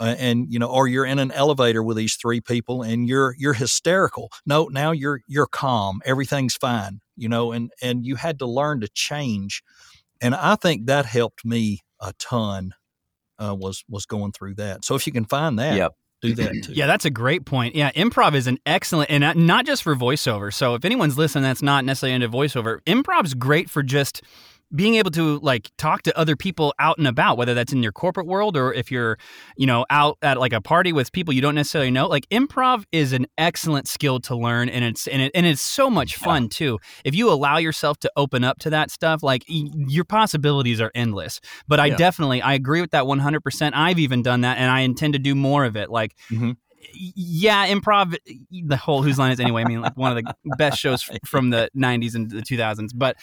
Uh, 0.00 0.14
and 0.18 0.46
you 0.48 0.60
know, 0.60 0.68
or 0.68 0.86
you're 0.86 1.04
in 1.04 1.18
an 1.18 1.32
elevator 1.32 1.82
with 1.82 1.96
these 1.96 2.14
three 2.14 2.40
people, 2.40 2.82
and 2.82 3.08
you're 3.08 3.34
you're 3.36 3.52
hysterical. 3.54 4.30
No, 4.46 4.66
now 4.66 4.92
you're 4.92 5.20
you're 5.26 5.46
calm. 5.48 6.00
Everything's 6.04 6.54
fine. 6.54 7.00
You 7.16 7.28
know, 7.28 7.50
and 7.50 7.72
and 7.82 8.06
you 8.06 8.14
had 8.14 8.38
to 8.38 8.46
learn 8.46 8.80
to 8.82 8.88
change. 8.94 9.60
And 10.20 10.34
I 10.34 10.56
think 10.56 10.86
that 10.86 11.06
helped 11.06 11.44
me 11.44 11.80
a 12.00 12.12
ton. 12.18 12.72
Uh, 13.40 13.54
was 13.54 13.84
was 13.88 14.04
going 14.04 14.32
through 14.32 14.54
that. 14.56 14.84
So 14.84 14.96
if 14.96 15.06
you 15.06 15.12
can 15.12 15.24
find 15.24 15.60
that, 15.60 15.76
Yep. 15.76 15.92
do 16.22 16.34
that 16.34 16.52
too. 16.64 16.72
Yeah, 16.72 16.88
that's 16.88 17.04
a 17.04 17.10
great 17.10 17.44
point. 17.46 17.76
Yeah, 17.76 17.92
improv 17.92 18.34
is 18.34 18.48
an 18.48 18.58
excellent, 18.66 19.10
and 19.10 19.20
not- 19.20 19.36
not 19.36 19.64
just 19.64 19.84
for 19.84 19.94
voiceover. 19.94 20.52
So 20.52 20.74
if 20.74 20.84
anyone's 20.84 21.16
listening 21.16 21.44
that's 21.44 21.62
not 21.62 21.84
necessarily 21.84 22.16
into 22.16 22.28
voiceover, 22.28 22.80
improv's 22.84 23.34
great 23.34 23.70
for 23.70 23.84
just 23.84 24.22
being 24.74 24.96
able 24.96 25.10
to 25.10 25.38
like 25.40 25.70
talk 25.78 26.02
to 26.02 26.16
other 26.18 26.36
people 26.36 26.74
out 26.78 26.98
and 26.98 27.06
about, 27.06 27.38
whether 27.38 27.54
that's 27.54 27.72
in 27.72 27.82
your 27.82 27.92
corporate 27.92 28.26
world 28.26 28.56
or 28.56 28.72
if 28.74 28.90
you're, 28.90 29.18
you 29.56 29.66
know, 29.66 29.86
out 29.88 30.18
at 30.22 30.38
like 30.38 30.52
a 30.52 30.60
party 30.60 30.92
with 30.92 31.10
people 31.12 31.32
you 31.32 31.40
don't 31.40 31.54
necessarily 31.54 31.90
know. 31.90 32.06
Like 32.06 32.28
improv 32.28 32.84
is 32.92 33.12
an 33.14 33.26
excellent 33.38 33.88
skill 33.88 34.20
to 34.20 34.36
learn, 34.36 34.68
and 34.68 34.84
it's 34.84 35.06
and 35.06 35.22
it 35.22 35.32
and 35.34 35.46
it's 35.46 35.62
so 35.62 35.88
much 35.88 36.16
fun 36.16 36.48
too. 36.48 36.78
If 37.04 37.14
you 37.14 37.30
allow 37.30 37.56
yourself 37.56 37.98
to 38.00 38.12
open 38.16 38.44
up 38.44 38.58
to 38.60 38.70
that 38.70 38.90
stuff, 38.90 39.22
like 39.22 39.44
y- 39.48 39.70
your 39.86 40.04
possibilities 40.04 40.80
are 40.80 40.90
endless. 40.94 41.40
But 41.66 41.80
I 41.80 41.86
Yeah. 41.86 41.96
definitely 41.96 42.42
I 42.42 42.52
agree 42.54 42.80
with 42.82 42.90
that 42.90 43.06
100%. 43.06 43.74
I've 43.74 43.98
even 43.98 44.22
done 44.22 44.42
that, 44.42 44.58
and 44.58 44.70
I 44.70 44.80
intend 44.80 45.14
to 45.14 45.18
do 45.18 45.34
more 45.34 45.64
of 45.64 45.76
it. 45.76 45.88
Like 45.90 46.14
Mhm. 46.30 46.56
yeah, 46.94 47.66
improv, 47.68 48.16
the 48.50 48.76
whole 48.76 49.02
Whose 49.02 49.18
Line 49.18 49.32
Is 49.32 49.40
Anyway? 49.40 49.62
I 49.62 49.64
mean, 49.64 49.80
like 49.80 49.96
one 49.96 50.16
of 50.16 50.24
the 50.24 50.34
best 50.56 50.78
shows 50.78 51.02
from 51.24 51.50
the 51.50 51.68
90s 51.74 52.14
and 52.14 52.30
the 52.30 52.42
2000s. 52.42 52.92
But 52.92 53.16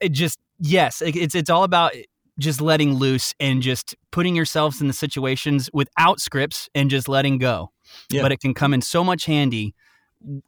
it 0.00 0.10
just, 0.12 0.38
yes, 0.62 1.02
it's, 1.04 1.34
it's 1.34 1.50
all 1.50 1.64
about 1.64 1.92
just 2.38 2.60
letting 2.60 2.94
loose 2.94 3.34
and 3.38 3.60
just 3.60 3.94
putting 4.10 4.34
yourselves 4.34 4.80
in 4.80 4.86
the 4.86 4.92
situations 4.94 5.68
without 5.74 6.20
scripts 6.20 6.68
and 6.74 6.88
just 6.88 7.08
letting 7.08 7.38
go. 7.38 7.70
Yeah. 8.10 8.22
But 8.22 8.32
it 8.32 8.40
can 8.40 8.54
come 8.54 8.72
in 8.72 8.80
so 8.80 9.04
much 9.04 9.26
handy 9.26 9.74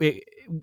i- 0.01 0.21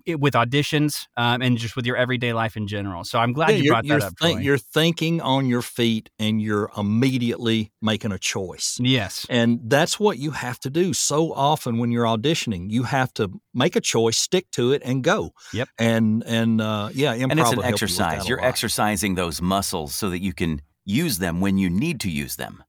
i- 0.08 0.14
with 0.14 0.34
auditions 0.34 1.06
um, 1.16 1.42
and 1.42 1.58
just 1.58 1.76
with 1.76 1.86
your 1.86 1.96
everyday 1.96 2.32
life 2.32 2.56
in 2.56 2.66
general. 2.66 3.04
So 3.04 3.18
I'm 3.18 3.32
glad 3.32 3.50
Yeah, 3.50 3.56
you 3.56 3.62
you're, 3.64 3.72
brought 3.72 3.84
you're 3.84 4.00
that 4.00 4.06
up. 4.06 4.18
think- 4.18 4.38
Troy. 4.38 4.42
you're 4.44 4.58
thinking 4.58 5.20
on 5.20 5.46
your 5.46 5.62
feet, 5.62 6.10
and 6.18 6.40
you're 6.40 6.70
immediately 6.76 7.72
making 7.80 8.12
a 8.12 8.18
choice. 8.18 8.78
yes. 8.80 9.26
And 9.28 9.60
that's 9.64 9.98
what 10.00 10.18
you 10.18 10.30
have 10.32 10.58
to 10.60 10.70
do 10.70 10.92
so 10.94 11.32
often 11.32 11.78
when 11.78 11.90
you're 11.92 12.04
auditioning. 12.06 12.70
You 12.70 12.84
have 12.84 13.12
to 13.14 13.30
make 13.54 13.76
a 13.76 13.80
choice, 13.80 14.16
stick 14.18 14.50
to 14.52 14.72
it, 14.72 14.82
and 14.84 15.02
go. 15.04 15.32
Yep. 15.52 15.68
And 15.78 16.22
and 16.26 16.60
uh, 16.60 16.90
yeah, 16.94 17.14
improv 17.16 17.30
and 17.30 17.40
it's 17.40 17.50
an 17.50 17.54
help 17.56 17.56
you 17.66 17.72
exercise. 17.72 18.28
You're 18.28 18.44
exercising 18.44 19.14
those 19.16 19.42
muscles 19.42 19.94
so 19.94 20.10
that 20.10 20.20
you 20.20 20.32
can 20.32 20.62
use 20.84 21.18
them 21.18 21.40
when 21.40 21.58
you 21.58 21.70
need 21.70 22.00
to 22.00 22.10
use 22.10 22.36
them. 22.36 22.62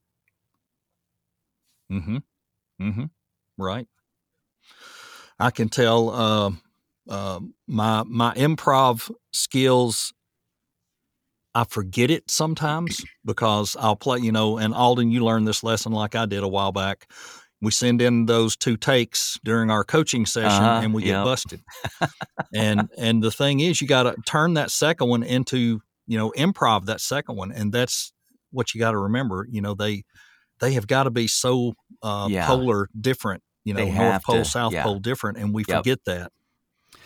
Mm-hmm. 1.91 2.17
Mm-hmm. 2.82 3.03
Right. 3.58 3.88
I 5.43 5.51
can 5.51 5.67
tell 5.67 6.10
uh, 6.10 6.51
uh, 7.10 7.39
my 7.67 8.03
my 8.08 8.34
improv 8.36 9.12
skills. 9.34 10.13
I 11.53 11.65
forget 11.65 12.10
it 12.10 12.32
sometimes 12.32 13.06
because 13.25 13.75
I'll 13.77 13.97
play, 13.97 14.19
you 14.19 14.32
know, 14.32 14.58
and 14.58 14.73
Alden, 14.73 15.12
you 15.12 15.23
learned 15.23 15.45
this 15.47 15.63
lesson 15.63 15.91
like 15.91 16.15
I 16.15 16.25
did 16.25 16.43
a 16.43 16.47
while 16.47 16.71
back. 16.71 17.12
We 17.62 17.71
send 17.71 18.01
in 18.01 18.25
those 18.25 18.56
two 18.56 18.77
takes 18.77 19.38
during 19.43 19.69
our 19.69 19.84
coaching 19.84 20.25
session 20.25 20.65
Uh-huh, 20.65 20.82
and 20.82 20.93
we 20.93 21.03
get 21.03 21.21
busted. 21.21 21.62
and 22.53 22.89
and 22.97 23.21
the 23.21 23.32
thing 23.32 23.60
is 23.60 23.82
you 23.82 23.88
got 23.88 24.03
to 24.03 24.15
turn 24.25 24.53
that 24.53 24.71
second 24.71 25.10
one 25.10 25.23
into, 25.23 25.82
you 26.08 26.17
know, 26.17 26.32
improv 26.38 26.86
that 26.86 27.01
second 27.01 27.36
one 27.36 27.51
and 27.51 27.73
that's 27.73 28.13
what 28.51 28.73
you 28.73 28.79
got 28.79 28.91
to 28.91 28.97
remember, 28.97 29.45
you 29.51 29.62
know, 29.62 29.73
they 29.73 30.03
they 30.60 30.73
have 30.73 30.88
got 30.88 31.03
to 31.03 31.12
be 31.12 31.27
so 31.27 31.73
uh, 32.01 32.29
Yeah. 32.29 32.47
polar 32.47 32.89
different, 32.99 33.43
you 33.63 33.73
know, 33.73 33.86
They 33.86 33.91
North 33.91 34.23
Pole, 34.23 34.36
to, 34.38 34.45
South 34.45 34.73
yeah. 34.73 34.84
Pole 34.84 34.99
different 34.99 35.38
and 35.38 35.54
we 35.54 35.63
Yep. 35.67 35.78
forget 35.78 35.99
that. 36.06 36.32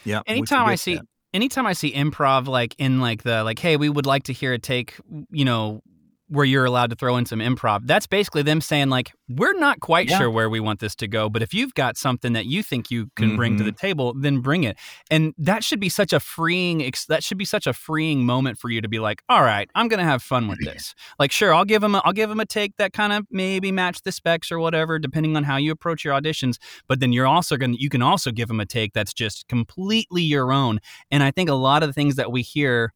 Yeah. 0.03 0.21
anytime 0.25 0.65
I 0.67 0.75
see 0.75 0.95
that. 0.95 1.05
anytime 1.33 1.65
I 1.65 1.73
see 1.73 1.91
improv 1.93 2.47
like 2.47 2.75
in 2.77 2.99
like 3.01 3.23
the 3.23 3.43
like 3.43 3.59
hey 3.59 3.75
we 3.77 3.89
would 3.89 4.05
like 4.05 4.23
to 4.23 4.33
hear 4.33 4.53
a 4.53 4.59
take 4.59 4.95
you 5.31 5.43
know 5.45 5.81
where 6.29 6.45
you're 6.45 6.65
allowed 6.65 6.89
to 6.89 6.95
throw 6.95 7.15
in 7.17 7.25
some 7.25 7.39
improv 7.39 7.81
that's 7.85 8.05
basically 8.07 8.41
them 8.41 8.59
saying 8.61 8.89
like 8.89 9.11
we're 9.29 9.57
not 9.57 9.79
quite 9.79 10.09
Yeah. 10.09 10.17
sure 10.17 10.29
where 10.31 10.49
we 10.49 10.59
want 10.59 10.79
this 10.79 10.95
to 10.95 11.07
go 11.07 11.29
but 11.29 11.41
if 11.41 11.53
you've 11.53 11.73
got 11.73 11.97
something 11.97 12.33
that 12.33 12.45
you 12.45 12.63
think 12.63 12.91
you 12.91 13.09
can 13.15 13.35
bring 13.35 13.53
to 13.57 13.63
Mm-hmm. 13.63 13.65
the 13.67 13.71
table 13.71 14.13
then 14.13 14.39
bring 14.39 14.63
it 14.63 14.77
and 15.09 15.33
that 15.37 15.63
should 15.63 15.79
be 15.79 15.89
such 15.89 16.11
a 16.13 16.19
freeing 16.19 16.89
that 17.07 17.23
should 17.23 17.37
be 17.37 17.45
such 17.45 17.65
a 17.67 17.73
freeing 17.73 18.25
moment 18.25 18.57
for 18.57 18.69
you 18.69 18.81
to 18.81 18.87
be 18.89 18.99
like 18.99 19.21
all 19.29 19.41
right 19.41 19.69
I'm 19.75 19.87
going 19.87 19.99
to 19.99 20.03
have 20.05 20.21
fun 20.21 20.47
with 20.47 20.59
this 20.63 20.93
like 21.19 21.31
sure 21.31 21.53
I'll 21.53 21.65
give 21.65 21.81
them 21.81 21.95
a, 21.95 22.01
I'll 22.05 22.13
give 22.13 22.29
them 22.29 22.39
a 22.39 22.45
take 22.45 22.75
that 22.77 22.93
kind 22.93 23.13
of 23.13 23.25
maybe 23.31 23.71
match 23.71 24.01
the 24.01 24.11
specs 24.11 24.51
or 24.51 24.59
whatever 24.59 24.99
depending 24.99 25.37
on 25.37 25.43
how 25.43 25.57
you 25.57 25.71
approach 25.71 26.03
your 26.03 26.13
auditions 26.13 26.57
but 26.87 26.99
then 26.99 27.13
you're 27.13 27.27
also 27.27 27.57
going 27.57 27.73
to 27.75 27.81
you 27.81 27.89
can 27.89 28.01
also 28.01 28.31
give 28.31 28.47
them 28.47 28.59
a 28.59 28.65
take 28.65 28.93
that's 28.93 29.13
just 29.13 29.47
completely 29.47 30.21
your 30.23 30.51
own 30.51 30.79
and 31.11 31.23
i 31.23 31.31
think 31.31 31.49
a 31.49 31.53
lot 31.53 31.83
of 31.83 31.89
the 31.89 31.93
things 31.93 32.15
that 32.15 32.31
we 32.31 32.41
hear 32.41 32.93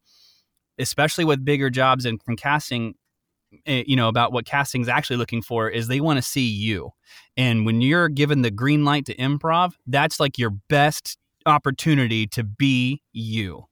especially 0.78 1.24
with 1.24 1.44
bigger 1.44 1.70
jobs 1.70 2.04
and 2.04 2.22
from 2.22 2.36
casting 2.36 2.94
you 3.66 3.96
know 3.96 4.08
about 4.08 4.32
what 4.32 4.44
casting's 4.44 4.88
actually 4.88 5.16
looking 5.16 5.42
for 5.42 5.68
is 5.68 5.88
they 5.88 6.00
want 6.00 6.16
to 6.16 6.22
see 6.22 6.46
you 6.46 6.90
and 7.36 7.66
when 7.66 7.80
you're 7.80 8.08
given 8.08 8.42
the 8.42 8.50
green 8.50 8.84
light 8.84 9.06
to 9.06 9.14
improv 9.16 9.72
that's 9.86 10.18
like 10.18 10.38
your 10.38 10.50
best 10.68 11.18
opportunity 11.46 12.26
to 12.26 12.44
be 12.44 13.02
you 13.12 13.64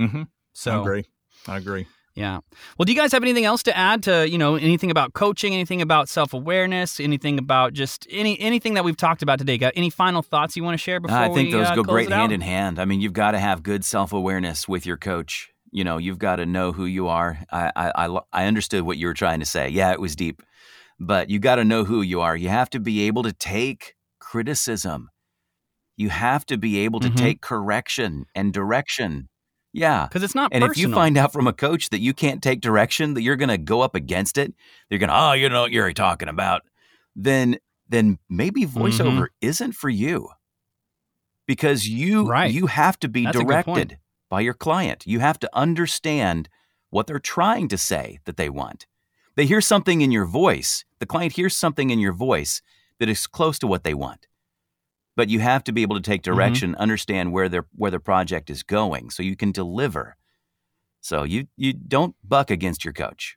mm-hmm. 0.00 0.22
so 0.52 0.78
I 0.78 0.80
agree. 0.80 1.04
I 1.46 1.56
agree. 1.56 1.86
yeah. 2.14 2.40
Well, 2.78 2.84
do 2.84 2.92
you 2.92 2.98
guys 2.98 3.12
have 3.12 3.22
anything 3.22 3.44
else 3.44 3.62
to 3.64 3.76
add 3.76 4.02
to, 4.04 4.28
you 4.28 4.38
know, 4.38 4.54
anything 4.54 4.90
about 4.90 5.12
coaching, 5.12 5.54
anything 5.54 5.82
about 5.82 6.08
self-awareness, 6.08 7.00
anything 7.00 7.38
about 7.38 7.72
just 7.72 8.06
any 8.10 8.38
anything 8.38 8.74
that 8.74 8.84
we've 8.84 8.96
talked 8.96 9.22
about 9.22 9.38
today? 9.38 9.58
Got 9.58 9.72
any 9.76 9.90
final 9.90 10.22
thoughts 10.22 10.56
you 10.56 10.62
want 10.62 10.74
to 10.74 10.78
share 10.78 11.00
before 11.00 11.18
we 11.18 11.26
go? 11.26 11.32
I 11.32 11.34
think 11.34 11.46
we, 11.48 11.52
those 11.52 11.68
uh, 11.68 11.74
go 11.74 11.82
great 11.82 12.08
it 12.08 12.12
out? 12.12 12.20
hand 12.20 12.32
in 12.32 12.40
hand. 12.40 12.78
I 12.78 12.84
mean, 12.84 13.00
you've 13.00 13.12
got 13.12 13.32
to 13.32 13.38
have 13.38 13.62
good 13.62 13.84
self 13.84 14.12
awareness 14.12 14.68
with 14.68 14.86
your 14.86 14.96
coach. 14.96 15.50
You 15.72 15.84
know, 15.84 15.96
you've 15.98 16.18
got 16.18 16.36
to 16.36 16.46
know 16.46 16.70
who 16.72 16.84
you 16.84 17.08
are. 17.08 17.38
I, 17.50 17.72
I, 17.74 18.06
I, 18.06 18.20
I 18.32 18.44
understood 18.46 18.82
what 18.84 18.98
you 18.98 19.06
were 19.06 19.14
trying 19.14 19.40
to 19.40 19.46
say. 19.46 19.68
Yeah, 19.70 19.90
it 19.92 20.00
was 20.00 20.14
deep, 20.14 20.42
but 21.00 21.30
you 21.30 21.38
got 21.38 21.56
to 21.56 21.64
know 21.64 21.84
who 21.84 22.02
you 22.02 22.20
are. 22.20 22.36
You 22.36 22.50
have 22.50 22.68
to 22.70 22.78
be 22.80 23.06
able 23.06 23.22
to 23.22 23.32
take 23.32 23.94
criticism. 24.20 25.08
You 25.96 26.10
have 26.10 26.44
to 26.46 26.58
be 26.58 26.80
able 26.80 27.00
to 27.00 27.08
Mhm. 27.08 27.16
take 27.16 27.40
correction 27.40 28.26
and 28.34 28.52
direction. 28.52 29.28
Yeah. 29.72 30.06
Because 30.08 30.22
it's 30.22 30.34
not 30.34 30.52
And 30.52 30.62
if 30.64 30.76
you 30.76 30.92
find 30.92 31.16
out 31.16 31.32
from 31.32 31.46
a 31.46 31.52
coach 31.54 31.88
that 31.88 32.00
you 32.00 32.12
can't 32.12 32.42
take 32.42 32.60
direction, 32.60 33.14
that 33.14 33.22
you're 33.22 33.36
going 33.36 33.48
to 33.48 33.56
go 33.58 33.80
up 33.80 33.94
against 33.94 34.36
it, 34.36 34.52
you're 34.90 34.98
going 34.98 35.08
to, 35.08 35.18
oh, 35.18 35.32
you 35.32 35.48
know 35.48 35.62
what 35.62 35.72
you're 35.72 35.92
talking 35.94 36.28
about, 36.28 36.62
then 37.16 37.56
then 37.88 38.18
maybe 38.28 38.62
Mm-hmm. 38.66 38.78
voiceover 38.78 39.26
isn't 39.40 39.72
for 39.72 39.88
you. 39.88 40.28
Because 41.46 41.86
you 41.88 42.26
Right. 42.26 42.52
you 42.52 42.66
have 42.66 42.98
to 43.00 43.08
be 43.08 43.24
That's 43.24 43.36
a 43.36 43.40
good 43.44 43.64
point. 43.64 43.88
directed 43.88 43.98
by 44.32 44.40
your 44.40 44.54
client. 44.54 45.06
You 45.06 45.20
have 45.20 45.38
to 45.40 45.50
understand 45.52 46.48
what 46.88 47.06
they're 47.06 47.18
trying 47.18 47.68
to 47.68 47.76
say 47.76 48.18
that 48.24 48.38
they 48.38 48.48
want. 48.48 48.86
They 49.36 49.44
hear 49.44 49.60
something 49.60 50.00
in 50.00 50.10
your 50.10 50.24
voice. 50.24 50.86
The 51.00 51.06
client 51.06 51.34
hears 51.34 51.54
something 51.54 51.90
in 51.90 51.98
your 51.98 52.14
voice 52.14 52.62
that 52.98 53.10
is 53.10 53.26
close 53.26 53.58
to 53.58 53.66
what 53.66 53.84
they 53.84 53.94
want 53.94 54.26
but 55.14 55.28
you 55.28 55.40
have 55.40 55.62
to 55.62 55.72
be 55.72 55.82
able 55.82 55.96
to 55.96 56.00
take 56.00 56.22
Mm-hmm. 56.22 56.32
direction, 56.32 56.74
understand 56.76 57.32
where 57.32 57.46
their 57.50 57.66
where 57.76 57.90
the 57.90 58.00
project 58.00 58.48
is 58.48 58.62
going, 58.62 59.10
so 59.10 59.22
you 59.22 59.36
can 59.36 59.52
deliver. 59.52 60.16
So 61.02 61.24
you 61.24 61.48
you 61.54 61.74
don't 61.74 62.14
buck 62.26 62.50
against 62.50 62.82
your 62.82 62.94
coach. 62.94 63.36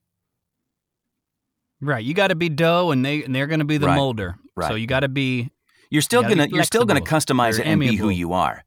right, 1.81 2.03
you 2.03 2.13
got 2.13 2.29
to 2.29 2.35
be 2.35 2.47
dough, 2.47 2.91
and 2.91 3.03
they 3.05 3.23
and 3.25 3.35
they're 3.35 3.47
going 3.47 3.59
to 3.59 3.65
be 3.65 3.77
the 3.77 3.87
Right. 3.87 3.95
molder. 3.97 4.37
So 4.61 4.75
you 4.75 4.87
got 4.87 5.01
to 5.01 5.09
be 5.09 5.51
You're 5.89 6.01
still 6.01 6.23
be 6.23 6.29
gonna 6.29 6.47
you're 6.49 6.63
still 6.63 6.85
gonna 6.85 7.01
customize 7.01 7.57
You're 7.57 7.67
it 7.67 7.67
and 7.67 7.79
be 7.81 7.97
who 7.97 8.09
you 8.09 8.31
are, 8.31 8.63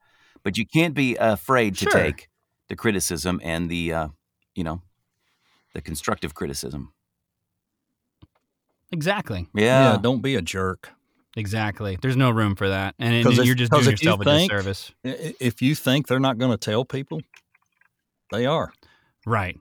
but 0.49 0.57
you 0.57 0.65
can't 0.65 0.95
be 0.95 1.15
afraid 1.17 1.75
to 1.77 1.85
Sure. 1.85 1.93
take 1.93 2.31
the 2.71 2.77
criticism 2.77 3.39
and 3.45 3.69
the 3.69 3.93
uh, 3.93 4.09
you 4.55 4.65
know 4.65 4.81
the 5.75 5.83
constructive 5.83 6.33
criticism. 6.35 6.95
Exactly. 8.91 9.47
Yeah. 9.55 9.99
don't 10.01 10.23
be 10.23 10.37
a 10.37 10.41
jerk. 10.43 10.91
Exactly. 11.37 11.99
There's 12.01 12.17
no 12.17 12.31
room 12.31 12.57
for 12.57 12.71
that, 12.71 12.95
and, 12.99 13.15
and 13.15 13.25
'Cause 13.27 13.39
if- 13.39 13.45
you're 13.45 13.55
just 13.55 13.71
'cause 13.71 13.83
doing 13.85 13.93
if 13.95 14.03
you 14.03 14.07
yourself 14.09 14.21
a 14.23 14.25
think- 14.25 14.51
disservice. 14.51 14.93
I- 15.05 15.09
i- 15.11 15.35
If 15.39 15.61
you 15.61 15.75
think 15.75 16.07
they're 16.07 16.19
not 16.19 16.39
going 16.39 16.51
to 16.51 16.57
tell 16.57 16.87
people, 16.87 17.21
they 18.33 18.47
are. 18.47 18.73
Right. 19.27 19.59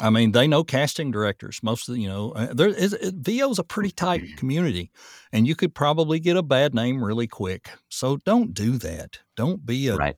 I 0.00 0.10
mean, 0.10 0.32
they 0.32 0.46
know 0.46 0.62
casting 0.64 1.10
directors. 1.10 1.60
Most 1.62 1.88
of 1.88 1.94
the, 1.94 2.00
you 2.00 2.08
know, 2.08 2.30
uh, 2.32 2.52
there 2.54 2.68
is 2.68 2.92
it, 2.92 3.14
VO's 3.16 3.58
a 3.58 3.64
pretty 3.64 3.90
tight 3.90 4.36
community, 4.36 4.90
and 5.32 5.46
you 5.46 5.54
could 5.56 5.74
probably 5.74 6.20
get 6.20 6.36
a 6.36 6.42
bad 6.42 6.74
name 6.74 7.02
really 7.02 7.26
quick. 7.26 7.68
So 7.88 8.16
don't 8.18 8.54
do 8.54 8.78
that. 8.78 9.18
Don't 9.36 9.64
be 9.66 9.88
a 9.88 9.96
Right. 9.96 10.16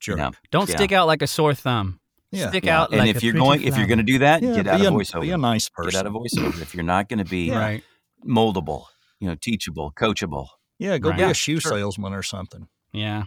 jerk. 0.00 0.18
Yeah. 0.18 0.30
Don't 0.52 0.68
Yeah. 0.68 0.76
stick 0.76 0.92
out 0.92 1.06
like 1.08 1.22
a 1.22 1.26
sore 1.26 1.54
thumb. 1.54 1.98
Yeah. 2.30 2.50
Stick 2.50 2.66
Yeah. 2.66 2.82
out 2.82 2.90
and 2.90 3.00
like 3.00 3.10
if 3.10 3.16
a 3.22 3.24
you're 3.26 3.32
pretty 3.32 3.44
going, 3.46 3.62
if 3.62 3.76
you're 3.76 3.86
going 3.86 3.98
to 3.98 4.04
do 4.04 4.18
that, 4.18 4.42
Yeah, 4.42 4.54
get 4.54 4.66
out 4.68 4.80
of 4.80 4.86
a, 4.86 4.90
voiceover. 4.96 5.20
Be 5.22 5.30
a 5.30 5.38
nice 5.38 5.68
person. 5.68 5.90
Get 5.90 5.98
out 6.00 6.06
of 6.06 6.12
voiceover. 6.12 6.60
If 6.62 6.74
you're 6.74 6.84
not 6.84 7.08
going 7.08 7.18
to 7.18 7.24
be. 7.24 7.50
Right. 7.50 7.82
moldable, 8.26 8.84
you 9.20 9.28
know, 9.28 9.36
teachable, 9.40 9.92
coachable. 9.96 10.48
Yeah, 10.78 10.98
go 10.98 11.10
Right. 11.10 11.18
be 11.18 11.22
a 11.24 11.34
shoe 11.34 11.60
sure. 11.60 11.72
salesman 11.72 12.12
or 12.12 12.22
something. 12.22 12.66
Yeah. 12.92 13.24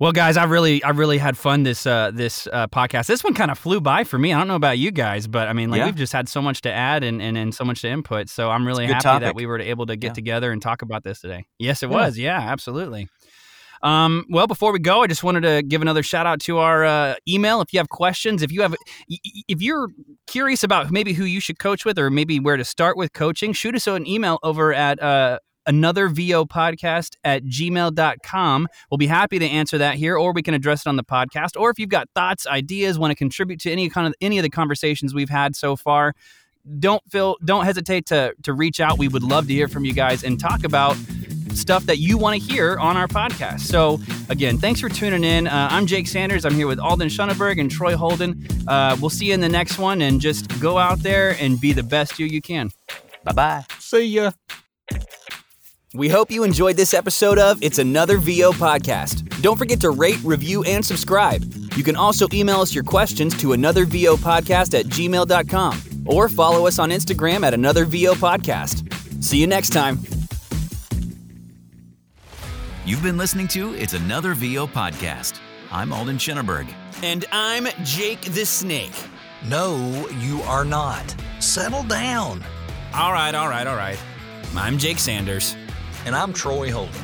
Well, 0.00 0.12
guys, 0.12 0.36
I 0.36 0.44
really, 0.44 0.82
I 0.82 0.90
really 0.90 1.18
had 1.18 1.36
fun 1.36 1.62
this 1.62 1.86
uh, 1.86 2.10
this 2.12 2.46
uh, 2.52 2.66
podcast. 2.68 3.06
This 3.06 3.22
one 3.24 3.34
kind 3.34 3.50
of 3.50 3.58
flew 3.58 3.80
by 3.80 4.04
for 4.04 4.18
me. 4.18 4.32
I 4.32 4.38
don't 4.38 4.48
know 4.48 4.54
about 4.56 4.78
you 4.78 4.90
guys, 4.90 5.26
but 5.26 5.48
I 5.48 5.52
mean, 5.52 5.70
like 5.70 5.78
Yeah. 5.78 5.86
we've 5.86 5.94
just 5.96 6.12
had 6.12 6.28
so 6.28 6.42
much 6.42 6.62
to 6.62 6.72
add 6.72 7.04
and, 7.04 7.20
and, 7.22 7.36
and 7.38 7.54
so 7.54 7.64
much 7.64 7.82
to 7.82 7.88
input. 7.88 8.28
So 8.28 8.50
I'm 8.50 8.66
really 8.66 8.86
happy 8.86 9.20
that 9.24 9.34
we 9.34 9.46
were 9.46 9.58
able 9.60 9.86
to 9.86 9.96
get 9.96 10.08
Yeah. 10.08 10.12
together 10.14 10.52
and 10.52 10.60
talk 10.62 10.82
about 10.82 11.04
this 11.04 11.20
today. 11.20 11.44
Yes, 11.58 11.82
it 11.82 11.90
Yeah. 11.90 11.96
was. 11.96 12.18
Yeah, 12.18 12.38
absolutely. 12.40 13.08
Um, 13.82 14.24
well, 14.30 14.46
before 14.46 14.72
we 14.72 14.78
go, 14.78 15.02
I 15.02 15.08
just 15.08 15.22
wanted 15.22 15.42
to 15.42 15.62
give 15.62 15.82
another 15.82 16.02
shout 16.02 16.26
out 16.26 16.40
to 16.42 16.56
our 16.56 16.84
uh, 16.86 17.14
email. 17.28 17.60
If 17.60 17.72
you 17.74 17.78
have 17.80 17.90
questions, 17.90 18.42
if 18.42 18.50
you 18.50 18.62
have, 18.62 18.74
if 19.08 19.60
you're 19.60 19.88
curious 20.26 20.62
about 20.64 20.90
maybe 20.90 21.12
who 21.12 21.24
you 21.24 21.38
should 21.38 21.58
coach 21.58 21.84
with, 21.84 21.98
or 21.98 22.08
maybe 22.08 22.40
where 22.40 22.56
to 22.56 22.64
start 22.64 22.96
with 22.96 23.12
coaching, 23.12 23.52
shoot 23.52 23.74
us 23.74 23.86
an 23.86 24.06
email 24.06 24.38
over 24.42 24.72
at 24.72 25.02
uh, 25.02 25.38
another 25.66 26.08
VO 26.08 26.44
podcast 26.44 27.16
at 27.24 27.44
gmail.com. 27.44 28.68
We'll 28.90 28.98
be 28.98 29.06
happy 29.06 29.38
to 29.38 29.46
answer 29.46 29.78
that 29.78 29.96
here, 29.96 30.16
or 30.16 30.32
we 30.32 30.42
can 30.42 30.54
address 30.54 30.86
it 30.86 30.88
on 30.88 30.96
the 30.96 31.04
podcast. 31.04 31.58
Or 31.58 31.70
if 31.70 31.78
you've 31.78 31.88
got 31.88 32.08
thoughts, 32.14 32.46
ideas, 32.46 32.98
want 32.98 33.10
to 33.10 33.16
contribute 33.16 33.60
to 33.60 33.70
any 33.70 33.88
kind 33.88 34.06
of 34.06 34.14
any 34.20 34.38
of 34.38 34.42
the 34.42 34.50
conversations 34.50 35.14
we've 35.14 35.30
had 35.30 35.56
so 35.56 35.76
far, 35.76 36.14
don't 36.78 37.02
feel 37.10 37.36
don't 37.44 37.64
hesitate 37.64 38.06
to 38.06 38.34
to 38.42 38.52
reach 38.52 38.80
out. 38.80 38.98
We 38.98 39.08
would 39.08 39.22
love 39.22 39.46
to 39.48 39.52
hear 39.52 39.68
from 39.68 39.84
you 39.84 39.92
guys 39.92 40.24
and 40.24 40.38
talk 40.40 40.64
about 40.64 40.96
stuff 41.52 41.84
that 41.86 41.98
you 41.98 42.18
want 42.18 42.40
to 42.40 42.52
hear 42.52 42.76
on 42.78 42.96
our 42.96 43.06
podcast. 43.06 43.60
So 43.60 44.00
again, 44.28 44.58
thanks 44.58 44.80
for 44.80 44.88
tuning 44.88 45.24
in. 45.24 45.46
Uh, 45.46 45.68
I'm 45.70 45.86
Jake 45.86 46.08
Sanders. 46.08 46.44
I'm 46.44 46.54
here 46.54 46.66
with 46.66 46.80
Alden 46.80 47.08
Schoenberg 47.08 47.58
and 47.58 47.70
Troy 47.70 47.96
Holden. 47.96 48.46
Uh, 48.66 48.96
we'll 49.00 49.10
see 49.10 49.26
you 49.26 49.34
in 49.34 49.40
the 49.40 49.48
next 49.48 49.78
one, 49.78 50.02
and 50.02 50.20
just 50.20 50.60
go 50.60 50.78
out 50.78 51.00
there 51.00 51.36
and 51.38 51.60
be 51.60 51.72
the 51.72 51.82
best 51.82 52.18
you 52.18 52.26
you 52.26 52.40
can. 52.40 52.70
Bye 53.24 53.32
bye. 53.32 53.64
See 53.78 54.06
ya. 54.06 54.32
We 55.94 56.08
hope 56.08 56.28
you 56.32 56.42
enjoyed 56.42 56.74
this 56.76 56.92
episode 56.92 57.38
of 57.38 57.62
It's 57.62 57.78
Another 57.78 58.18
VO 58.18 58.50
Podcast. 58.50 59.40
Don't 59.42 59.56
forget 59.56 59.80
to 59.82 59.90
rate, 59.90 60.18
review, 60.24 60.64
and 60.64 60.84
subscribe. 60.84 61.44
You 61.76 61.84
can 61.84 61.94
also 61.94 62.26
email 62.32 62.60
us 62.60 62.74
your 62.74 62.82
questions 62.82 63.32
to 63.36 63.50
anothervopodcast 63.50 64.76
at 64.76 64.86
gmail.com 64.86 66.04
or 66.04 66.28
follow 66.28 66.66
us 66.66 66.80
on 66.80 66.90
Instagram 66.90 67.44
at 67.44 67.54
Another 67.54 67.84
VO 67.84 68.14
Podcast. 68.14 69.22
See 69.22 69.38
you 69.38 69.46
next 69.46 69.70
time. 69.70 70.00
You've 72.84 73.02
been 73.04 73.16
listening 73.16 73.46
to 73.48 73.72
It's 73.74 73.94
Another 73.94 74.34
VO 74.34 74.66
podcast. 74.66 75.38
I'm 75.70 75.92
Alden 75.92 76.18
Schenneberg. 76.18 76.66
And 77.04 77.24
I'm 77.30 77.68
Jake 77.84 78.20
the 78.22 78.44
Snake. 78.44 78.92
No, 79.48 80.08
you 80.18 80.42
are 80.42 80.64
not. 80.64 81.14
Settle 81.38 81.84
down. 81.84 82.42
All 82.92 83.12
right, 83.12 83.34
all 83.36 83.48
right, 83.48 83.68
all 83.68 83.76
right. 83.76 83.98
I'm 84.56 84.76
Jake 84.76 84.98
Sanders. 84.98 85.54
And 86.06 86.14
I'm 86.14 86.34
Troy 86.34 86.70
Holden. 86.70 87.00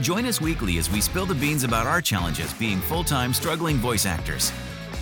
Join 0.00 0.26
us 0.26 0.40
weekly 0.40 0.78
as 0.78 0.88
we 0.88 1.00
spill 1.00 1.26
the 1.26 1.34
beans 1.34 1.64
about 1.64 1.86
our 1.86 2.00
challenges 2.00 2.52
being 2.54 2.78
full 2.78 3.02
time 3.02 3.32
struggling 3.34 3.78
voice 3.78 4.06
actors. 4.06 4.52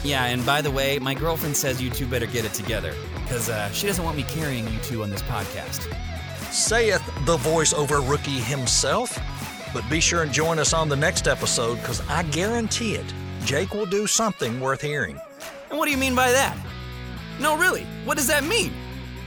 Yeah, 0.03 0.25
and 0.25 0.45
by 0.45 0.63
the 0.63 0.71
way, 0.71 0.99
my 0.99 1.13
girlfriend 1.13 1.57
says 1.57 1.81
you 1.81 1.91
two 1.91 2.07
better 2.07 2.27
get 2.27 2.47
it 2.47 2.55
together 2.55 2.95
because 3.15 3.51
uh, 3.51 3.71
she 3.71 3.87
doesn't 3.87 4.05
want 4.05 4.17
me 4.17 4.23
carrying 4.25 4.67
you 4.69 4.79
two 4.81 5.03
on 5.03 5.11
this 5.11 5.23
podcast. 5.23 5.83
Saith 6.51 7.05
the 7.27 7.37
voiceover 7.37 8.09
rookie 8.09 8.41
himself. 8.41 9.19
But 9.75 9.89
be 9.89 10.01
sure 10.01 10.23
and 10.23 10.33
join 10.33 10.59
us 10.59 10.73
on 10.73 10.89
the 10.89 10.97
next 10.97 11.29
episode 11.29 11.77
because 11.77 12.07
I 12.09 12.23
guarantee 12.25 12.95
it, 12.95 13.07
Jake 13.45 13.75
will 13.75 13.87
do 13.87 14.07
something 14.07 14.61
worth 14.61 14.81
hearing. 14.81 15.19
And 15.71 15.79
what 15.79 15.87
do 15.87 15.91
you 15.91 15.99
mean 15.99 16.15
by 16.15 16.31
that? 16.33 16.57
No, 17.41 17.57
really, 17.57 17.85
what 18.05 18.17
does 18.17 18.27
that 18.29 18.45
mean? 18.45 18.73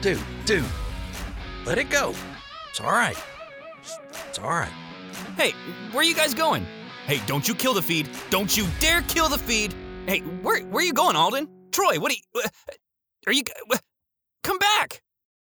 Dude, 0.01 0.21
dude, 0.45 0.65
let 1.65 1.77
it 1.77 1.89
go. 1.89 2.13
It's 2.69 2.79
all 2.79 2.91
right. 2.91 3.17
It's 4.35 4.43
all 4.43 4.49
right. 4.49 4.67
Hey, 5.37 5.51
where 5.91 6.01
are 6.01 6.03
you 6.03 6.13
guys 6.13 6.33
going? 6.33 6.65
Hey, 7.07 7.21
don't 7.25 7.47
you 7.47 7.55
kill 7.55 7.73
the 7.73 7.81
feed. 7.81 8.09
Don't 8.29 8.57
you 8.57 8.67
dare 8.81 9.01
kill 9.03 9.29
the 9.29 9.37
feed. 9.37 9.73
Hey, 10.07 10.19
where 10.19 10.61
where 10.65 10.83
are 10.83 10.85
you 10.85 10.91
going, 10.91 11.15
Alden? 11.15 11.47
Troy, 11.71 12.01
what 12.01 12.11
are 12.11 12.15
you 12.15 12.41
uh, 12.43 12.49
Are 13.27 13.31
you 13.31 13.43
Come 14.43 14.57
back. 14.57 15.01